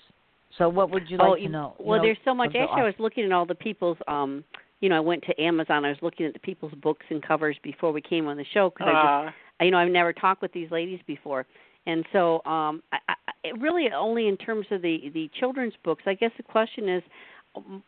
So 0.57 0.67
what 0.67 0.89
would 0.91 1.09
you 1.09 1.17
like 1.17 1.27
oh, 1.27 1.35
to 1.35 1.41
you- 1.41 1.49
know? 1.49 1.75
You 1.79 1.85
Well, 1.85 1.99
know, 1.99 2.05
there's 2.05 2.17
so 2.25 2.33
much. 2.33 2.47
of 2.47 2.53
the 2.53 2.59
Actually, 2.59 2.81
I 2.81 2.85
was 2.85 2.95
looking 2.99 3.23
at 3.25 3.31
all 3.31 3.45
the 3.45 3.55
people's. 3.55 3.97
um 4.07 4.43
You 4.81 4.89
know, 4.89 4.97
I 4.97 4.99
went 5.01 5.23
to 5.23 5.41
Amazon. 5.41 5.85
I 5.85 5.89
was 5.89 6.01
looking 6.01 6.25
at 6.25 6.33
the 6.33 6.39
people's 6.39 6.73
books 6.81 7.05
and 7.09 7.21
covers 7.21 7.57
before 7.63 7.91
we 7.91 8.01
came 8.01 8.27
on 8.27 8.37
the 8.37 8.45
show 8.53 8.69
because 8.69 8.87
I 8.87 8.91
just 8.93 9.35
Ah, 9.59 9.63
you 9.65 9.71
know 9.71 9.77
I've 9.77 9.91
never 9.91 10.13
talked 10.13 10.41
with 10.41 10.53
these 10.53 10.71
ladies 10.71 10.99
before, 11.05 11.45
and 11.85 12.05
so 12.13 12.35
um 12.45 12.81
I, 12.91 12.97
I 13.09 13.13
it 13.43 13.57
really 13.59 13.89
only 13.91 14.27
in 14.27 14.37
terms 14.37 14.65
of 14.71 14.81
the 14.81 15.09
the 15.13 15.29
children's 15.39 15.73
books. 15.83 16.03
I 16.05 16.13
guess 16.13 16.31
the 16.37 16.43
question 16.43 16.89
is 16.89 17.03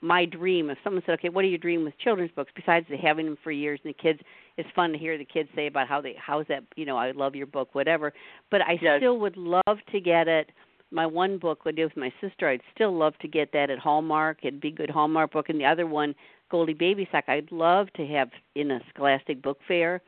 my 0.01 0.25
dream. 0.25 0.69
If 0.69 0.77
someone 0.83 1.03
said, 1.05 1.13
"Okay, 1.13 1.29
what 1.29 1.45
are 1.45 1.47
your 1.47 1.57
dream 1.57 1.83
with 1.83 1.97
children's 1.97 2.31
books?" 2.31 2.51
Besides 2.55 2.87
the 2.89 2.97
having 2.97 3.25
them 3.25 3.37
for 3.43 3.51
years 3.51 3.79
and 3.83 3.93
the 3.93 4.01
kids, 4.01 4.19
it's 4.57 4.69
fun 4.71 4.91
to 4.91 4.97
hear 4.97 5.17
the 5.17 5.25
kids 5.25 5.49
say 5.55 5.67
about 5.67 5.87
how 5.87 6.01
they 6.01 6.15
how's 6.17 6.47
that 6.47 6.63
you 6.75 6.85
know 6.85 6.97
I 6.97 7.11
love 7.11 7.35
your 7.35 7.47
book, 7.47 7.73
whatever. 7.73 8.13
But 8.49 8.61
I 8.61 8.79
Yes. 8.81 8.99
still 8.99 9.19
would 9.19 9.37
love 9.37 9.79
to 9.91 9.99
get 9.99 10.27
it. 10.27 10.51
My 10.91 11.05
one 11.05 11.37
book 11.37 11.63
would 11.63 11.75
do 11.75 11.83
with 11.85 11.95
my 11.95 12.11
sister. 12.19 12.49
I'd 12.49 12.61
still 12.73 12.91
love 12.91 13.17
to 13.19 13.27
get 13.27 13.51
that 13.53 13.69
at 13.69 13.79
Hallmark. 13.79 14.39
It'd 14.43 14.59
be 14.59 14.69
a 14.69 14.71
good 14.71 14.89
Hallmark 14.89 15.31
book, 15.31 15.49
and 15.49 15.59
the 15.59 15.65
other 15.65 15.87
one, 15.87 16.15
Goldie 16.49 16.73
Baby 16.73 17.07
Sock, 17.11 17.29
I'd 17.29 17.51
love 17.51 17.91
to 17.93 18.05
have 18.07 18.29
in 18.55 18.71
a 18.71 18.81
Scholastic 18.89 19.41
book 19.41 19.59
fair 19.67 20.01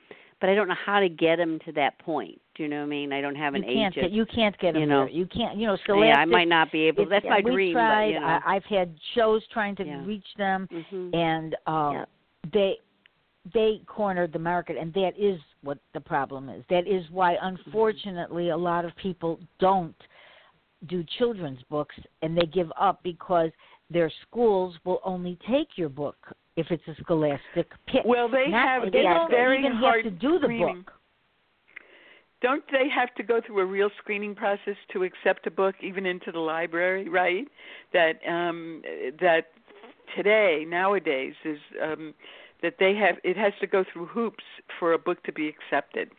but 0.44 0.50
I 0.50 0.56
don't 0.56 0.68
know 0.68 0.76
how 0.86 1.00
to 1.00 1.08
get 1.08 1.38
them 1.38 1.58
to 1.66 1.72
that 1.72 1.98
point. 2.00 2.42
Do 2.56 2.64
you 2.64 2.70
know 2.70 2.78
what 2.78 2.84
I 2.84 2.88
mean? 2.88 3.12
I 3.14 3.20
don't 3.22 3.36
have 3.36 3.56
an 3.56 3.64
you 3.64 3.74
can't 3.74 3.94
agent. 3.98 4.12
get 4.12 4.12
you 4.12 4.26
can't 4.28 4.58
get 4.60 4.74
them 4.74 4.82
you 4.82 4.88
know. 4.88 5.06
there. 5.06 5.10
You 5.10 5.26
can't. 5.26 5.58
You 5.58 5.68
know, 5.68 5.78
Scholastic. 5.84 6.14
yeah, 6.16 6.20
I 6.22 6.26
might 6.26 6.48
not 6.48 6.72
be 6.72 6.82
able. 6.84 7.04
it's- 7.04 7.22
That's 7.24 7.30
my 7.30 7.42
we 7.44 7.52
dream. 7.52 7.74
Tried. 7.74 8.06
But, 8.10 8.14
you 8.14 8.20
know. 8.20 8.26
I, 8.28 8.56
I've 8.56 8.66
had 8.66 8.96
shows 9.16 9.42
trying 9.52 9.76
to 9.78 9.86
Yeah. 9.86 10.06
reach 10.06 10.26
them, 10.38 10.68
hmm 10.92 11.10
and 11.16 11.56
um, 11.66 11.94
Yeah. 11.94 12.06
they 12.54 12.78
they 13.54 13.82
cornered 13.88 14.32
the 14.32 14.40
market, 14.40 14.78
and 14.78 14.94
that 14.94 15.14
is 15.18 15.40
what 15.64 15.78
the 15.94 16.00
problem 16.00 16.48
is. 16.48 16.64
That 16.70 16.88
is 16.88 17.04
why, 17.12 17.34
Mm-hmm. 17.36 17.58
unfortunately, 17.68 18.50
a 18.50 18.58
lot 18.58 18.86
of 18.86 18.96
people 18.98 19.40
don't 19.60 19.96
do 20.88 21.04
children's 21.18 21.60
books, 21.70 21.96
and 22.22 22.38
they 22.38 22.46
give 22.46 22.72
up 22.80 23.02
because 23.04 23.50
their 23.90 24.12
schools 24.28 24.76
will 24.86 25.02
only 25.04 25.38
take 25.50 25.70
your 25.78 25.90
book 25.90 26.16
if 26.56 26.68
it's 26.72 26.88
a 26.88 26.96
scholastic 27.02 27.70
pick. 27.88 28.04
well, 28.06 28.30
they 28.30 28.48
Not- 28.48 28.68
have 28.84 28.92
they 28.92 29.00
it's 29.00 29.08
don't 29.20 29.30
very 29.32 29.60
even 29.60 29.74
hard 29.74 30.06
have 30.06 30.14
to 30.14 30.20
do 30.20 30.34
the 30.40 30.46
screening. 30.46 30.84
book. 30.84 30.94
Don't 32.44 32.64
they 32.72 32.90
have 32.94 33.16
to 33.16 33.24
go 33.24 33.42
through 33.46 33.62
a 33.62 33.66
real 33.66 33.90
screening 33.98 34.36
process 34.36 34.76
to 34.92 35.04
accept 35.04 35.48
a 35.48 35.52
book, 35.52 35.76
even 35.82 36.06
into 36.06 36.32
the 36.32 36.40
library? 36.40 37.10
Right? 37.10 37.48
That 37.94 38.20
um, 38.30 38.84
that 39.20 39.46
today 40.16 40.66
nowadays 40.68 41.34
is 41.46 41.58
um, 41.82 42.14
that 42.62 42.76
they 42.80 42.94
have 42.96 43.16
it 43.24 43.38
has 43.38 43.54
to 43.62 43.68
go 43.68 43.84
through 43.92 44.08
hoops 44.08 44.44
for 44.80 44.94
a 44.94 44.98
book 45.00 45.24
to 45.24 45.32
be 45.32 45.48
accepted. 45.48 46.10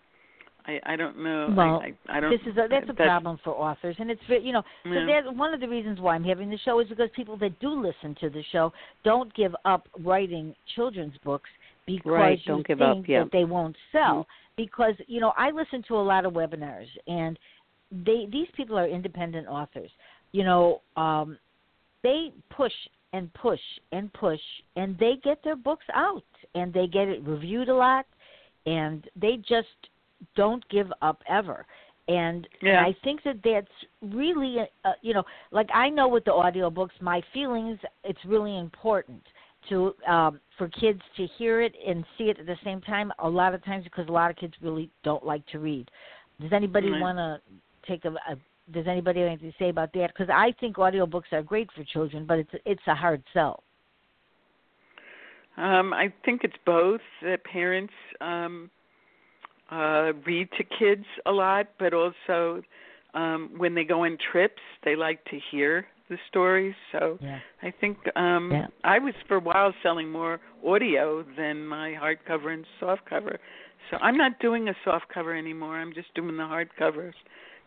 I 0.67 0.81
I 0.87 0.97
don't 0.97 1.23
know. 1.23 1.53
Well, 1.55 1.83
I, 1.83 1.93
I, 2.13 2.17
I 2.17 2.21
don't. 2.21 2.31
This 2.31 2.41
is 2.51 2.57
a, 2.57 2.67
that's 2.71 2.89
a 2.89 2.95
problem 2.95 3.39
for 3.45 3.51
authors, 3.51 3.97
and 3.99 4.11
it's 4.11 4.23
you 4.29 4.53
know 4.53 4.63
so 4.85 4.91
Yeah. 4.91 5.21
that 5.23 5.37
one 5.37 5.53
of 5.53 5.61
the 5.61 5.69
reasons 5.69 6.01
why 6.01 6.15
I'm 6.15 6.25
having 6.25 6.49
the 6.49 6.59
show 6.65 6.81
is 6.81 6.89
because 6.89 7.11
people 7.15 7.37
that 7.39 7.59
do 7.61 7.69
listen 7.69 8.17
to 8.21 8.31
the 8.31 8.43
show 8.51 8.73
don't 9.05 9.33
give 9.35 9.55
up 9.65 9.89
writing 10.03 10.55
children's 10.75 11.17
books 11.23 11.51
because 11.87 12.11
Right, 12.13 12.39
you 12.39 12.53
don't 12.53 12.67
give 12.67 12.79
think 12.79 13.01
up, 13.01 13.09
yeah. 13.09 13.25
that 13.25 13.33
they 13.33 13.45
won't 13.45 13.77
sell. 13.93 14.27
Because 14.57 14.95
you 15.07 15.21
know 15.21 15.33
I 15.37 15.51
listen 15.51 15.83
to 15.89 15.97
a 15.97 16.03
lot 16.03 16.25
of 16.25 16.33
webinars, 16.33 16.87
and 17.07 17.39
they 17.91 18.27
these 18.31 18.49
people 18.57 18.79
are 18.79 18.87
independent 18.87 19.49
authors. 19.49 19.91
You 20.33 20.45
know, 20.45 20.83
um, 20.97 21.39
they 22.03 22.33
push 22.51 22.73
and 23.13 23.33
push 23.35 23.61
and 23.93 24.13
push, 24.13 24.41
and 24.77 24.99
they 24.99 25.15
get 25.23 25.43
their 25.45 25.57
books 25.57 25.87
out, 25.95 26.25
and 26.55 26.73
they 26.73 26.87
get 26.87 27.09
it 27.09 27.23
reviewed 27.23 27.69
a 27.69 27.75
lot, 27.75 28.07
and 28.67 29.09
they 29.15 29.37
just 29.37 29.69
don't 30.37 30.69
give 30.69 30.93
up 31.03 31.23
ever. 31.29 31.67
And, 32.07 32.47
and 32.61 32.69
Yeah. 32.69 32.85
I 32.85 32.95
think 33.03 33.23
that 33.23 33.43
that's 33.43 33.67
really, 34.03 34.59
uh, 34.85 34.93
you 35.01 35.15
know, 35.15 35.25
like 35.53 35.69
I 35.73 35.89
know 35.89 36.09
with 36.09 36.25
the 36.25 36.33
audiobooks, 36.33 37.01
my 37.01 37.23
feelings, 37.33 37.79
it's 38.03 38.23
really 38.27 38.59
important 38.59 39.23
to 39.69 39.95
um 40.07 40.41
for 40.59 40.69
kids 40.69 41.01
to 41.17 41.27
hear 41.39 41.63
it 41.63 41.75
and 41.87 42.05
see 42.17 42.25
it 42.25 42.39
at 42.39 42.47
the 42.47 42.57
same 42.65 42.81
time 42.81 43.13
a 43.19 43.29
lot 43.29 43.55
of 43.55 43.65
times 43.65 43.85
because 43.85 44.09
a 44.09 44.13
lot 44.13 44.31
of 44.31 44.37
kids 44.37 44.55
really 44.63 44.91
don't 45.03 45.25
like 45.25 45.45
to 45.47 45.59
read. 45.59 45.91
Does 46.41 46.53
anybody 46.53 46.91
Right. 46.91 47.01
want 47.01 47.19
to 47.19 47.41
take 47.89 48.05
a, 48.05 48.11
a 48.11 48.37
does 48.73 48.87
anybody 48.87 49.21
have 49.21 49.29
anything 49.29 49.51
to 49.51 49.57
say 49.59 49.69
about 49.69 49.93
that? 49.93 50.09
Because 50.09 50.29
i 50.33 50.53
think 50.61 50.77
audiobooks 50.77 51.33
are 51.33 51.43
great 51.43 51.71
for 51.73 51.85
children 51.85 52.25
but 52.27 52.39
it's 52.39 52.51
it's 52.65 52.87
a 52.87 52.95
hard 52.95 53.23
sell. 53.33 53.63
Um, 55.57 55.93
I 55.93 56.13
think 56.25 56.43
it's 56.43 56.57
both 56.67 57.01
that 57.23 57.45
parents 57.45 57.93
um, 58.21 58.71
uh, 59.71 60.13
read 60.27 60.49
to 60.59 60.65
kids 60.79 61.05
a 61.27 61.31
lot, 61.31 61.69
but 61.79 61.95
also 61.95 62.63
um, 63.15 63.51
when 63.57 63.75
they 63.75 63.85
go 63.85 64.05
on 64.05 64.19
trips, 64.33 64.61
they 64.85 64.97
like 64.97 65.25
to 65.27 65.39
hear 65.51 65.87
the 66.09 66.19
stories. 66.29 66.75
So 66.93 67.19
yeah 67.21 67.39
I 67.63 67.73
think 67.81 67.99
um, 68.17 68.51
Yeah. 68.53 68.67
I 68.85 68.99
was 68.99 69.15
for 69.27 69.37
a 69.37 69.41
while 69.41 69.73
selling 69.83 70.11
more 70.11 70.41
audio 70.67 71.25
than 71.37 71.67
my 71.67 71.95
hardcover 71.95 72.53
and 72.53 72.67
softcover. 72.81 73.39
So 73.91 73.99
I'm 74.01 74.17
not 74.17 74.39
doing 74.39 74.69
a 74.69 74.75
softcover 74.87 75.37
anymore. 75.39 75.77
I'm 75.77 75.93
just 75.95 76.13
doing 76.15 76.37
the 76.37 76.43
hardcovers 76.43 77.15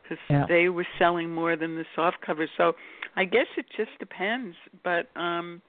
because 0.04 0.18
Yeah. 0.30 0.46
they 0.48 0.70
were 0.70 0.88
selling 1.00 1.34
more 1.34 1.56
than 1.56 1.76
the 1.76 1.86
softcovers. 1.96 2.50
So 2.58 2.76
I 3.16 3.26
guess 3.26 3.48
it 3.58 3.66
just 3.76 3.92
depends. 4.00 4.56
But 4.84 5.10
um, 5.16 5.62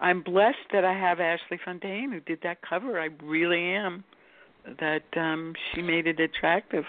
I'm 0.00 0.22
blessed 0.22 0.68
that 0.72 0.84
I 0.84 0.92
have 0.92 1.20
Ashley 1.20 1.58
Fontaine 1.64 2.12
who 2.12 2.20
did 2.20 2.40
that 2.42 2.58
cover. 2.62 3.00
I 3.00 3.08
really 3.22 3.62
am. 3.62 4.04
That 4.80 5.04
um 5.16 5.54
she 5.74 5.82
made 5.82 6.06
it 6.06 6.20
attractive. 6.20 6.84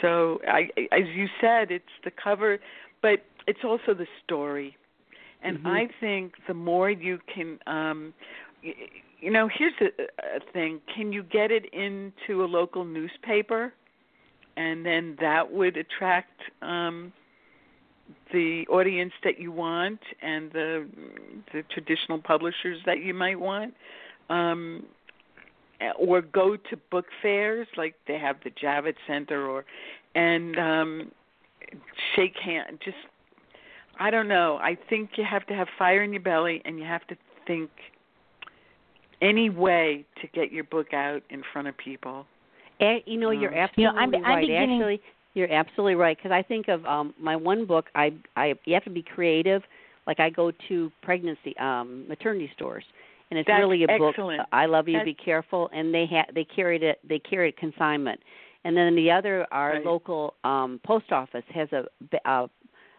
So 0.00 0.40
I 0.48 0.68
as 0.92 1.06
you 1.14 1.26
said, 1.40 1.70
it's 1.70 1.84
the 2.04 2.10
cover, 2.10 2.58
but 3.02 3.20
it's 3.48 3.64
also 3.64 3.94
the 3.94 4.06
story. 4.24 4.76
And 5.42 5.58
Mhm. 5.58 5.66
I 5.66 5.88
think 6.00 6.34
the 6.46 6.54
more 6.54 6.90
you 6.90 7.18
can 7.34 7.58
um 7.66 8.14
you 9.20 9.30
know, 9.30 9.48
here's 9.48 9.78
a, 9.80 9.90
a 10.36 10.40
thing. 10.52 10.80
Can 10.94 11.12
you 11.12 11.22
get 11.22 11.50
it 11.50 11.64
into 11.72 12.44
a 12.44 12.48
local 12.58 12.84
newspaper? 12.84 13.72
And 14.56 14.84
then 14.84 15.16
that 15.20 15.44
would 15.58 15.76
attract 15.76 16.38
um 16.62 17.12
the 18.32 18.66
audience 18.68 19.12
that 19.24 19.38
you 19.38 19.50
want 19.52 20.00
and 20.22 20.50
the 20.52 20.86
the 21.52 21.62
traditional 21.74 22.18
publishers 22.32 22.78
that 22.86 22.98
you 23.06 23.14
might 23.24 23.38
want 23.38 23.74
um 24.30 24.84
or 25.98 26.20
go 26.22 26.56
to 26.56 26.76
book 26.90 27.06
fairs 27.22 27.68
like 27.76 27.94
they 28.06 28.18
have 28.18 28.36
the 28.44 28.50
Javits 28.50 29.02
Center 29.06 29.40
or 29.46 29.64
and 30.14 30.58
um 30.58 31.12
shake 32.14 32.36
hand 32.36 32.78
just 32.84 32.96
I 33.98 34.10
don't 34.10 34.28
know. 34.28 34.58
I 34.62 34.76
think 34.88 35.10
you 35.16 35.24
have 35.24 35.46
to 35.46 35.54
have 35.54 35.68
fire 35.78 36.02
in 36.02 36.12
your 36.12 36.22
belly 36.22 36.62
and 36.64 36.78
you 36.78 36.84
have 36.84 37.06
to 37.08 37.16
think 37.46 37.70
any 39.20 39.50
way 39.50 40.04
to 40.20 40.28
get 40.28 40.52
your 40.52 40.64
book 40.64 40.92
out 40.94 41.22
in 41.30 41.42
front 41.52 41.66
of 41.68 41.76
people. 41.76 42.26
And, 42.80 43.02
you 43.06 43.18
know, 43.18 43.30
you're 43.30 43.52
absolutely 43.54 43.84
You 43.84 43.92
know, 43.92 43.98
I'm- 43.98 44.14
I'm 44.14 44.22
right. 44.36 44.40
beginning- 44.42 44.80
Actually, 44.80 45.02
you're 45.34 45.50
absolutely 45.52 45.96
right 45.96 46.16
because 46.16 46.30
I 46.30 46.42
think 46.42 46.68
of 46.68 46.84
um 46.86 47.14
my 47.18 47.34
one 47.36 47.64
book. 47.64 47.90
I 47.94 48.12
I 48.36 48.54
you 48.64 48.74
have 48.74 48.84
to 48.84 48.90
be 48.90 49.02
creative. 49.02 49.64
Like 50.06 50.20
I 50.20 50.30
go 50.30 50.50
to 50.68 50.92
pregnancy 51.02 51.56
um 51.58 52.06
maternity 52.08 52.50
stores, 52.54 52.84
and 53.30 53.38
it's 53.38 53.46
That's 53.48 53.58
really 53.58 53.82
a 53.84 53.98
book. 53.98 54.14
I 54.52 54.66
love 54.66 54.86
you. 54.88 54.94
That's- 54.94 55.04
Be 55.04 55.14
careful. 55.14 55.68
And 55.72 55.92
they 55.92 56.06
ha- 56.06 56.26
they 56.32 56.44
carried 56.44 56.82
it. 56.84 57.00
They 57.04 57.18
carried 57.18 57.56
consignment. 57.56 58.20
And 58.64 58.76
then 58.76 58.94
the 58.96 59.10
other, 59.10 59.46
our 59.52 59.72
Right. 59.74 59.84
local 59.84 60.34
um 60.44 60.80
post 60.84 61.12
office 61.12 61.44
has 61.52 61.72
a 61.72 61.88
ba- 62.10 62.20
a, 62.24 62.48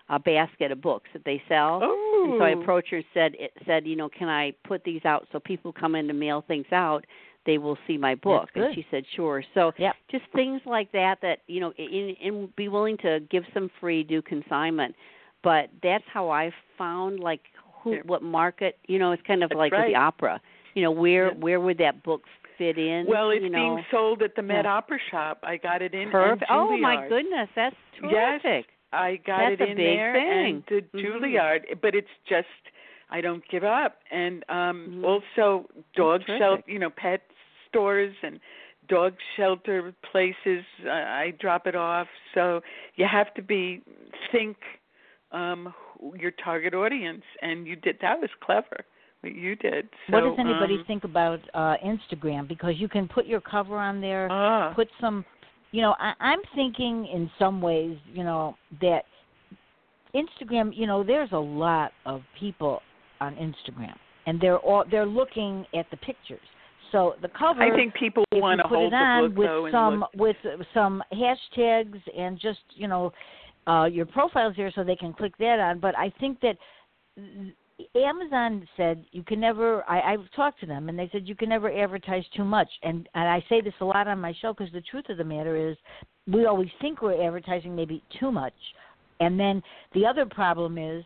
a 0.09 0.19
basket 0.19 0.71
of 0.71 0.81
books 0.81 1.09
that 1.13 1.23
they 1.23 1.41
sell. 1.47 1.79
Oh. 1.83 2.25
And 2.25 2.39
so 2.39 2.43
I 2.43 2.53
oh. 2.53 2.61
approached 2.61 2.89
her 2.89 2.97
and 2.97 3.05
said, 3.13 3.35
it 3.39 3.51
said, 3.65 3.85
you 3.85 3.95
know, 3.95 4.09
can 4.09 4.27
I 4.27 4.53
put 4.67 4.83
these 4.83 5.05
out 5.05 5.27
so 5.31 5.39
people 5.39 5.71
come 5.71 5.95
in 5.95 6.07
to 6.07 6.13
mail 6.13 6.43
things 6.47 6.65
out? 6.71 7.05
They 7.45 7.57
will 7.57 7.77
see 7.87 7.97
my 7.97 8.15
book. 8.15 8.49
And 8.55 8.75
she 8.75 8.85
said, 8.91 9.03
sure. 9.15 9.43
So 9.53 9.71
Yep. 9.77 9.95
just 10.11 10.25
things 10.35 10.61
like 10.65 10.91
that 10.91 11.19
that 11.21 11.39
you 11.47 11.59
know, 11.61 11.71
in, 11.77 12.15
in 12.21 12.49
be 12.55 12.67
willing 12.67 12.97
to 12.97 13.21
give 13.31 13.43
some 13.53 13.71
free, 13.79 14.03
do 14.03 14.21
consignment. 14.21 14.95
But 15.41 15.69
that's 15.81 16.03
how 16.11 16.29
I 16.29 16.51
found 16.77 17.21
like 17.21 17.41
who, 17.81 17.97
what 18.05 18.21
market. 18.21 18.77
You 18.87 18.99
know, 18.99 19.13
it's 19.13 19.23
kind 19.25 19.41
of 19.43 19.49
That's 19.49 19.57
like 19.57 19.71
with 19.71 19.87
the 19.87 19.95
opera. 19.95 20.41
You 20.75 20.83
know, 20.83 20.91
where 20.91 21.31
where 21.31 21.59
would 21.59 21.77
that 21.77 22.03
book 22.03 22.23
fit 22.57 22.77
in? 22.77 23.05
Well, 23.07 23.29
it's 23.31 23.41
you 23.41 23.49
know? 23.49 23.57
being 23.57 23.85
sold 23.89 24.21
at 24.21 24.35
the 24.35 24.41
Met 24.41 24.65
Yeah. 24.65 24.73
Opera 24.73 24.99
Shop. 25.09 25.39
I 25.43 25.57
got 25.57 25.81
it 25.81 25.93
in 25.93 26.11
perfect. 26.11 26.51
Oh 26.51 26.77
my 26.77 27.07
goodness, 27.07 27.49
that's 27.55 27.75
Yes. 28.03 28.41
I 28.91 29.17
got 29.17 29.49
That's 29.49 29.61
it 29.61 29.69
in 29.69 29.77
there 29.77 30.13
thing. 30.13 30.31
and 30.31 30.63
the 30.67 30.81
Mhm. 30.97 31.03
Juilliard, 31.03 31.81
but 31.81 31.95
it's 31.95 32.09
just 32.27 32.47
I 33.11 33.21
don't 33.21 33.43
give 33.47 33.63
up. 33.63 34.01
And 34.11 34.43
um 34.49 35.01
Mhm. 35.01 35.03
also 35.05 35.69
dog 35.95 36.23
shelter, 36.25 36.63
you 36.67 36.79
know, 36.79 36.89
pet 36.89 37.21
stores 37.67 38.15
and 38.23 38.39
dog 38.87 39.15
shelter 39.35 39.93
places. 40.11 40.63
Uh, 40.85 40.89
I 40.89 41.31
drop 41.39 41.67
it 41.67 41.75
off. 41.75 42.07
So 42.33 42.61
you 42.95 43.05
have 43.05 43.33
to 43.35 43.41
be 43.41 43.81
think 44.31 44.57
um 45.31 45.73
your 46.15 46.31
target 46.31 46.73
audience, 46.73 47.23
and 47.41 47.67
you 47.67 47.75
did 47.75 47.99
that 47.99 48.19
was 48.19 48.29
clever. 48.41 48.85
What 49.21 49.35
you 49.35 49.55
did. 49.57 49.89
So, 50.07 50.13
what 50.13 50.23
does 50.23 50.39
anybody 50.39 50.75
um, 50.75 50.85
think 50.85 51.03
about 51.03 51.39
uh 51.53 51.75
Instagram? 51.83 52.47
Because 52.47 52.75
you 52.79 52.87
can 52.87 53.07
put 53.07 53.25
your 53.25 53.41
cover 53.41 53.77
on 53.77 53.99
there, 54.01 54.27
Ah, 54.31 54.71
put 54.73 54.87
some 55.01 55.25
you 55.71 55.81
know, 55.81 55.95
I, 55.99 56.13
I'm 56.19 56.39
thinking 56.55 57.07
in 57.13 57.29
some 57.37 57.61
ways, 57.61 57.97
you 58.13 58.23
know, 58.23 58.55
that 58.81 59.03
Instagram, 60.15 60.71
you 60.75 60.87
know, 60.87 61.03
there's 61.03 61.31
a 61.31 61.37
lot 61.37 61.91
of 62.05 62.21
people 62.39 62.81
on 63.21 63.35
Instagram 63.35 63.95
and 64.25 64.39
they're 64.39 64.57
all 64.57 64.83
they're 64.89 65.05
looking 65.05 65.65
at 65.75 65.85
the 65.91 65.97
pictures. 65.97 66.39
So 66.91 67.15
the 67.21 67.29
cover 67.29 67.61
I 67.61 67.75
think 67.75 67.93
people 67.93 68.23
want 68.33 68.59
to 68.59 68.63
put 68.63 68.75
hold 68.75 68.93
it 68.93 68.95
on 68.95 69.35
with 69.35 69.71
some 69.71 70.05
with 70.15 70.35
some 70.73 71.03
hashtags 71.13 71.99
and 72.17 72.39
just 72.39 72.59
you 72.75 72.87
know 72.87 73.11
uh 73.67 73.85
your 73.85 74.05
profiles 74.05 74.55
here 74.55 74.71
so 74.73 74.83
they 74.83 74.95
can 74.95 75.13
click 75.13 75.33
that 75.39 75.59
on 75.59 75.79
but 75.79 75.97
i 75.97 76.11
think 76.19 76.39
that 76.39 76.55
amazon 77.95 78.67
said 78.75 79.05
you 79.11 79.23
can 79.23 79.39
never 79.39 79.83
i 79.89 80.13
i've 80.13 80.31
talked 80.35 80.59
to 80.59 80.65
them 80.65 80.89
and 80.89 80.97
they 80.97 81.09
said 81.11 81.27
you 81.27 81.35
can 81.35 81.49
never 81.49 81.71
advertise 81.71 82.23
too 82.35 82.43
much 82.43 82.69
and 82.83 83.07
and 83.15 83.27
i 83.27 83.43
say 83.49 83.61
this 83.61 83.73
a 83.81 83.85
lot 83.85 84.07
on 84.07 84.19
my 84.19 84.33
show 84.41 84.53
because 84.53 84.71
the 84.73 84.81
truth 84.81 85.05
of 85.09 85.17
the 85.17 85.23
matter 85.23 85.55
is 85.55 85.77
we 86.27 86.45
always 86.45 86.69
think 86.81 87.01
we're 87.01 87.25
advertising 87.25 87.75
maybe 87.75 88.03
too 88.19 88.31
much 88.31 88.53
and 89.19 89.39
then 89.39 89.61
the 89.93 90.05
other 90.05 90.25
problem 90.25 90.77
is 90.77 91.03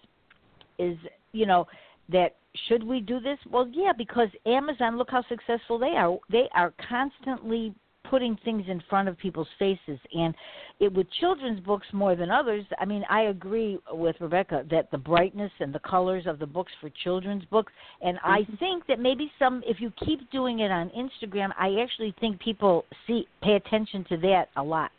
is 0.79 0.97
you 1.31 1.45
know 1.45 1.67
that 2.09 2.35
should 2.67 2.83
we 2.83 2.99
do 2.99 3.19
this? 3.19 3.37
Well, 3.49 3.67
yeah, 3.71 3.93
because 3.97 4.27
Amazon, 4.45 4.97
look 4.97 5.09
how 5.09 5.23
successful 5.27 5.79
they 5.79 5.95
are. 5.97 6.17
They 6.31 6.47
are 6.53 6.73
constantly 6.87 7.73
putting 8.13 8.37
things 8.45 8.63
in 8.67 8.79
front 8.87 9.09
of 9.09 9.17
people's 9.17 9.47
faces, 9.57 9.99
and 10.13 10.35
it 10.79 10.93
with 10.93 11.07
children's 11.19 11.59
books 11.61 11.87
more 11.93 12.15
than 12.15 12.29
others. 12.29 12.63
I 12.77 12.85
mean, 12.85 13.03
I 13.09 13.21
agree 13.23 13.79
with 13.91 14.15
Rebecca 14.19 14.63
that 14.69 14.91
the 14.91 14.99
brightness 14.99 15.51
and 15.59 15.73
the 15.73 15.79
colors 15.79 16.25
of 16.27 16.37
the 16.37 16.45
books 16.45 16.71
for 16.79 16.91
children's 17.03 17.43
books, 17.45 17.73
and 18.03 18.19
I 18.23 18.41
mm-hmm. 18.41 18.55
think 18.57 18.85
that 18.85 18.99
maybe 18.99 19.31
some, 19.39 19.63
if 19.65 19.77
you 19.79 19.91
keep 20.05 20.29
doing 20.29 20.59
it 20.59 20.69
on 20.69 20.91
Instagram, 20.91 21.49
I 21.59 21.81
actually 21.81 22.13
think 22.19 22.39
people 22.39 22.85
see 23.07 23.25
pay 23.41 23.55
attention 23.55 24.05
to 24.09 24.17
that 24.17 24.49
a 24.57 24.61
lot. 24.61 24.91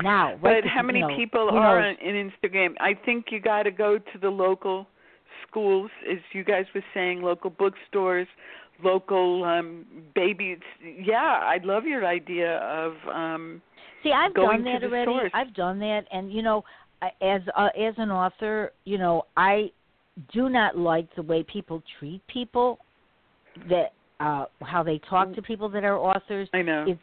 Now, 0.00 0.36
right 0.36 0.62
But 0.62 0.70
how 0.70 0.82
many 0.82 1.00
you 1.00 1.08
know, 1.08 1.16
people 1.16 1.48
are 1.50 1.80
on 1.80 1.96
in 1.96 2.30
Instagram? 2.30 2.74
I 2.78 2.94
think 3.04 3.26
you 3.32 3.40
got 3.40 3.64
to 3.64 3.72
go 3.72 3.98
to 3.98 4.18
the 4.20 4.28
local 4.30 4.86
schools, 5.48 5.90
as 6.08 6.18
you 6.32 6.44
guys 6.44 6.66
were 6.76 6.84
saying, 6.94 7.22
local 7.22 7.50
bookstores, 7.50 8.28
local 8.82 9.44
um 9.44 9.84
babies. 10.14 10.58
Yeah, 10.82 11.16
I 11.42 11.58
love 11.62 11.84
your 11.84 12.06
idea 12.06 12.58
of 12.58 12.94
um 13.12 13.62
See, 14.02 14.12
I've 14.12 14.34
done 14.34 14.62
that 14.64 14.84
already. 14.84 15.12
stores. 15.12 15.32
I've 15.34 15.54
done 15.54 15.78
that, 15.80 16.02
and 16.12 16.32
you 16.32 16.42
know, 16.42 16.62
I- 17.00 17.12
as 17.22 17.42
uh, 17.56 17.68
as 17.78 17.94
an 17.96 18.10
author, 18.10 18.72
you 18.84 18.98
know, 18.98 19.24
I 19.36 19.70
do 20.32 20.48
not 20.48 20.76
like 20.76 21.06
the 21.16 21.22
way 21.22 21.42
people 21.44 21.82
treat 21.98 22.20
people, 22.26 22.78
that 23.68 23.92
uh 24.20 24.44
how 24.62 24.82
they 24.82 25.00
talk 25.08 25.34
to 25.34 25.42
people 25.42 25.68
that 25.70 25.84
are 25.84 25.96
authors. 25.96 26.48
I 26.52 26.62
know. 26.62 26.84
It's 26.86 27.02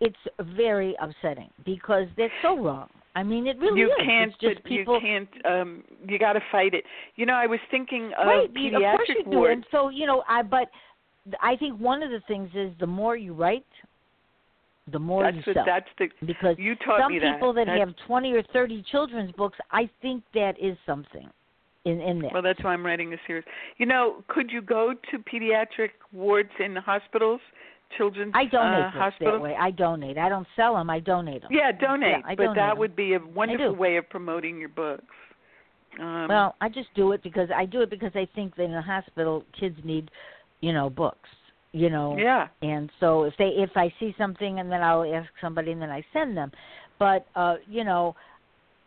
it's 0.00 0.48
very 0.56 0.96
upsetting 1.00 1.50
because 1.64 2.06
that's 2.16 2.32
so 2.42 2.58
wrong. 2.62 2.88
I 3.20 3.22
mean, 3.22 3.46
it 3.46 3.58
really 3.58 3.80
you 3.80 3.86
is. 3.88 4.06
can't 4.06 4.32
it's 4.32 4.40
just 4.40 4.64
people. 4.64 4.94
you 4.94 5.00
can't 5.00 5.46
um 5.46 5.84
you 6.08 6.18
got 6.18 6.32
to 6.34 6.40
fight 6.50 6.72
it. 6.74 6.84
You 7.16 7.26
know, 7.26 7.34
I 7.34 7.46
was 7.46 7.60
thinking 7.70 8.12
of 8.18 8.26
right, 8.26 8.50
you- 8.54 8.76
of 8.76 8.82
course 8.96 9.08
pediatric 9.08 9.26
you 9.26 9.30
do. 9.30 9.44
And 9.46 9.64
so, 9.70 9.88
you 9.90 10.06
know, 10.06 10.22
I 10.28 10.42
but 10.42 10.68
I 11.42 11.56
think 11.56 11.78
one 11.78 12.02
of 12.02 12.10
the 12.10 12.20
things 12.26 12.50
is 12.54 12.72
the 12.80 12.86
more 12.86 13.16
you 13.16 13.32
write, 13.34 13.66
the 14.90 14.98
more 14.98 15.22
That's 15.24 15.36
you 15.36 15.42
what 15.46 15.54
sell. 15.56 15.64
that's 15.66 15.86
the 15.98 16.08
because 16.26 16.56
you 16.58 16.74
taught 16.76 17.00
some 17.02 17.12
me 17.12 17.18
that. 17.18 17.34
people 17.34 17.52
that, 17.52 17.68
have 17.68 17.94
20 18.06 18.32
or 18.32 18.42
30 18.52 18.84
children's 18.90 19.32
books, 19.32 19.58
I 19.70 19.88
think 20.02 20.24
that 20.34 20.54
is 20.60 20.76
something 20.86 21.28
in 21.84 22.00
in 22.00 22.20
there. 22.20 22.30
Well, 22.32 22.42
that's 22.42 22.62
why 22.64 22.72
I'm 22.72 22.84
writing 22.84 23.12
a 23.12 23.16
series. 23.26 23.44
You 23.78 23.86
know, 23.86 24.24
could 24.28 24.50
you 24.50 24.62
go 24.62 24.94
to 25.10 25.18
pediatric 25.18 25.90
wards 26.12 26.50
in 26.58 26.74
the 26.74 26.80
hospitals, 26.80 27.40
children's 27.96 28.32
I 28.34 28.44
donate 28.44 28.84
uh, 28.94 28.98
books 28.98 29.16
that 29.20 29.40
way. 29.40 29.56
I 29.58 29.70
donate. 29.70 30.18
I 30.18 30.28
don't 30.28 30.46
sell 30.56 30.74
them. 30.74 30.90
I 30.90 31.00
donate 31.00 31.42
them. 31.42 31.50
Yeah, 31.52 31.72
donate. 31.72 32.16
Yeah, 32.20 32.30
I 32.30 32.34
but 32.34 32.42
donate 32.44 32.56
that 32.56 32.70
'em. 32.72 32.78
would 32.78 32.96
be 32.96 33.14
a 33.14 33.18
wonderful 33.18 33.74
way 33.74 33.96
of 33.96 34.08
promoting 34.08 34.58
your 34.58 34.68
books. 34.68 35.04
Um, 35.98 36.28
well, 36.28 36.54
I 36.60 36.68
just 36.68 36.88
do 36.94 37.12
it 37.12 37.22
because 37.22 37.48
I 37.54 37.66
do 37.66 37.80
it 37.80 37.90
because 37.90 38.12
I 38.14 38.26
think 38.34 38.54
that 38.56 38.62
in 38.62 38.72
the 38.72 38.80
hospital 38.82 39.44
kids 39.58 39.76
need, 39.84 40.10
you 40.60 40.72
know, 40.72 40.88
books. 40.88 41.28
You 41.72 41.88
know, 41.88 42.16
yeah, 42.18 42.48
and 42.62 42.90
so 42.98 43.22
if 43.22 43.34
they 43.38 43.50
if 43.50 43.70
I 43.76 43.92
see 44.00 44.12
something 44.18 44.58
and 44.58 44.72
then 44.72 44.82
I'll 44.82 45.04
ask 45.14 45.28
somebody 45.40 45.70
and 45.70 45.80
then 45.80 45.90
I 45.90 46.04
send 46.12 46.36
them. 46.36 46.50
But 46.98 47.26
uh, 47.36 47.56
you 47.68 47.84
know, 47.84 48.16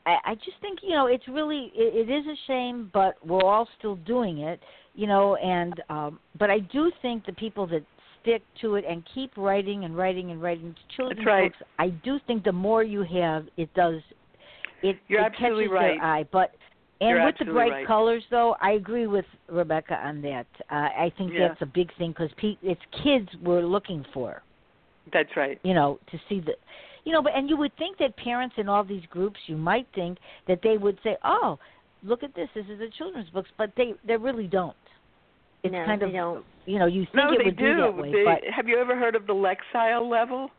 I, 0.06 0.18
I 0.26 0.36
just 0.36 0.58
think 0.60 0.80
you 0.82 0.90
know 0.90 1.06
it's 1.08 1.26
really 1.30 1.72
it, 1.74 2.10
it 2.10 2.12
is 2.12 2.26
a 2.26 2.36
shame, 2.46 2.90
but 2.94 3.16
we're 3.26 3.42
all 3.42 3.70
still 3.80 3.96
doing 3.96 4.40
it. 4.40 4.60
You 4.96 5.08
know, 5.08 5.38
and 5.38 5.82
um, 5.90 6.20
but 6.38 6.50
I 6.50 6.60
do 6.60 6.92
think 7.02 7.26
the 7.26 7.32
people 7.32 7.66
that 7.68 7.84
stick 8.24 8.42
to 8.62 8.76
it 8.76 8.86
and 8.90 9.04
keep 9.14 9.32
writing 9.38 9.86
and 9.86 9.96
writing 9.96 10.32
and 10.32 10.42
writing 10.42 10.76
children's 10.96 11.26
right. 11.26 11.52
books, 11.52 11.64
I 11.78 11.90
do 11.90 12.20
think 12.26 12.44
the 12.44 12.52
more 12.52 12.84
you 12.84 13.04
have, 13.04 13.46
it 13.58 13.72
does. 13.76 14.02
It, 14.82 14.98
You're 15.08 15.22
it 15.22 15.26
absolutely 15.26 15.66
catches 15.66 15.74
right. 15.74 15.98
their 15.98 16.04
eye, 16.04 16.26
but. 16.32 16.52
And 17.02 17.10
You're 17.10 17.26
with 17.26 17.36
the 17.38 17.46
bright 17.46 17.72
right. 17.72 17.88
colors, 17.88 18.24
though, 18.32 18.56
I 18.62 18.74
agree 18.74 19.08
with 19.08 19.26
Rebecca 19.50 19.96
on 19.96 20.22
that. 20.22 20.46
Uh, 20.72 20.76
I 20.76 21.12
think 21.18 21.34
Yeah. 21.34 21.50
that's 21.50 21.62
a 21.62 21.66
big 21.66 21.94
thing 21.98 22.12
because 22.12 22.30
pe- 22.38 22.58
it's 22.62 22.80
kids 23.04 23.28
we're 23.44 23.66
looking 23.66 24.06
for 24.14 24.42
that's 25.12 25.36
right. 25.36 25.60
you 25.64 25.74
know, 25.74 26.00
to 26.12 26.18
see 26.30 26.40
the, 26.40 26.54
you 27.04 27.12
know, 27.12 27.22
but 27.22 27.34
and 27.36 27.50
you 27.50 27.58
would 27.58 27.76
think 27.78 27.98
that 27.98 28.16
parents 28.16 28.56
in 28.58 28.70
all 28.70 28.84
these 28.84 29.04
groups, 29.10 29.38
you 29.48 29.58
might 29.58 29.88
think 29.94 30.18
that 30.48 30.60
they 30.64 30.78
would 30.78 30.98
say, 31.04 31.18
"Oh, 31.26 31.60
look 32.04 32.24
at 32.24 32.34
this. 32.36 32.48
This 32.56 32.66
is 32.70 32.80
a 32.80 32.90
children's 32.98 33.30
books," 33.32 33.50
but 33.58 33.72
they 33.76 33.96
they 34.06 34.16
really 34.16 34.48
don't. 34.48 34.76
It's 35.64 35.72
no, 35.72 35.86
kind 35.86 36.04
of 36.04 36.12
don't. 36.12 36.46
you 36.66 36.80
know 36.80 36.86
you 36.86 37.04
think 37.06 37.16
no, 37.16 37.32
it 37.32 37.38
they 37.40 37.46
would 37.46 37.58
do. 37.58 37.76
be 37.76 37.82
that 37.82 37.98
way, 37.98 38.12
they, 38.12 38.24
but 38.26 38.54
have 38.54 38.68
you 38.68 38.78
ever 38.80 38.98
heard 38.98 39.16
of 39.16 39.28
the 39.28 39.34
Lexile 39.34 40.10
level? 40.10 40.50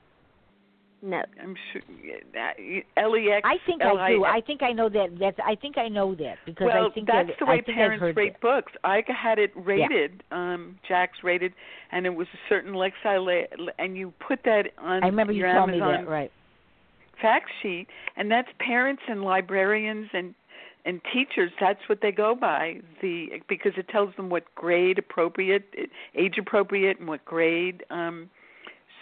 No. 1.02 1.20
I'm 1.42 1.55
sure 1.70 1.82
that 2.32 2.55
L 2.96 3.14
E 3.14 3.30
X. 3.30 3.44
I 3.44 3.57
think 3.66 3.82
I 3.82 4.09
do. 4.09 4.24
I 4.24 4.40
think 4.40 4.62
I 4.62 4.72
know 4.72 4.88
that. 4.88 5.09
That's. 5.20 5.36
I 5.46 5.55
think 5.55 5.76
I 5.76 5.88
know 5.88 6.14
that 6.14 6.36
because 6.46 6.68
well, 6.72 6.86
I 6.90 6.94
think 6.94 7.07
that's 7.07 7.28
that, 7.28 7.36
the 7.38 7.44
way 7.44 7.59
I 7.59 7.61
think 7.61 7.76
parents 7.76 8.02
I've 8.02 8.09
heard 8.09 8.16
rate 8.16 8.32
that. 8.32 8.40
books. 8.40 8.72
I 8.84 9.02
had 9.07 9.38
it 9.38 9.52
rated, 9.55 10.22
um, 10.30 10.78
Jax 10.88 11.18
rated, 11.22 11.52
and 11.92 12.07
it 12.07 12.14
was 12.14 12.26
a 12.32 12.38
certain 12.48 12.72
Lexile, 12.72 13.44
and 13.78 13.98
you 13.98 14.14
put 14.26 14.38
that 14.44 14.68
on 14.78 15.05
I 15.05 15.09
remember 15.09 15.34
your 15.34 15.48
you 15.48 15.55
told 15.55 15.68
Amazon 15.68 15.90
me 15.90 15.96
that, 15.98 16.11
right? 16.11 16.32
fact 17.20 17.50
sheet, 17.62 17.86
and 18.16 18.30
that's 18.30 18.48
parents 18.59 19.02
and 19.09 19.22
librarians 19.22 20.09
and 20.12 20.34
and 20.85 21.01
teachers. 21.12 21.51
That's 21.61 21.80
what 21.89 22.01
they 22.03 22.12
go 22.12 22.35
by 22.35 22.76
the 23.01 23.26
because 23.49 23.72
it 23.76 23.89
tells 23.89 24.14
them 24.16 24.28
what 24.28 24.45
grade 24.55 24.99
appropriate, 24.99 25.64
age 26.14 26.35
appropriate, 26.39 26.99
and 26.99 27.09
what 27.09 27.24
grade. 27.24 27.82
um 27.91 28.30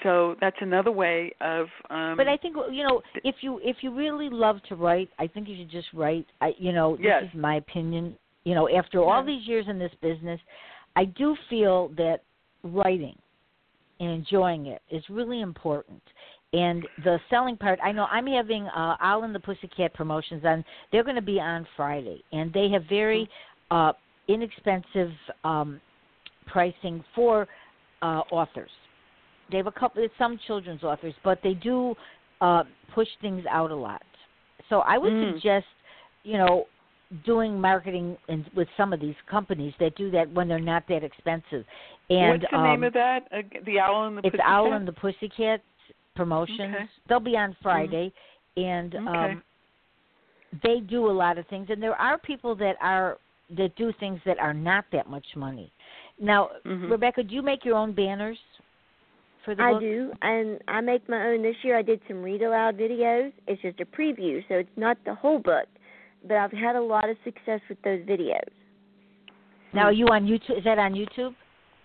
so 0.02 0.34
that's 0.40 0.56
another 0.60 0.90
way 0.90 1.32
of 1.40 1.66
um 1.90 2.16
But 2.16 2.26
I 2.28 2.36
think 2.36 2.56
you 2.70 2.82
know 2.84 3.02
if 3.24 3.36
you 3.40 3.60
if 3.62 3.76
you 3.82 3.94
really 3.94 4.28
love 4.30 4.56
to 4.68 4.74
write, 4.76 5.10
I 5.18 5.26
think 5.26 5.48
you 5.48 5.56
should 5.56 5.70
just 5.70 5.88
write. 5.94 6.26
I 6.40 6.54
you 6.58 6.72
know 6.72 6.96
this 6.96 7.06
Yes. 7.06 7.24
is 7.24 7.34
my 7.34 7.56
opinion. 7.56 8.16
You 8.44 8.56
know, 8.56 8.68
after 8.68 9.00
all 9.00 9.24
these 9.24 9.46
years 9.46 9.66
in 9.68 9.78
this 9.78 9.92
business, 10.00 10.40
I 10.96 11.04
do 11.04 11.36
feel 11.48 11.88
that 11.96 12.22
writing 12.64 13.16
and 14.00 14.10
enjoying 14.10 14.66
it 14.66 14.82
is 14.90 15.02
really 15.08 15.40
important. 15.40 16.02
And 16.52 16.86
the 17.02 17.18
selling 17.30 17.56
part, 17.56 17.78
I 17.82 17.92
know 17.92 18.04
I'm 18.10 18.26
having 18.26 18.66
uh 18.66 18.96
Owl 19.00 19.24
and 19.24 19.34
the 19.34 19.40
Pussycat 19.40 19.94
promotions 19.94 20.44
on. 20.44 20.64
They're 20.90 21.04
going 21.04 21.16
to 21.16 21.22
be 21.22 21.40
on 21.40 21.66
Friday, 21.76 22.22
and 22.32 22.52
they 22.52 22.68
have 22.70 22.84
very 22.88 23.28
uh 23.70 23.92
inexpensive 24.28 25.12
um 25.44 25.80
pricing 26.46 27.02
for 27.14 27.48
uh 28.02 28.22
authors. 28.30 28.70
They 29.50 29.56
have 29.56 29.66
a 29.66 29.72
couple. 29.72 30.06
Some 30.18 30.38
children's 30.46 30.82
authors, 30.82 31.14
but 31.24 31.38
they 31.42 31.54
do 31.54 31.94
uh 32.40 32.64
push 32.94 33.08
things 33.20 33.44
out 33.50 33.70
a 33.70 33.76
lot. 33.76 34.02
So 34.68 34.80
I 34.80 34.98
would 34.98 35.12
Mm. 35.12 35.34
suggest, 35.34 35.66
you 36.24 36.38
know, 36.38 36.66
doing 37.26 37.60
marketing 37.60 38.16
in, 38.28 38.44
with 38.54 38.68
some 38.76 38.92
of 38.92 39.00
these 39.00 39.14
companies 39.26 39.74
that 39.80 39.94
do 39.96 40.10
that 40.10 40.30
when 40.32 40.48
they're 40.48 40.60
not 40.60 40.86
that 40.88 41.02
expensive. 41.04 41.64
And 42.08 42.40
what's 42.40 42.50
the 42.50 42.58
um, 42.58 42.64
name 42.64 42.84
of 42.84 42.92
that? 42.94 43.20
Uh, 43.30 43.42
the 43.66 43.78
Owl 43.80 44.06
and 44.06 44.16
the 44.16 44.20
it's 44.20 44.30
Pussycat? 44.32 44.46
Owl 44.46 44.72
and 44.72 44.88
the 44.88 44.92
Pussycat 44.92 45.60
promotions. 46.14 46.60
Okay. 46.60 46.88
They'll 47.08 47.20
be 47.20 47.36
on 47.36 47.56
Friday, 47.62 48.12
and 48.56 48.94
Okay. 48.94 49.06
um 49.06 49.42
they 50.62 50.80
do 50.80 51.10
a 51.10 51.10
lot 51.10 51.38
of 51.38 51.46
things. 51.46 51.70
And 51.70 51.82
there 51.82 51.98
are 52.00 52.18
people 52.18 52.54
that 52.56 52.76
are 52.80 53.18
that 53.50 53.74
do 53.76 53.92
things 54.00 54.20
that 54.24 54.38
are 54.38 54.54
not 54.54 54.84
that 54.92 55.08
much 55.08 55.26
money. 55.36 55.70
Now, 56.18 56.50
Mhm. 56.64 56.90
Rebecca, 56.90 57.22
do 57.22 57.34
you 57.34 57.42
make 57.42 57.64
your 57.64 57.76
own 57.76 57.92
banners 57.92 58.38
for 59.44 59.54
the 59.54 59.62
I 59.62 59.72
book? 59.72 59.80
do, 59.80 60.12
and 60.22 60.62
I 60.68 60.80
make 60.80 61.08
my 61.08 61.26
own. 61.26 61.42
This 61.42 61.62
year 61.64 61.76
I 61.76 61.82
did 61.82 62.00
some 62.06 62.22
read 62.22 62.42
aloud 62.42 62.76
videos. 62.76 63.32
It's 63.46 63.60
just 63.62 63.80
a 63.80 63.86
preview, 63.86 64.46
so 64.48 64.54
it's 64.54 64.76
not 64.76 65.02
the 65.04 65.14
whole 65.14 65.38
book. 65.38 65.68
But 66.24 66.36
I've 66.36 66.52
had 66.52 66.76
a 66.76 66.80
lot 66.80 67.08
of 67.08 67.16
success 67.24 67.60
with 67.68 67.80
those 67.82 68.00
videos. 68.06 68.48
Now, 69.72 69.86
are 69.86 69.92
you 69.92 70.06
on 70.08 70.26
YouTube? 70.26 70.58
Is 70.58 70.64
that 70.64 70.78
on 70.78 70.94
YouTube? 70.94 71.34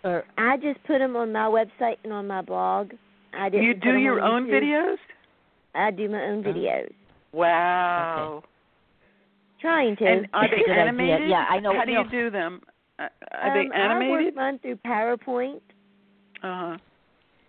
Or 0.04 0.26
I 0.38 0.58
just 0.58 0.82
put 0.84 1.00
them 1.00 1.16
on 1.16 1.32
my 1.32 1.48
website 1.48 1.98
and 2.04 2.14
on 2.14 2.28
my 2.28 2.42
blog. 2.42 2.94
I 3.34 3.50
didn't 3.50 3.66
You 3.66 3.74
do 3.76 3.98
your 3.98 4.20
own 4.22 4.48
YouTube. 4.48 4.64
videos? 4.64 4.98
I 5.76 5.92
do 5.92 6.10
my 6.10 6.24
own 6.24 6.44
videos. 6.44 6.92
Wow. 7.34 8.44
Trying 9.62 9.96
to. 9.98 10.06
And 10.06 10.28
are 10.34 10.48
they 10.48 10.58
Good 10.58 10.70
idea. 10.72 10.82
animated? 10.84 11.30
Yeah, 11.30 11.46
I 11.50 11.60
know- 11.60 11.74
How 11.74 11.86
do 11.86 11.92
you 11.92 11.98
you 12.00 12.04
know- 12.04 12.10
do 12.10 12.30
them? 12.30 12.62
Uh, 13.00 13.08
are 13.32 13.50
um, 13.50 13.54
they 13.54 13.60
I 13.60 13.64
work 13.66 13.76
animated? 13.76 14.36
mine 14.36 14.60
through 14.60 14.78
PowerPoint. 14.78 15.62
Uh-huh. 16.44 16.78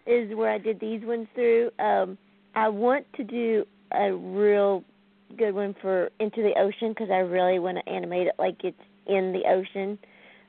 is 0.06 0.34
where 0.34 0.50
I 0.50 0.56
did 0.56 0.80
these 0.80 1.02
ones 1.04 1.28
through. 1.34 1.70
Um, 1.78 2.16
I 2.54 2.68
want 2.70 3.04
to 3.18 3.24
do 3.24 3.66
a 3.92 4.10
real 4.14 4.82
good 5.36 5.54
one 5.54 5.74
for 5.82 6.08
Into 6.18 6.42
the 6.42 6.58
Ocean 6.58 6.88
because 6.94 7.10
I 7.10 7.18
really 7.18 7.58
want 7.58 7.76
to 7.76 7.86
animate 7.92 8.26
it 8.26 8.32
like 8.38 8.64
it's 8.64 8.80
in 9.06 9.32
the 9.32 9.42
ocean. 9.46 9.98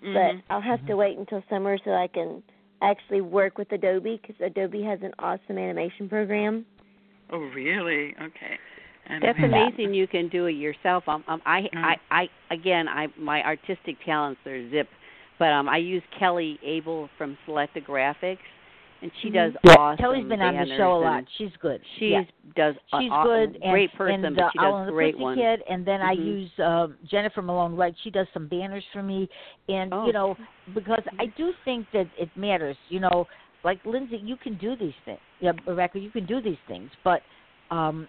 Mhm. 0.01 0.13
But 0.13 0.53
I'll 0.53 0.61
have 0.61 0.85
to 0.87 0.95
wait 0.95 1.17
until 1.17 1.43
summer 1.49 1.77
so 1.83 1.91
I 1.91 2.07
can 2.07 2.41
actually 2.81 3.21
work 3.21 3.57
with 3.57 3.71
Adobe 3.71 4.19
because 4.21 4.41
Adobe 4.41 4.83
has 4.83 4.99
an 5.01 5.13
awesome 5.19 5.57
animation 5.57 6.07
program. 6.09 6.65
Oh, 7.31 7.37
really? 7.37 8.15
Okay. 8.21 8.57
And 9.07 9.23
That's 9.23 9.39
amazing. 9.39 9.93
You 9.93 10.07
can 10.07 10.29
do 10.29 10.45
it 10.45 10.53
yourself. 10.53 11.03
Um, 11.07 11.23
um 11.27 11.41
I, 11.45 11.61
Mm. 11.61 11.83
I, 11.83 11.97
I, 12.11 12.29
again, 12.53 12.87
I, 12.87 13.07
my 13.17 13.43
artistic 13.43 13.97
talents 14.05 14.39
are 14.45 14.69
zip, 14.69 14.87
but 15.39 15.51
um, 15.51 15.67
I 15.67 15.77
use 15.77 16.03
Kelly 16.17 16.59
Abel 16.63 17.09
from 17.17 17.37
Selecta 17.47 17.81
Graphics, 17.81 18.37
and 19.01 19.11
she 19.21 19.29
does 19.29 19.53
Yeah, 19.63 19.73
awesome. 19.75 19.97
Kelly's 19.97 20.27
been 20.27 20.41
on 20.41 20.55
the 20.55 20.75
show 20.77 20.95
a 20.97 21.01
lot. 21.01 21.23
She's 21.37 21.51
good. 21.61 21.81
She 21.97 22.09
yeah. 22.09 22.23
does 22.55 22.75
She's 22.99 23.09
a, 23.11 23.23
good 23.23 23.55
and 23.61 23.71
great 23.71 23.93
person, 23.93 24.25
and, 24.25 24.35
but 24.35 24.43
uh, 24.45 24.49
she 24.53 24.59
Owl 24.59 24.71
does 24.71 24.79
and 24.79 24.87
the 24.89 24.91
great 24.93 25.17
ones. 25.17 25.37
Pussycat, 25.37 25.59
and 25.69 25.85
then 25.85 26.01
I 26.01 26.15
Mhm. 26.15 26.25
use 26.25 26.59
uh, 26.59 26.87
Jennifer 27.09 27.41
Malone 27.41 27.75
Wright. 27.75 27.95
She 28.03 28.09
does 28.09 28.27
some 28.33 28.47
banners 28.47 28.83
for 28.91 29.01
me, 29.03 29.29
and 29.67 29.93
Oh. 29.93 30.05
you 30.05 30.13
know 30.13 30.35
because 30.73 31.03
I 31.19 31.27
do 31.37 31.53
think 31.65 31.87
that 31.93 32.07
it 32.17 32.29
matters. 32.35 32.77
You 32.89 32.99
know, 33.01 33.27
like 33.63 33.83
Lyndsey, 33.83 34.19
you 34.25 34.35
can 34.37 34.57
do 34.57 34.75
these 34.75 34.93
things. 35.05 35.19
Yeah, 35.39 35.51
Rebecca, 35.67 35.99
you 35.99 36.09
can 36.11 36.25
do 36.25 36.41
these 36.41 36.57
things, 36.67 36.89
but 37.03 37.21
um, 37.71 38.07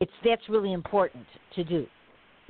it's 0.00 0.12
that's 0.24 0.48
really 0.48 0.72
important 0.72 1.26
to 1.54 1.64
do. 1.64 1.86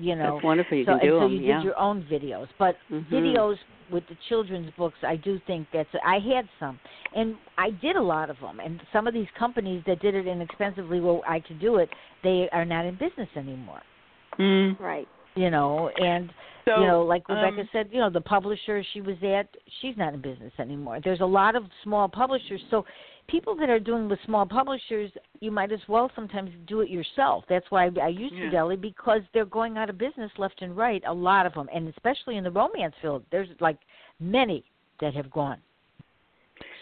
You 0.01 0.17
know, 0.17 0.35
That's 0.35 0.45
wonderful. 0.45 0.79
You 0.79 0.85
so, 0.87 0.93
can 0.93 1.01
do 1.01 1.07
and 1.07 1.15
so 1.17 1.21
them. 1.25 1.33
you 1.33 1.41
yeah. 1.41 1.57
did 1.57 1.65
your 1.65 1.79
own 1.79 2.03
videos, 2.11 2.49
but 2.59 2.77
Mhm. 2.91 3.07
videos 3.11 3.59
with 3.91 4.07
the 4.09 4.17
children's 4.29 4.71
books, 4.79 4.97
I 5.03 5.17
do 5.17 5.39
think 5.47 5.67
that's. 5.73 5.89
I 6.05 6.19
had 6.21 6.49
some, 6.59 6.79
and 7.15 7.37
I 7.59 7.71
did 7.71 7.97
a 7.97 8.03
lot 8.03 8.31
of 8.31 8.39
them. 8.41 8.61
And 8.61 8.81
some 8.93 9.07
of 9.07 9.15
these 9.15 9.27
companies 9.39 9.83
that 9.87 10.01
did 10.01 10.15
it 10.15 10.27
inexpensively, 10.27 11.01
where 11.01 11.21
I 11.29 11.41
could 11.41 11.61
do 11.61 11.77
it, 11.77 11.91
they 12.23 12.49
are 12.53 12.65
not 12.65 12.87
in 12.87 12.95
business 12.95 13.29
anymore. 13.37 13.83
Mm. 14.39 14.79
Right. 14.81 15.09
You 15.35 15.51
know, 15.51 15.91
and 15.97 16.33
So, 16.65 16.81
you 16.81 16.87
know, 16.87 17.03
like 17.03 17.29
Rebecca 17.29 17.61
um, 17.61 17.69
said, 17.73 17.89
you 17.93 18.01
know, 18.01 18.11
the 18.11 18.21
publisher 18.21 18.83
she 18.93 19.01
was 19.01 19.17
at, 19.23 19.49
she's 19.81 19.97
not 19.97 20.15
in 20.15 20.21
business 20.21 20.53
anymore. 20.59 21.01
There's 21.03 21.21
a 21.21 21.27
lot 21.27 21.57
of 21.57 21.65
small 21.83 22.09
publishers, 22.09 22.61
so 22.71 22.85
people 23.31 23.55
that 23.57 23.71
are 23.71 23.79
doing 23.79 24.09
with 24.09 24.19
small 24.27 24.47
publishers, 24.47 25.11
you 25.41 25.51
might 25.51 25.73
as 25.73 25.81
well 25.89 26.11
sometimes 26.15 26.51
do 26.67 26.81
it 26.81 26.91
yourself. 26.91 27.45
That's 27.49 27.67
why 27.71 27.91
I 28.03 28.09
use 28.09 28.33
Yeah. 28.33 28.47
Fidelity 28.47 28.77
because 28.77 29.23
they're 29.33 29.45
going 29.45 29.79
out 29.79 29.89
of 29.89 29.99
business 29.99 30.31
left 30.39 30.63
and 30.63 30.77
right. 30.77 31.03
A 31.07 31.13
lot 31.13 31.47
of 31.47 31.55
them, 31.55 31.69
and 31.73 31.89
especially 31.89 32.37
in 32.37 32.45
the 32.45 32.51
romance 32.51 32.95
field, 33.01 33.25
there's 33.31 33.49
like 33.61 33.79
many 34.19 34.65
that 35.01 35.15
have 35.15 35.31
gone. 35.31 35.61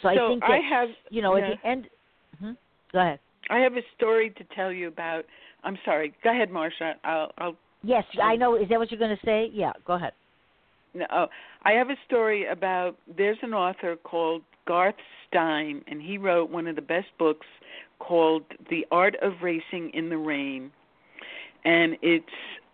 So, 0.02 0.08
I 0.08 0.28
think 0.28 0.40
that 0.42 0.50
I 0.50 0.60
have, 0.60 0.88
you 1.10 1.22
know 1.22 1.36
yeah. 1.36 1.50
at 1.50 1.60
the 1.62 1.68
end. 1.68 1.88
hmm 2.40 2.52
Go 2.92 3.00
ahead. 3.00 3.20
I 3.50 3.58
have 3.58 3.74
a 3.74 3.82
story 3.96 4.30
to 4.30 4.44
tell 4.54 4.72
you 4.72 4.88
about. 4.88 5.24
I'm 5.64 5.78
sorry. 5.84 6.14
Go 6.22 6.30
ahead, 6.30 6.50
Marsha. 6.50 6.94
I'll, 7.04 7.32
I'll 7.38 7.56
Yes, 7.82 8.04
I 8.20 8.36
know. 8.36 8.56
Is 8.56 8.68
that 8.68 8.78
what 8.78 8.90
you're 8.90 8.98
going 8.98 9.16
to 9.16 9.24
say? 9.24 9.50
Yeah, 9.52 9.72
go 9.86 9.94
ahead. 9.94 10.12
No, 10.94 11.06
oh, 11.12 11.26
I 11.62 11.72
have 11.72 11.90
a 11.90 11.96
story 12.06 12.46
about 12.46 12.96
there's 13.16 13.38
an 13.42 13.54
author 13.54 13.96
called 13.96 14.42
Garth 14.68 14.96
Stein, 15.26 15.82
and 15.88 16.02
he 16.02 16.18
wrote 16.18 16.50
one 16.50 16.66
of 16.66 16.76
the 16.76 16.82
best 16.82 17.08
books 17.18 17.46
called 17.98 18.42
The 18.68 18.86
Art 18.92 19.16
of 19.22 19.32
Racing 19.42 19.90
in 19.94 20.10
the 20.10 20.18
Rain, 20.18 20.70
and 21.64 21.96
it's 22.02 22.26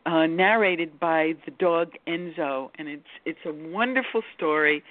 uh, 0.05 0.27
narrated 0.27 0.99
by 0.99 1.35
the 1.45 1.53
dog 1.53 1.93
Enzo, 2.09 2.71
and 2.79 2.89
it's 2.89 3.13
it's 3.25 3.39
a 3.47 3.53
wonderful 3.53 4.23
story, 4.37 4.83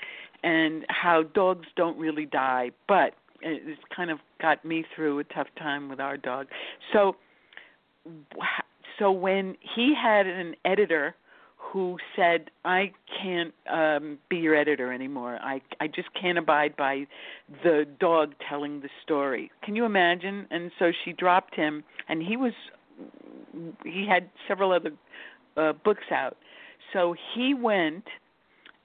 and 0.43 0.85
how 0.87 1.23
dogs 1.23 1.67
don't 1.75 1.97
really 1.97 2.25
die, 2.25 2.71
but 2.87 3.15
it's 3.41 3.81
kind 3.93 4.09
of 4.09 4.19
got 4.41 4.63
me 4.63 4.85
through 4.95 5.19
a 5.19 5.25
tough 5.25 5.47
time 5.59 5.89
with 5.89 5.99
our 5.99 6.15
dog. 6.15 6.47
So, 6.93 7.17
so 8.97 9.11
when 9.11 9.57
he 9.75 9.93
had 9.93 10.25
an 10.25 10.55
editor 10.63 11.15
who 11.71 11.97
said 12.15 12.51
I 12.65 12.91
can't 13.21 13.53
um 13.71 14.19
be 14.29 14.37
your 14.37 14.55
editor 14.55 14.91
anymore. 14.91 15.39
I 15.41 15.61
I 15.79 15.87
just 15.87 16.09
can't 16.19 16.37
abide 16.37 16.75
by 16.75 17.07
the 17.63 17.87
dog 17.99 18.33
telling 18.47 18.81
the 18.81 18.89
story. 19.03 19.51
Can 19.63 19.75
you 19.75 19.85
imagine? 19.85 20.45
And 20.51 20.71
so 20.77 20.91
she 21.03 21.13
dropped 21.13 21.55
him 21.55 21.83
and 22.09 22.21
he 22.21 22.37
was 22.37 22.53
he 23.83 24.05
had 24.07 24.29
several 24.47 24.71
other 24.71 24.91
uh 25.57 25.73
books 25.83 26.11
out. 26.11 26.37
So 26.91 27.15
he 27.33 27.53
went 27.53 28.05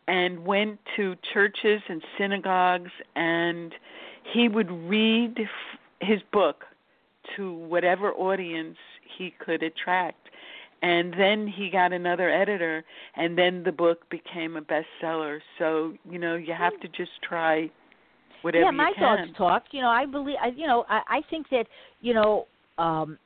and 0.06 0.46
went 0.46 0.78
to 0.96 1.14
churches 1.34 1.82
and 1.88 2.02
synagogues 2.16 2.90
and 3.14 3.74
he 4.32 4.48
would 4.48 4.70
read 4.70 5.38
his 6.00 6.20
book 6.32 6.64
to 7.36 7.52
whatever 7.52 8.12
audience 8.12 8.78
he 9.18 9.34
could 9.38 9.62
attract 9.62 10.27
and 10.82 11.12
then 11.18 11.46
he 11.46 11.70
got 11.70 11.92
another 11.92 12.30
editor 12.30 12.84
and 13.16 13.36
then 13.36 13.62
the 13.64 13.72
book 13.72 14.08
became 14.10 14.56
a 14.56 14.62
bestseller 14.62 15.38
so 15.58 15.94
you 16.08 16.18
know 16.18 16.36
you 16.36 16.54
have 16.56 16.78
to 16.80 16.88
just 16.88 17.10
try 17.26 17.70
whatever 18.42 18.66
yeah, 18.66 18.70
my 18.70 18.88
you 18.90 18.94
can 18.94 19.18
dogs 19.18 19.36
talk. 19.36 19.64
You 19.72 19.82
know, 19.82 19.88
I 19.88 20.06
believe. 20.06 20.36
I, 20.42 20.48
you 20.48 20.66
know, 20.66 20.84
I, 20.88 21.00
I 21.08 21.20
think 21.30 21.48
that 21.50 21.66
you 22.00 22.14
know, 22.14 22.46
um, 22.78 23.18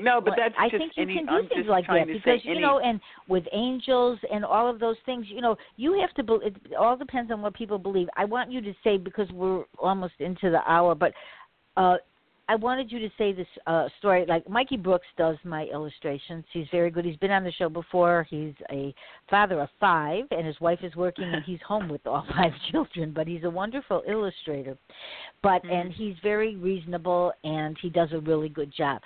No, 0.00 0.20
but 0.20 0.34
that's 0.36 0.54
I 0.58 0.68
just 0.68 0.78
think 0.78 0.92
you 0.96 1.02
any, 1.02 1.14
can 1.16 1.26
do 1.26 1.32
I'm 1.32 1.48
things 1.48 1.66
like 1.68 1.86
that 1.86 2.06
because 2.06 2.40
you 2.44 2.52
any, 2.52 2.60
know, 2.60 2.80
and 2.80 3.00
with 3.28 3.44
angels 3.52 4.18
and 4.32 4.44
all 4.44 4.68
of 4.68 4.80
those 4.80 4.96
things, 5.06 5.26
you 5.28 5.40
know, 5.40 5.56
you 5.76 5.98
have 6.00 6.12
to. 6.14 6.22
be- 6.22 6.46
It 6.46 6.74
all 6.78 6.96
depends 6.96 7.30
on 7.30 7.42
what 7.42 7.54
people 7.54 7.78
believe. 7.78 8.08
I 8.16 8.24
want 8.24 8.50
you 8.50 8.60
to 8.62 8.72
say 8.82 8.96
because 8.96 9.28
we're 9.30 9.64
almost 9.78 10.14
into 10.18 10.50
the 10.50 10.60
hour, 10.66 10.94
but 10.94 11.12
uh 11.76 11.96
I 12.48 12.56
wanted 12.56 12.92
you 12.92 12.98
to 12.98 13.08
say 13.16 13.32
this 13.32 13.46
uh 13.66 13.88
story. 13.98 14.24
Like 14.28 14.48
Mikey 14.48 14.76
Brooks 14.76 15.06
does 15.16 15.36
my 15.44 15.64
illustrations. 15.64 16.44
He's 16.52 16.66
very 16.70 16.90
good. 16.90 17.04
He's 17.04 17.16
been 17.16 17.30
on 17.30 17.44
the 17.44 17.52
show 17.52 17.68
before. 17.68 18.26
He's 18.28 18.52
a 18.70 18.94
father 19.30 19.60
of 19.60 19.68
five, 19.80 20.24
and 20.30 20.46
his 20.46 20.60
wife 20.60 20.80
is 20.82 20.94
working, 20.94 21.24
and 21.24 21.42
he's 21.46 21.60
home 21.66 21.88
with 21.88 22.06
all 22.06 22.26
five 22.36 22.52
children. 22.70 23.12
But 23.14 23.26
he's 23.26 23.44
a 23.44 23.50
wonderful 23.50 24.02
illustrator. 24.06 24.76
But 25.42 25.62
Mhm. 25.64 25.72
and 25.72 25.92
he's 25.92 26.16
very 26.22 26.56
reasonable, 26.56 27.32
and 27.44 27.76
he 27.80 27.88
does 27.88 28.12
a 28.12 28.20
really 28.20 28.48
good 28.48 28.72
job. 28.72 29.00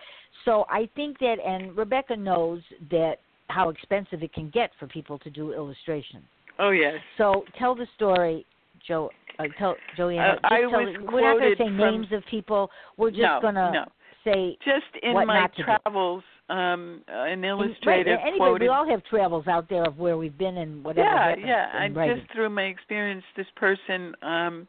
So 0.44 0.66
I 0.68 0.88
think 0.96 1.18
that, 1.20 1.36
and 1.44 1.76
Rebecca 1.76 2.16
knows 2.16 2.60
that 2.90 3.16
how 3.48 3.70
expensive 3.70 4.22
it 4.22 4.32
can 4.32 4.50
get 4.50 4.70
for 4.78 4.86
people 4.86 5.18
to 5.20 5.30
do 5.30 5.52
illustrations. 5.52 6.24
Oh 6.58 6.70
yes. 6.70 6.96
So 7.16 7.44
tell 7.58 7.74
the 7.74 7.86
story, 7.94 8.44
Joe. 8.86 9.10
Uh, 9.38 9.44
tell 9.58 9.76
Joanna. 9.96 10.38
Uh, 10.42 10.48
I 10.48 10.60
tell 10.62 10.70
was 10.70 10.94
it- 10.94 11.12
we're 11.12 11.20
not 11.20 11.38
going 11.38 11.50
to 11.52 11.56
say 11.56 11.64
from- 11.64 11.76
names 11.76 12.06
of 12.12 12.24
people. 12.26 12.70
We're 12.96 13.10
just 13.10 13.22
no, 13.22 13.38
going 13.40 13.54
to 13.54 13.70
no. 13.70 13.84
say 14.24 14.56
Just 14.64 14.86
in 15.02 15.14
what 15.14 15.26
my 15.26 15.40
not 15.40 15.52
to 15.54 15.56
do. 15.58 15.64
travels, 15.64 16.22
um, 16.48 17.02
uh, 17.08 17.12
an 17.22 17.32
and- 17.32 17.44
illustrator 17.44 18.14
right, 18.16 18.20
anyway, 18.26 18.38
quoted. 18.38 18.62
we 18.64 18.68
all 18.68 18.88
have 18.88 19.02
travels 19.04 19.46
out 19.46 19.68
there 19.68 19.84
of 19.84 19.98
where 19.98 20.16
we've 20.16 20.36
been 20.36 20.56
and 20.58 20.82
whatever. 20.84 21.08
yeah, 21.08 21.34
yeah. 21.38 21.76
in 21.76 21.82
And 21.84 21.96
writing. 21.96 22.18
just 22.20 22.32
through 22.32 22.50
my 22.50 22.64
experience, 22.64 23.24
this 23.36 23.46
person 23.56 24.14
um, 24.22 24.66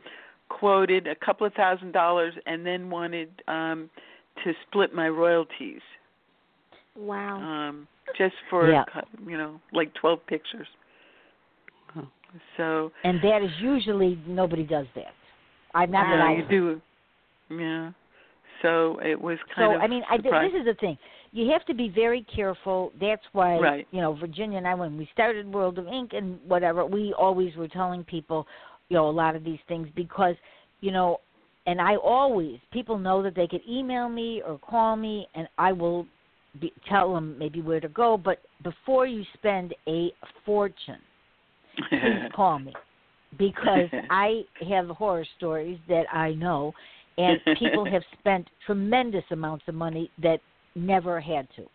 quoted 0.49 1.07
a 1.07 1.15
couple 1.15 1.47
of 1.47 1.53
thousand 1.53 1.91
dollars 1.91 2.33
and 2.45 2.65
then 2.65 2.89
wanted 2.89 3.29
um, 3.47 3.89
to 4.43 4.53
split 4.67 4.93
my 4.93 5.09
royalties, 5.09 5.81
Wow. 6.95 7.37
um, 7.37 7.87
just 8.17 8.35
for 8.49 8.69
Yeah. 8.71 8.83
you 9.25 9.37
know, 9.37 9.59
like 9.73 9.93
twelve 9.95 10.25
pictures. 10.27 10.67
So 12.57 12.91
and 13.03 13.19
that 13.21 13.41
is 13.43 13.51
usually 13.59 14.19
nobody 14.27 14.63
does 14.63 14.87
that. 14.95 15.13
I'm 15.73 15.91
not 15.91 16.03
that 16.03 16.21
I 16.21 16.33
you 16.35 16.47
do. 16.49 16.81
Yeah. 17.55 17.91
So 18.61 18.99
it 18.99 19.19
was 19.19 19.37
So 19.49 19.55
kind 19.55 19.75
of 19.75 19.79
So 19.79 19.83
I 19.83 19.87
mean, 19.87 20.03
I, 20.09 20.17
this 20.17 20.53
is 20.59 20.65
the 20.65 20.75
thing. 20.79 20.97
You 21.31 21.51
have 21.51 21.65
to 21.65 21.73
be 21.73 21.89
very 21.89 22.25
careful. 22.33 22.91
That's 22.99 23.21
why, 23.33 23.59
Right. 23.59 23.87
you 23.91 24.01
know, 24.01 24.13
Virginia 24.13 24.57
and 24.57 24.67
I, 24.67 24.73
when 24.73 24.97
we 24.97 25.07
started 25.13 25.51
World 25.51 25.77
of 25.77 25.87
Ink 25.87 26.11
and 26.13 26.39
whatever, 26.47 26.85
we 26.85 27.13
always 27.13 27.55
were 27.55 27.67
telling 27.67 28.03
people, 28.03 28.47
you 28.89 28.97
know, 28.97 29.07
a 29.07 29.11
lot 29.11 29.35
of 29.35 29.43
these 29.43 29.59
things 29.67 29.87
because, 29.95 30.35
you 30.81 30.91
know, 30.91 31.19
and 31.67 31.79
I 31.79 31.97
always 31.97 32.59
people 32.71 32.97
know 32.97 33.21
that 33.21 33.35
they 33.35 33.47
could 33.47 33.61
email 33.69 34.09
me 34.09 34.41
or 34.45 34.57
call 34.57 34.95
me, 34.95 35.27
and 35.35 35.47
I 35.57 35.71
will 35.71 36.07
be, 36.59 36.73
tell 36.87 37.13
them 37.13 37.37
maybe 37.37 37.61
where 37.61 37.79
to 37.79 37.89
go. 37.89 38.17
But 38.17 38.41
before 38.63 39.05
you 39.05 39.23
spend 39.35 39.75
a 39.87 40.11
fortune, 40.45 40.99
please 41.99 42.21
call 42.33 42.59
me 42.59 42.73
because 43.37 43.89
I 44.09 44.43
have 44.67 44.87
horror 44.87 45.25
stories 45.37 45.79
that 45.87 46.05
I 46.13 46.33
know, 46.33 46.73
and 47.17 47.39
people 47.57 47.85
have 47.91 48.03
spent 48.19 48.49
tremendous 48.65 49.23
amounts 49.31 49.65
of 49.67 49.75
money 49.75 50.11
that 50.21 50.39
never 50.75 51.19
had 51.19 51.47
to. 51.55 51.69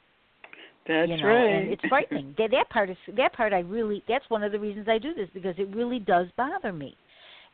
That's 0.86 1.10
you 1.10 1.16
know, 1.18 1.26
right. 1.26 1.50
and 1.50 1.72
it's 1.72 1.82
frightening. 1.88 2.34
that 2.38 2.50
that 2.50 2.68
part 2.70 2.90
is 2.90 2.96
that 3.16 3.32
part 3.32 3.52
I 3.52 3.60
really 3.60 4.02
that's 4.08 4.28
one 4.28 4.42
of 4.42 4.52
the 4.52 4.58
reasons 4.58 4.88
I 4.88 4.98
do 4.98 5.14
this 5.14 5.28
because 5.32 5.54
it 5.58 5.74
really 5.74 5.98
does 5.98 6.26
bother 6.36 6.72
me. 6.72 6.96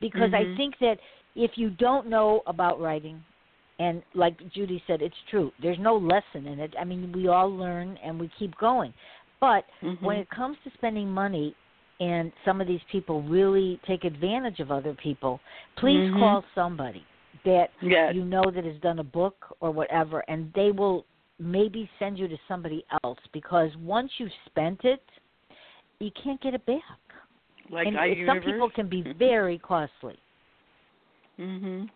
Because 0.01 0.31
I 0.33 0.45
Mhm. 0.45 0.57
think 0.57 0.79
that 0.81 0.99
if 1.37 1.53
you 1.57 1.71
don't 1.71 2.09
know 2.09 2.43
about 2.47 2.81
writing 2.81 3.23
and 3.79 4.03
like 4.15 4.37
Judy 4.53 4.83
said 4.87 5.03
it's 5.03 5.17
true. 5.31 5.53
There's 5.61 5.79
no 5.79 5.97
lesson 5.97 6.47
in 6.47 6.59
it. 6.61 6.75
I 6.79 6.85
mean, 6.85 7.13
we 7.13 7.29
all 7.29 7.51
learn 7.51 7.97
and 8.05 8.19
we 8.19 8.31
keep 8.39 8.57
going. 8.57 8.93
But 9.41 9.65
Mhm. 9.83 10.01
when 10.01 10.17
it 10.19 10.29
comes 10.31 10.57
to 10.65 10.71
spending 10.75 11.09
money 11.11 11.55
and 12.01 12.33
some 12.45 12.61
of 12.61 12.67
these 12.67 12.81
people 12.91 13.23
really 13.23 13.79
take 13.87 14.05
advantage 14.05 14.59
of 14.59 14.71
other 14.71 14.95
people, 14.95 15.39
please 15.77 16.11
Mhm. 16.11 16.19
call 16.19 16.45
somebody 16.55 17.05
that 17.45 17.71
yes. 17.81 18.15
you 18.15 18.25
know 18.25 18.43
that 18.51 18.65
has 18.65 18.79
done 18.81 18.99
a 18.99 19.05
book 19.05 19.57
or 19.61 19.71
whatever 19.71 20.21
and 20.29 20.53
they 20.55 20.73
will 20.73 21.07
maybe 21.39 21.89
send 21.99 22.19
you 22.19 22.29
to 22.29 22.37
somebody 22.47 22.85
else 23.03 23.19
because 23.33 23.75
once 23.77 24.11
you've 24.19 24.33
spent 24.47 24.85
it 24.85 25.03
you 26.01 26.11
can't 26.23 26.41
get 26.43 26.53
it 26.53 26.67
back 26.67 26.83
like 27.71 27.87
and 27.87 27.99
I 27.99 28.15
some 28.27 28.41
people 28.41 28.69
can 28.69 28.89
be 28.89 29.03
very 29.19 29.59
costly 29.59 30.19
Mhm. 31.39 31.89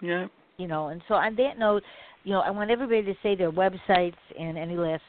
Yeah. 0.00 0.28
you 0.56 0.68
know 0.68 0.88
and 0.88 1.02
so 1.06 1.14
on 1.14 1.34
that 1.36 1.58
note 1.58 1.82
you 2.24 2.32
know 2.32 2.40
i 2.40 2.50
want 2.50 2.70
everybody 2.70 3.02
to 3.02 3.14
say 3.22 3.34
their 3.34 3.52
websites 3.52 4.16
and 4.38 4.56
any 4.56 4.76
last 4.76 5.02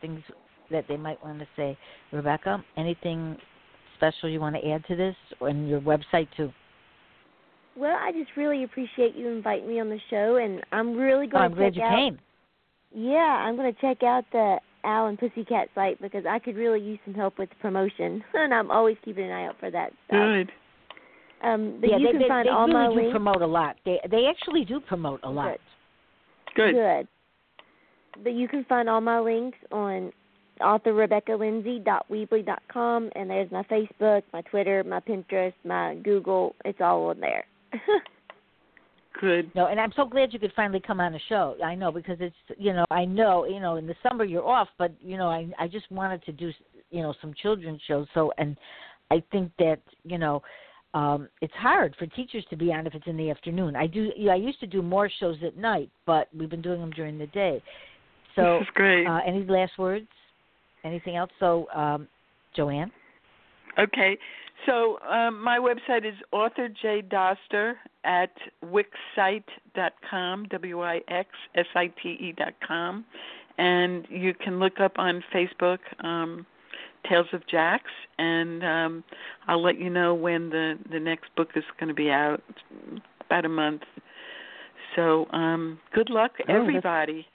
things 0.00 0.22
that 0.70 0.84
they 0.88 0.96
might 0.96 1.22
want 1.24 1.38
to 1.38 1.46
say 1.56 1.76
rebecca 2.12 2.62
anything 2.76 3.36
special 3.96 4.28
you 4.28 4.40
want 4.40 4.54
to 4.54 4.70
add 4.70 4.84
to 4.86 4.96
this 4.96 5.16
and 5.40 5.68
your 5.68 5.80
website 5.80 6.28
too 6.36 6.50
Well, 7.76 7.96
I 7.98 8.12
just 8.12 8.30
really 8.36 8.64
appreciate 8.64 9.14
you 9.16 9.28
inviting 9.28 9.68
me 9.68 9.80
on 9.80 9.88
the 9.88 10.00
show, 10.10 10.36
and 10.36 10.62
I'm 10.72 10.96
really 10.96 11.26
going 11.26 11.44
oh, 11.44 11.48
going 11.48 11.50
i'm 11.50 11.50
to 11.50 11.56
glad 11.56 11.76
you 11.76 11.82
out. 11.82 11.96
came 11.96 12.18
Yeah, 12.92 13.16
I'm 13.16 13.56
going 13.56 13.72
to 13.72 13.80
check 13.80 14.02
out 14.02 14.24
the 14.32 14.58
Owl 14.84 15.08
and 15.08 15.18
Pussycat 15.18 15.68
site 15.74 16.00
because 16.00 16.24
I 16.28 16.38
could 16.38 16.56
really 16.56 16.80
use 16.80 16.98
some 17.04 17.14
help 17.14 17.38
with 17.38 17.48
promotion, 17.60 18.22
and 18.34 18.54
I'm 18.54 18.70
always 18.70 18.96
keeping 19.04 19.24
an 19.24 19.32
eye 19.32 19.46
out 19.46 19.56
for 19.58 19.70
that 19.70 19.90
stuff. 20.06 20.18
Good. 20.18 20.52
Um, 21.42 21.78
but 21.80 21.90
yeah 21.90 21.98
you 21.98 22.06
they, 22.06 22.12
can 22.12 22.22
they, 22.22 22.28
find 22.28 22.46
they 22.46 22.50
all 22.50 22.66
really 22.66 22.72
my 22.72 22.88
do 22.88 22.94
links. 22.94 23.10
promote 23.12 23.42
a 23.42 23.46
lot 23.46 23.76
they 23.84 24.00
they 24.10 24.24
actually 24.26 24.64
do 24.64 24.80
promote 24.80 25.20
a 25.22 25.28
lot 25.28 25.58
Good. 26.56 26.72
Good. 26.72 27.08
But 28.24 28.32
you 28.32 28.48
can 28.48 28.64
find 28.64 28.88
all 28.88 29.02
my 29.02 29.20
links 29.20 29.58
on 29.70 30.10
authorrebeccalyndsey.weebly.com, 30.60 33.10
and 33.14 33.30
there's 33.30 33.50
my 33.50 33.62
Facebook, 33.64 34.22
my 34.32 34.42
Twitter, 34.42 34.84
my 34.84 35.00
Pinterest, 35.00 35.54
my 35.64 35.96
Google. 35.96 36.54
It's 36.64 36.80
all 36.80 37.06
on 37.06 37.20
there. 37.20 37.44
Good. 39.20 39.50
No, 39.54 39.66
and 39.66 39.80
I'm 39.80 39.92
so 39.96 40.04
glad 40.04 40.32
you 40.32 40.38
could 40.38 40.52
finally 40.54 40.80
come 40.80 41.00
on 41.00 41.12
the 41.12 41.20
show. 41.28 41.56
I 41.64 41.74
know 41.74 41.90
because 41.90 42.18
it's 42.20 42.36
you 42.58 42.74
know 42.74 42.84
I 42.90 43.06
know 43.06 43.46
you 43.46 43.60
know 43.60 43.76
in 43.76 43.86
the 43.86 43.94
summer 44.06 44.24
you're 44.24 44.46
off, 44.46 44.68
but 44.78 44.92
you 45.00 45.16
know 45.16 45.28
I 45.28 45.48
I 45.58 45.68
just 45.68 45.90
wanted 45.90 46.22
to 46.24 46.32
do 46.32 46.52
you 46.90 47.02
know 47.02 47.14
some 47.20 47.32
children's 47.40 47.80
shows. 47.88 48.06
So 48.12 48.30
and 48.36 48.56
I 49.10 49.22
think 49.32 49.52
that 49.58 49.80
you 50.04 50.18
know 50.18 50.42
um 50.92 51.28
it's 51.40 51.54
hard 51.54 51.96
for 51.98 52.06
teachers 52.06 52.44
to 52.50 52.56
be 52.56 52.72
on 52.72 52.86
if 52.86 52.94
it's 52.94 53.06
in 53.06 53.16
the 53.16 53.30
afternoon. 53.30 53.74
I 53.74 53.86
do 53.86 54.10
yeah, 54.16 54.32
I 54.32 54.36
used 54.36 54.60
to 54.60 54.66
do 54.66 54.82
more 54.82 55.08
shows 55.18 55.36
at 55.44 55.56
night, 55.56 55.88
but 56.04 56.28
we've 56.36 56.50
been 56.50 56.62
doing 56.62 56.80
them 56.80 56.90
during 56.90 57.16
the 57.16 57.28
day. 57.28 57.62
So 58.34 58.58
this 58.58 58.68
is 58.68 58.74
great. 58.74 59.06
uh, 59.06 59.20
any 59.26 59.44
last 59.44 59.78
words? 59.78 60.08
Anything 60.86 61.16
else? 61.16 61.30
So 61.40 61.66
um 61.74 62.08
Joanna. 62.54 62.90
Okay. 63.78 64.16
So 64.64 64.98
um, 65.08 65.42
my 65.42 65.58
website 65.58 66.06
is 66.08 66.14
Author 66.32 66.68
J 66.68 67.02
Doster 67.02 67.74
at 68.04 68.32
wixsite.com, 68.64 70.46
W 70.50 70.82
I 70.82 71.00
X 71.08 71.28
S 71.54 71.66
I 71.74 71.88
T 72.02 72.08
E 72.08 72.34
dot 72.36 72.54
com, 72.66 73.04
and 73.58 74.06
you 74.10 74.32
can 74.34 74.58
look 74.58 74.80
up 74.80 74.98
on 74.98 75.22
Facebook 75.32 75.78
um, 76.02 76.46
Tales 77.08 77.26
of 77.32 77.46
Jax, 77.48 77.84
and 78.18 78.64
um, 78.64 79.04
I'll 79.46 79.62
let 79.62 79.78
you 79.78 79.90
know 79.90 80.14
when 80.14 80.48
the 80.48 80.78
the 80.90 80.98
next 80.98 81.26
book 81.36 81.50
is 81.54 81.64
going 81.78 81.88
to 81.88 81.94
be 81.94 82.10
out. 82.10 82.42
About 83.26 83.44
a 83.44 83.48
month. 83.48 83.82
So 84.94 85.26
um, 85.32 85.80
good 85.92 86.10
luck, 86.10 86.30
Oh, 86.48 86.54
everybody. 86.54 87.26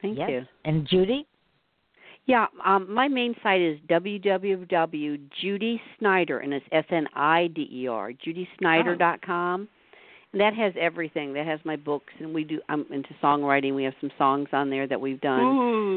Thank 0.00 0.18
yes. 0.18 0.30
you. 0.30 0.42
And 0.64 0.88
Judy. 0.88 1.26
Yeah, 2.26 2.46
um, 2.64 2.90
my 2.92 3.06
main 3.08 3.34
site 3.42 3.60
is 3.60 3.78
www.judysnider, 3.88 6.42
and 6.42 6.54
it's 6.54 6.64
S 6.72 6.86
N 6.90 7.06
I 7.14 7.48
D 7.48 7.68
E 7.70 7.86
R, 7.86 8.12
judysnider.com. 8.12 9.68
And 10.32 10.40
that 10.40 10.54
has 10.54 10.72
everything. 10.80 11.34
That 11.34 11.46
has 11.46 11.60
my 11.64 11.76
books, 11.76 12.14
and 12.18 12.32
we 12.34 12.44
do. 12.44 12.60
I'm 12.68 12.86
into 12.90 13.10
songwriting. 13.22 13.74
We 13.74 13.84
have 13.84 13.94
some 14.00 14.10
songs 14.18 14.48
on 14.52 14.70
there 14.70 14.86
that 14.88 15.00
we've 15.00 15.20
done 15.20 15.42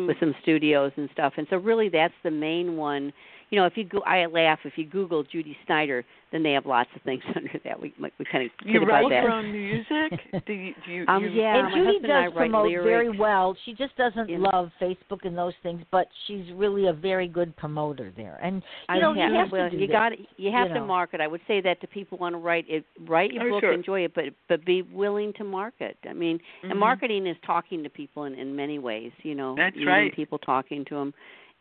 with 0.08 0.18
some 0.20 0.36
studios 0.44 0.92
and 0.98 1.10
stuff. 1.14 1.34
And 1.38 1.48
so, 1.50 1.58
really, 1.58 1.90
that's 1.90 2.14
the 2.24 2.32
main 2.32 2.78
one. 2.78 3.12
You 3.50 3.60
know, 3.60 3.66
if 3.66 3.78
you 3.78 3.86
go, 3.86 4.00
I 4.02 4.26
laugh 4.26 4.60
if 4.66 4.74
you 4.76 4.86
Google 4.86 5.24
Judy 5.24 5.56
Snider, 5.66 6.04
then 6.34 6.44
they 6.44 6.52
have 6.52 6.66
lots 6.66 6.90
of 6.96 7.02
things 7.04 7.24
under 7.36 7.58
that. 7.64 7.80
We 7.82 7.94
we 8.00 8.26
kind 8.30 8.44
of 8.46 8.52
kid 8.62 8.70
you 8.74 8.84
about 8.84 9.04
write 9.04 9.10
that. 9.10 9.24
your 9.24 9.32
own 9.32 9.52
music? 9.52 10.44
do 10.46 10.52
you, 10.54 10.74
do 10.86 10.92
you, 10.92 11.06
Um, 11.08 11.24
you 11.24 11.30
yeah, 11.30 11.56
and 11.60 11.70
Judy 11.74 11.86
husband 11.94 12.12
and 12.12 12.26
does 12.26 12.34
promote 12.38 12.68
lyrics. 12.68 12.86
very 12.86 13.18
well. 13.18 13.56
She 13.64 13.72
just 13.74 13.96
doesn't 13.96 14.28
Yeah. 14.28 14.40
love 14.40 14.70
Facebook 14.82 15.24
and 15.24 15.38
those 15.38 15.54
things, 15.64 15.82
but 15.92 16.08
she's 16.26 16.44
really 16.56 16.88
a 16.88 16.94
very 16.94 17.30
good 17.30 17.56
promoter 17.56 18.12
there. 18.18 18.38
And 18.44 18.56
you 18.56 18.62
I 18.90 19.00
know, 19.00 19.14
have, 19.14 19.32
you 19.32 19.38
have 19.38 19.52
well, 19.54 19.70
to 19.70 19.70
do 19.70 19.78
you 19.78 19.88
that. 19.88 19.94
got 19.94 20.12
you 20.38 20.52
have 20.52 20.68
you 20.68 20.74
to 20.74 20.80
know. 20.82 20.86
market. 20.86 21.22
I 21.22 21.28
would 21.28 21.42
say 21.48 21.62
that 21.62 21.80
to 21.80 21.88
people 21.88 22.18
who 22.18 22.24
want 22.24 22.34
to 22.34 22.40
write 22.40 22.66
it, 22.68 22.84
write 23.08 23.32
your 23.32 23.48
Oh, 23.48 23.50
book, 23.52 23.62
sure. 23.62 23.72
enjoy 23.72 24.02
it, 24.02 24.14
but 24.14 24.26
but 24.50 24.66
be 24.66 24.82
willing 24.82 25.32
to 25.38 25.46
market. 25.46 25.96
I 26.10 26.12
mean, 26.12 26.40
Mhm. 26.64 26.72
and 26.72 26.80
marketing 26.80 27.26
is 27.28 27.38
talking 27.46 27.82
to 27.84 27.90
people 27.90 28.26
in 28.26 28.34
in 28.36 28.54
many 28.54 28.78
ways. 28.80 29.14
You 29.24 29.36
know, 29.36 29.56
That's 29.56 29.74
meeting 29.76 29.88
right. 29.88 30.14
People 30.14 30.38
talking 30.40 30.84
to 30.86 30.96
them, 30.96 31.14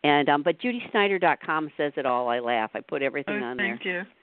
and 0.03 0.29
um, 0.29 0.43
but 0.43 0.59
JudySnider.com 0.61 1.71
says 1.77 1.93
it 1.97 2.05
all. 2.05 2.27
I 2.29 2.39
laugh. 2.39 2.71
I 2.73 2.79
put 2.81 3.01
everything 3.01 3.39
Oh, 3.41 3.45
on 3.45 3.57
thank 3.57 3.83
there. 3.83 4.03
Thank 4.03 4.07
you. 4.07 4.13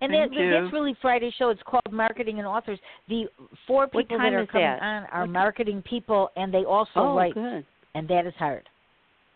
And 0.00 0.10
Thank 0.10 0.32
that, 0.32 0.40
you. 0.40 0.50
that's 0.50 0.72
really 0.72 0.96
Friday's 1.02 1.34
show. 1.38 1.50
It's 1.50 1.60
called 1.66 1.82
Marketing 1.92 2.38
and 2.38 2.46
Authors. 2.46 2.78
The 3.10 3.24
four 3.66 3.86
people 3.88 4.16
that 4.16 4.32
are 4.32 4.46
coming 4.46 4.66
that? 4.66 4.80
on 4.82 5.02
are 5.12 5.20
What 5.20 5.26
ti- 5.26 5.32
marketing 5.32 5.82
people, 5.88 6.30
and 6.34 6.52
they 6.54 6.64
also 6.64 6.90
oh, 6.96 7.14
write, 7.16 7.34
good. 7.34 7.66
and 7.94 8.08
that 8.08 8.26
is 8.26 8.32
hard. 8.38 8.66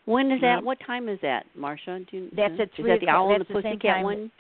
When 0.07 0.31
is 0.31 0.41
that? 0.41 0.57
Yep. 0.57 0.64
What 0.64 0.79
time 0.87 1.11
is 1.11 1.19
that, 1.21 1.45
Marsha? 1.59 2.09
Do 2.11 2.17
you, 2.17 2.29
That's 2.35 2.55
uh, 2.59 2.62
at 2.62 2.69
Is 2.69 2.75
three 2.77 2.91
that 2.93 3.01
the 3.01 3.07
o'clock. 3.07 3.14
Owl 3.17 3.33
and 3.35 3.41
the 3.41 3.45
That's 3.45 3.49
the 3.49 3.62
same 3.69 3.73
Pussycat 3.79 3.95
time. 3.97 4.05
one? 4.05 4.31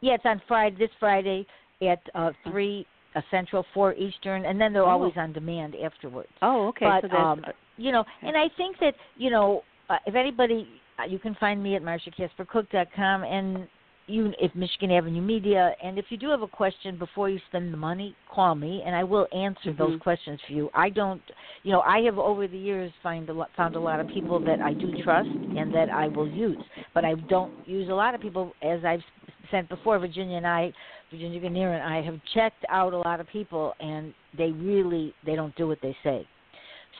Yeah, 0.00 0.14
it's 0.14 0.24
on 0.26 0.40
Friday. 0.46 0.76
This 0.78 0.90
Friday 1.00 1.46
at 1.82 1.98
uh, 2.14 2.30
three 2.48 2.86
uh, 3.16 3.20
Central, 3.30 3.64
four 3.74 3.94
Eastern, 3.94 4.44
and 4.44 4.60
then 4.60 4.72
they're 4.72 4.82
Oh. 4.84 4.90
always 4.90 5.14
on 5.16 5.32
demand 5.32 5.74
afterwards. 5.84 6.28
Oh, 6.42 6.68
okay. 6.68 6.84
But, 6.86 7.00
so 7.02 7.08
that's, 7.08 7.20
um, 7.20 7.44
uh, 7.44 7.50
you 7.76 7.90
know, 7.90 8.04
and 8.22 8.36
I 8.36 8.46
think 8.56 8.76
that 8.80 8.94
you 9.16 9.30
know, 9.30 9.62
uh, 9.88 9.96
if 10.06 10.14
anybody, 10.14 10.68
uh, 10.98 11.04
you 11.04 11.18
can 11.18 11.34
find 11.36 11.62
me 11.62 11.76
at 11.76 11.82
marshacaspercook.com, 11.82 13.24
and 13.24 13.68
you, 14.06 14.32
if 14.40 14.54
Michigan 14.54 14.90
Avenue 14.90 15.20
Media, 15.20 15.72
and 15.82 15.98
if 15.98 16.06
you 16.08 16.16
do 16.16 16.30
have 16.30 16.42
a 16.42 16.48
question 16.48 16.98
before 16.98 17.28
you 17.28 17.38
spend 17.48 17.72
the 17.72 17.76
money, 17.76 18.16
call 18.32 18.54
me, 18.54 18.82
and 18.84 18.96
I 18.96 19.04
will 19.04 19.26
answer 19.32 19.72
those 19.72 19.96
Mhm. 19.96 20.00
questions 20.00 20.40
for 20.46 20.52
you. 20.52 20.70
I 20.72 20.88
don't, 20.88 21.22
you 21.62 21.72
know, 21.72 21.82
I 21.82 22.00
have 22.02 22.18
over 22.18 22.46
the 22.46 22.56
years 22.56 22.90
find 23.02 23.28
a 23.28 23.32
lot, 23.32 23.50
found 23.54 23.76
a 23.76 23.80
lot 23.80 24.00
of 24.00 24.08
people 24.08 24.40
that 24.40 24.64
I 24.64 24.72
do 24.74 24.92
trust 24.92 25.28
and 25.56 25.70
that 25.72 25.92
I 25.92 26.08
will 26.08 26.28
use, 26.28 26.58
but 26.94 27.04
I 27.04 27.14
don't 27.14 27.52
use 27.66 27.88
a 27.90 27.94
lot 27.94 28.14
of 28.14 28.20
people, 28.20 28.54
as 28.62 28.82
I've 28.84 29.04
sent 29.50 29.68
before. 29.68 29.98
Virginia 29.98 30.38
and 30.38 30.46
I, 30.46 30.72
Virginia 31.10 31.40
Grenier 31.40 31.72
and 31.72 31.82
I 31.82 32.00
have 32.02 32.18
checked 32.34 32.64
out 32.70 32.94
a 32.94 32.98
lot 32.98 33.20
of 33.20 33.28
people, 33.28 33.74
and 33.80 34.14
they 34.36 34.52
really 34.52 35.14
they 35.24 35.36
don't 35.36 35.54
do 35.56 35.68
what 35.68 35.80
they 35.82 35.96
say. 36.02 36.26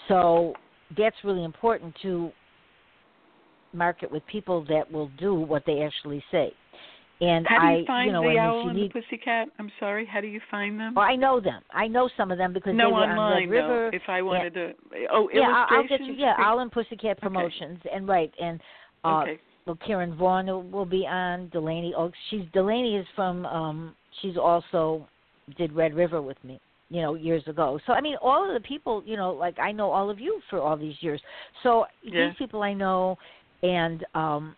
So 0.08 0.54
that's 0.96 1.16
really 1.24 1.44
important 1.44 1.94
to 2.02 2.32
market 3.72 4.10
with 4.10 4.26
people 4.26 4.64
that 4.68 4.90
will 4.90 5.10
do 5.18 5.34
what 5.34 5.64
they 5.66 5.82
actually 5.82 6.22
say. 6.30 6.52
And 7.20 7.46
How 7.48 7.58
do 7.58 7.66
I, 7.66 7.76
you 7.78 7.84
find 7.86 8.12
know, 8.12 8.22
the 8.22 8.38
owl 8.38 8.62
you 8.62 8.68
and 8.70 8.78
need, 8.78 8.92
the 8.92 9.00
pussycat? 9.00 9.48
I'm 9.58 9.72
sorry. 9.80 10.06
How 10.06 10.20
do 10.20 10.28
you 10.28 10.40
find 10.52 10.78
them? 10.78 10.94
well, 10.94 11.04
I 11.04 11.16
know 11.16 11.40
them. 11.40 11.62
I 11.72 11.88
know 11.88 12.08
some 12.16 12.30
of 12.30 12.38
them 12.38 12.52
because 12.52 12.76
no 12.76 12.90
they 12.90 12.92
were 12.92 13.00
online 13.00 13.18
on 13.18 13.50
Red 13.50 13.50
River. 13.50 13.90
though. 13.90 13.96
If 13.96 14.02
I 14.08 14.22
wanted 14.22 14.54
to, 14.54 14.72
oh, 15.10 15.28
yeah, 15.32 15.66
I'll, 15.68 15.78
I'll 15.78 15.88
get 15.88 16.00
you. 16.00 16.14
Yeah, 16.16 16.34
Owl 16.38 16.60
and 16.60 16.70
Pussycat 16.70 17.20
Promotions, 17.20 17.80
and 17.92 18.06
right, 18.06 18.32
and 18.40 18.60
uh, 19.04 19.22
okay. 19.22 19.40
well, 19.66 19.76
Karen 19.84 20.14
Vaughn 20.14 20.46
will, 20.70 20.86
be 20.86 21.06
on. 21.08 21.48
Delaney 21.48 21.92
Oaks. 21.96 22.16
She's 22.30 22.44
Delaney 22.52 22.96
is 22.96 23.06
from. 23.16 23.44
um 23.46 23.94
She's 24.22 24.36
also 24.36 25.06
did 25.56 25.72
Red 25.72 25.94
River 25.94 26.22
with 26.22 26.42
me. 26.44 26.60
You 26.88 27.02
know, 27.02 27.14
years 27.14 27.42
ago. 27.48 27.78
So 27.86 27.92
I 27.94 28.00
mean, 28.00 28.16
all 28.22 28.46
of 28.48 28.54
the 28.54 28.66
people. 28.66 29.02
You 29.04 29.16
know, 29.16 29.32
like 29.32 29.58
I 29.58 29.72
know 29.72 29.90
all 29.90 30.08
of 30.08 30.20
you 30.20 30.40
for 30.50 30.60
all 30.60 30.76
these 30.76 30.96
years. 31.00 31.20
So 31.64 31.86
Yeah. 32.04 32.28
these 32.28 32.36
people 32.38 32.62
I 32.62 32.74
know, 32.74 33.18
and 33.62 34.04
um 34.14 34.56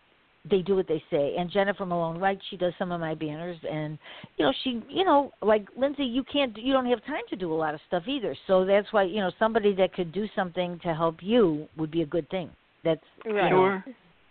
they 0.48 0.62
do 0.62 0.76
what 0.76 0.88
they 0.88 1.02
say. 1.10 1.34
And 1.38 1.50
Jennifer 1.50 1.84
Malone 1.84 2.18
Wright, 2.18 2.38
she 2.48 2.56
does 2.56 2.72
some 2.78 2.92
of 2.92 3.00
my 3.00 3.14
banners, 3.14 3.58
and 3.70 3.98
you 4.36 4.44
know, 4.46 4.52
she, 4.64 4.82
you 4.88 5.04
know, 5.04 5.32
like 5.42 5.66
Lyndsey, 5.78 6.10
you 6.10 6.24
can't, 6.24 6.56
you 6.56 6.72
don't 6.72 6.86
have 6.86 7.04
time 7.04 7.22
to 7.28 7.36
do 7.36 7.52
a 7.52 7.54
lot 7.54 7.74
of 7.74 7.80
stuff 7.88 8.04
either. 8.06 8.34
So 8.46 8.64
that's 8.64 8.90
why, 8.92 9.02
you 9.02 9.20
know, 9.20 9.30
somebody 9.38 9.74
that 9.74 9.92
could 9.92 10.12
do 10.12 10.26
something 10.34 10.78
to 10.82 10.94
help 10.94 11.16
you 11.20 11.68
would 11.76 11.90
be 11.90 12.02
a 12.02 12.06
good 12.06 12.28
thing. 12.30 12.50
That's 12.84 13.04
you 13.26 13.32
know, 13.34 13.50
Sure. 13.50 13.84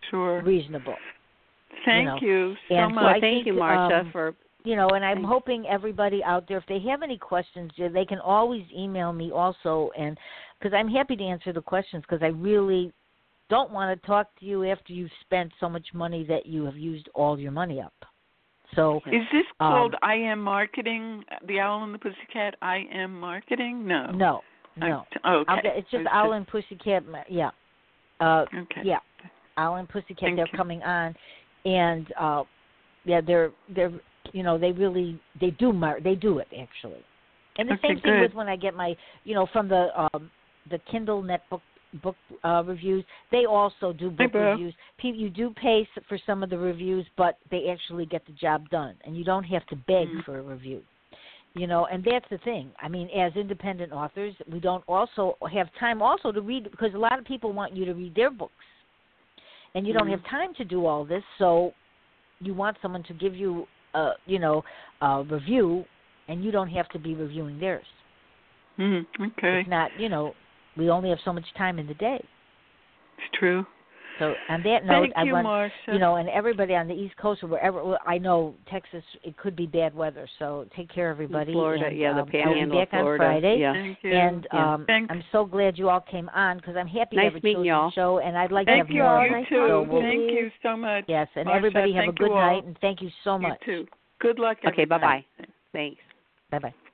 Sure. 0.10 0.42
reasonable. 0.42 0.96
Thank 1.86 2.08
know. 2.08 2.18
you 2.22 2.56
so 2.68 2.76
And 2.76 2.92
so 2.92 2.96
much. 2.96 3.04
well, 3.04 3.14
I 3.16 3.20
thank 3.20 3.46
you, 3.46 3.54
think, 3.54 3.64
Marsha, 3.64 4.02
um, 4.02 4.12
for 4.12 4.36
you 4.66 4.76
know, 4.76 4.90
and 4.90 5.06
I'm 5.06 5.24
hoping 5.24 5.66
everybody 5.68 6.24
out 6.24 6.48
there, 6.48 6.58
if 6.58 6.66
they 6.68 6.80
have 6.90 7.02
any 7.02 7.18
questions, 7.18 7.72
they 7.78 8.06
can 8.06 8.20
always 8.20 8.64
email 8.76 9.14
me 9.14 9.32
also, 9.32 9.90
and 9.98 10.18
because 10.60 10.74
I'm 10.76 10.90
happy 10.90 11.16
to 11.16 11.24
answer 11.24 11.54
the 11.54 11.62
questions 11.62 12.04
because 12.08 12.22
I 12.22 12.28
really 12.28 12.92
don't 13.50 13.72
want 13.72 14.00
to 14.00 14.08
talk 14.08 14.28
to 14.40 14.46
you 14.46 14.66
after 14.66 14.94
you've 14.94 15.12
spent 15.22 15.52
so 15.60 15.68
much 15.70 15.88
money 15.94 16.24
that 16.26 16.46
you 16.46 16.66
have 16.66 16.78
used 16.78 17.10
all 17.14 17.40
your 17.40 17.52
money 17.52 17.82
up. 17.82 17.94
So 18.76 19.02
Is 19.08 19.24
this 19.32 19.46
Um, 19.60 19.72
called 19.72 19.96
I 20.02 20.16
am 20.16 20.42
marketing? 20.42 21.24
The 21.48 21.60
owl 21.60 21.84
and 21.84 21.94
the 21.94 21.98
pussycat. 21.98 22.56
I 22.62 22.86
am 22.92 23.20
marketing. 23.20 23.86
No. 23.88 24.12
no, 24.14 24.42
I'm 24.82 24.90
no, 24.90 25.08
t- 25.12 25.20
okay. 25.26 25.52
I'll 25.52 25.60
it's 25.64 25.90
just 25.90 26.02
It's 26.02 26.10
Owl 26.12 26.34
and 26.34 26.48
Pussycat. 26.48 27.04
Yeah, 27.28 27.50
uh, 28.20 28.46
Okay. 28.56 28.82
yeah, 28.84 29.00
Owl 29.58 29.78
and 29.78 29.90
Pussycat. 29.90 30.20
Thank 30.22 30.36
they're 30.38 30.48
you. 30.52 30.58
coming 30.58 30.84
on, 30.84 31.16
and 31.66 32.14
uh, 32.20 32.44
yeah, 33.06 33.22
they're 33.22 33.52
they're 33.76 33.92
you 34.34 34.44
know 34.44 34.58
they 34.58 34.72
really 34.72 35.20
they 35.42 35.50
do 35.52 35.74
mar- 35.74 36.00
they 36.00 36.16
do 36.16 36.38
it 36.38 36.48
actually. 36.58 37.04
And 37.58 37.68
the 37.68 37.74
Okay, 37.74 37.90
same 37.90 38.00
thing 38.00 38.14
good. 38.14 38.22
with 38.22 38.34
when 38.34 38.48
I 38.48 38.56
get 38.56 38.76
my 38.76 38.96
you 39.24 39.34
know 39.34 39.48
from 39.52 39.68
the 39.68 39.90
um 39.98 40.30
the 40.70 40.80
Kindle 40.92 41.24
netbook 41.24 41.62
book 42.04 42.16
uh 42.44 42.64
reviews 42.66 43.04
they 43.32 43.46
also 43.46 43.92
do 43.94 44.10
book 44.12 44.32
Bro. 44.32 44.52
reviews 44.52 44.74
Pe- 45.00 45.10
you 45.10 45.30
do 45.30 45.52
pay 45.62 45.88
for 46.08 46.20
some 46.26 46.44
of 46.44 46.50
the 46.50 46.58
reviews 46.58 47.06
but 47.18 47.38
they 47.50 47.68
actually 47.72 48.06
get 48.06 48.26
the 48.26 48.34
job 48.34 48.70
done 48.70 48.96
and 49.06 49.18
you 49.18 49.24
don't 49.24 49.44
have 49.44 49.66
to 49.68 49.76
beg 49.76 50.08
Mm. 50.08 50.24
for 50.24 50.38
a 50.40 50.42
review 50.42 50.82
you 51.56 51.66
know 51.66 51.88
and 51.88 52.04
that's 52.04 52.30
the 52.30 52.38
thing 52.40 52.70
i 52.80 52.88
mean 52.88 53.10
as 53.10 53.36
independent 53.36 53.92
authors 53.92 54.36
we 54.52 54.60
don't 54.60 54.84
also 54.88 55.36
have 55.52 55.68
time 55.80 56.02
also 56.02 56.32
to 56.32 56.42
read 56.42 56.70
because 56.70 56.94
a 56.94 56.98
lot 56.98 57.18
of 57.18 57.26
people 57.26 57.52
want 57.54 57.76
you 57.76 57.86
to 57.86 57.94
read 57.94 58.14
their 58.14 58.30
books 58.30 58.54
and 59.74 59.88
you 59.88 59.94
don't 59.94 60.08
Mhm. 60.08 60.12
have 60.12 60.24
time 60.26 60.54
to 60.56 60.66
do 60.66 60.86
all 60.86 61.04
this 61.04 61.24
so 61.40 61.74
you 62.40 62.54
want 62.54 62.78
someone 62.82 63.04
to 63.04 63.14
give 63.14 63.36
you 63.36 63.68
a 63.96 64.12
you 64.28 64.38
know 64.38 64.64
a 65.02 65.24
review 65.24 65.84
and 66.28 66.44
you 66.44 66.52
don't 66.52 66.70
have 66.70 66.88
to 66.90 67.00
be 67.00 67.16
reviewing 67.16 67.60
theirs 67.60 67.86
Mm, 68.78 69.06
okay. 69.20 69.60
it's 69.60 69.70
not 69.70 69.92
you 70.00 70.08
know 70.08 70.36
we 70.80 70.90
only 70.90 71.10
have 71.10 71.20
so 71.26 71.34
much 71.34 71.46
time 71.58 71.78
in 71.80 71.86
the 71.88 71.94
day 71.96 72.24
It's 73.18 73.38
true. 73.38 73.66
so 74.18 74.34
on 74.50 74.64
that 74.64 74.86
note 74.86 75.02
Thank 75.04 75.14
i 75.18 75.24
you, 75.24 75.34
want 75.34 75.46
Marsha. 75.48 75.94
you 75.94 76.00
know, 76.00 76.16
and 76.16 76.28
everybody 76.30 76.74
on 76.76 76.88
the 76.88 76.94
East 76.94 77.16
Coast 77.18 77.44
or 77.44 77.48
wherever. 77.48 77.84
well, 77.84 78.00
I 78.08 78.18
know 78.18 78.54
Texas, 78.70 79.04
it 79.24 79.38
could 79.38 79.56
be 79.56 79.66
bad 79.66 79.94
weather, 79.96 80.28
so 80.40 80.66
take 80.76 80.90
care, 80.94 81.10
everybody. 81.10 81.54
Florida, 81.54 81.86
and, 81.88 81.98
yeah, 81.98 82.14
the 82.14 82.22
um, 82.24 82.28
panhandle 82.28 82.78
I'll 82.80 82.86
be 82.86 82.86
back 82.86 82.94
of 82.94 83.00
Florida. 83.04 83.24
on 83.24 83.30
Friday. 83.42 83.58
Yeah. 83.60 83.74
Thank 83.74 83.98
you. 84.04 84.12
And 84.12 84.48
Yeah. 84.54 84.74
um, 84.74 84.86
Thanks. 84.88 85.08
I'm 85.12 85.24
so 85.32 85.46
glad 85.46 85.78
you 85.78 85.90
all 85.90 86.02
came 86.02 86.28
on 86.30 86.58
because 86.58 86.76
I'm 86.76 86.88
happy 86.88 87.16
Nice 87.16 87.28
to 87.30 87.32
have 87.32 87.34
a 87.34 87.36
meeting 87.38 87.64
children's 87.64 87.68
y'all. 87.68 87.92
show, 87.92 88.20
and 88.20 88.38
I'd 88.38 88.52
like 88.52 88.68
Thank 88.68 88.88
to 88.88 88.94
you. 88.94 89.02
have 89.02 89.10
more. 89.10 89.18
all. 89.20 89.26
You 89.26 89.32
Nice 89.32 89.48
too. 89.50 89.56
talking 89.68 89.90
to 89.90 90.02
Thank 90.02 90.20
you. 90.20 90.38
you 90.40 90.52
so 90.64 90.76
much. 90.78 91.06
Yes, 91.08 91.28
and 91.36 91.48
Marsha, 91.48 91.56
everybody 91.56 91.94
have 91.94 92.04
a 92.04 92.08
thank 92.08 92.18
good 92.20 92.28
you 92.28 92.34
all. 92.34 92.42
night, 92.54 92.64
and 92.66 92.78
thank 92.82 93.02
you 93.02 93.10
so 93.24 93.38
much. 93.40 93.58
You 93.68 93.84
too. 93.86 93.88
Good 94.20 94.38
luck. 94.40 94.58
Okay, 94.60 94.84
everybody. 94.84 95.02
bye-bye. 95.02 95.46
Thanks. 95.72 96.02
Bye 96.52 96.60
bye. 96.60 96.89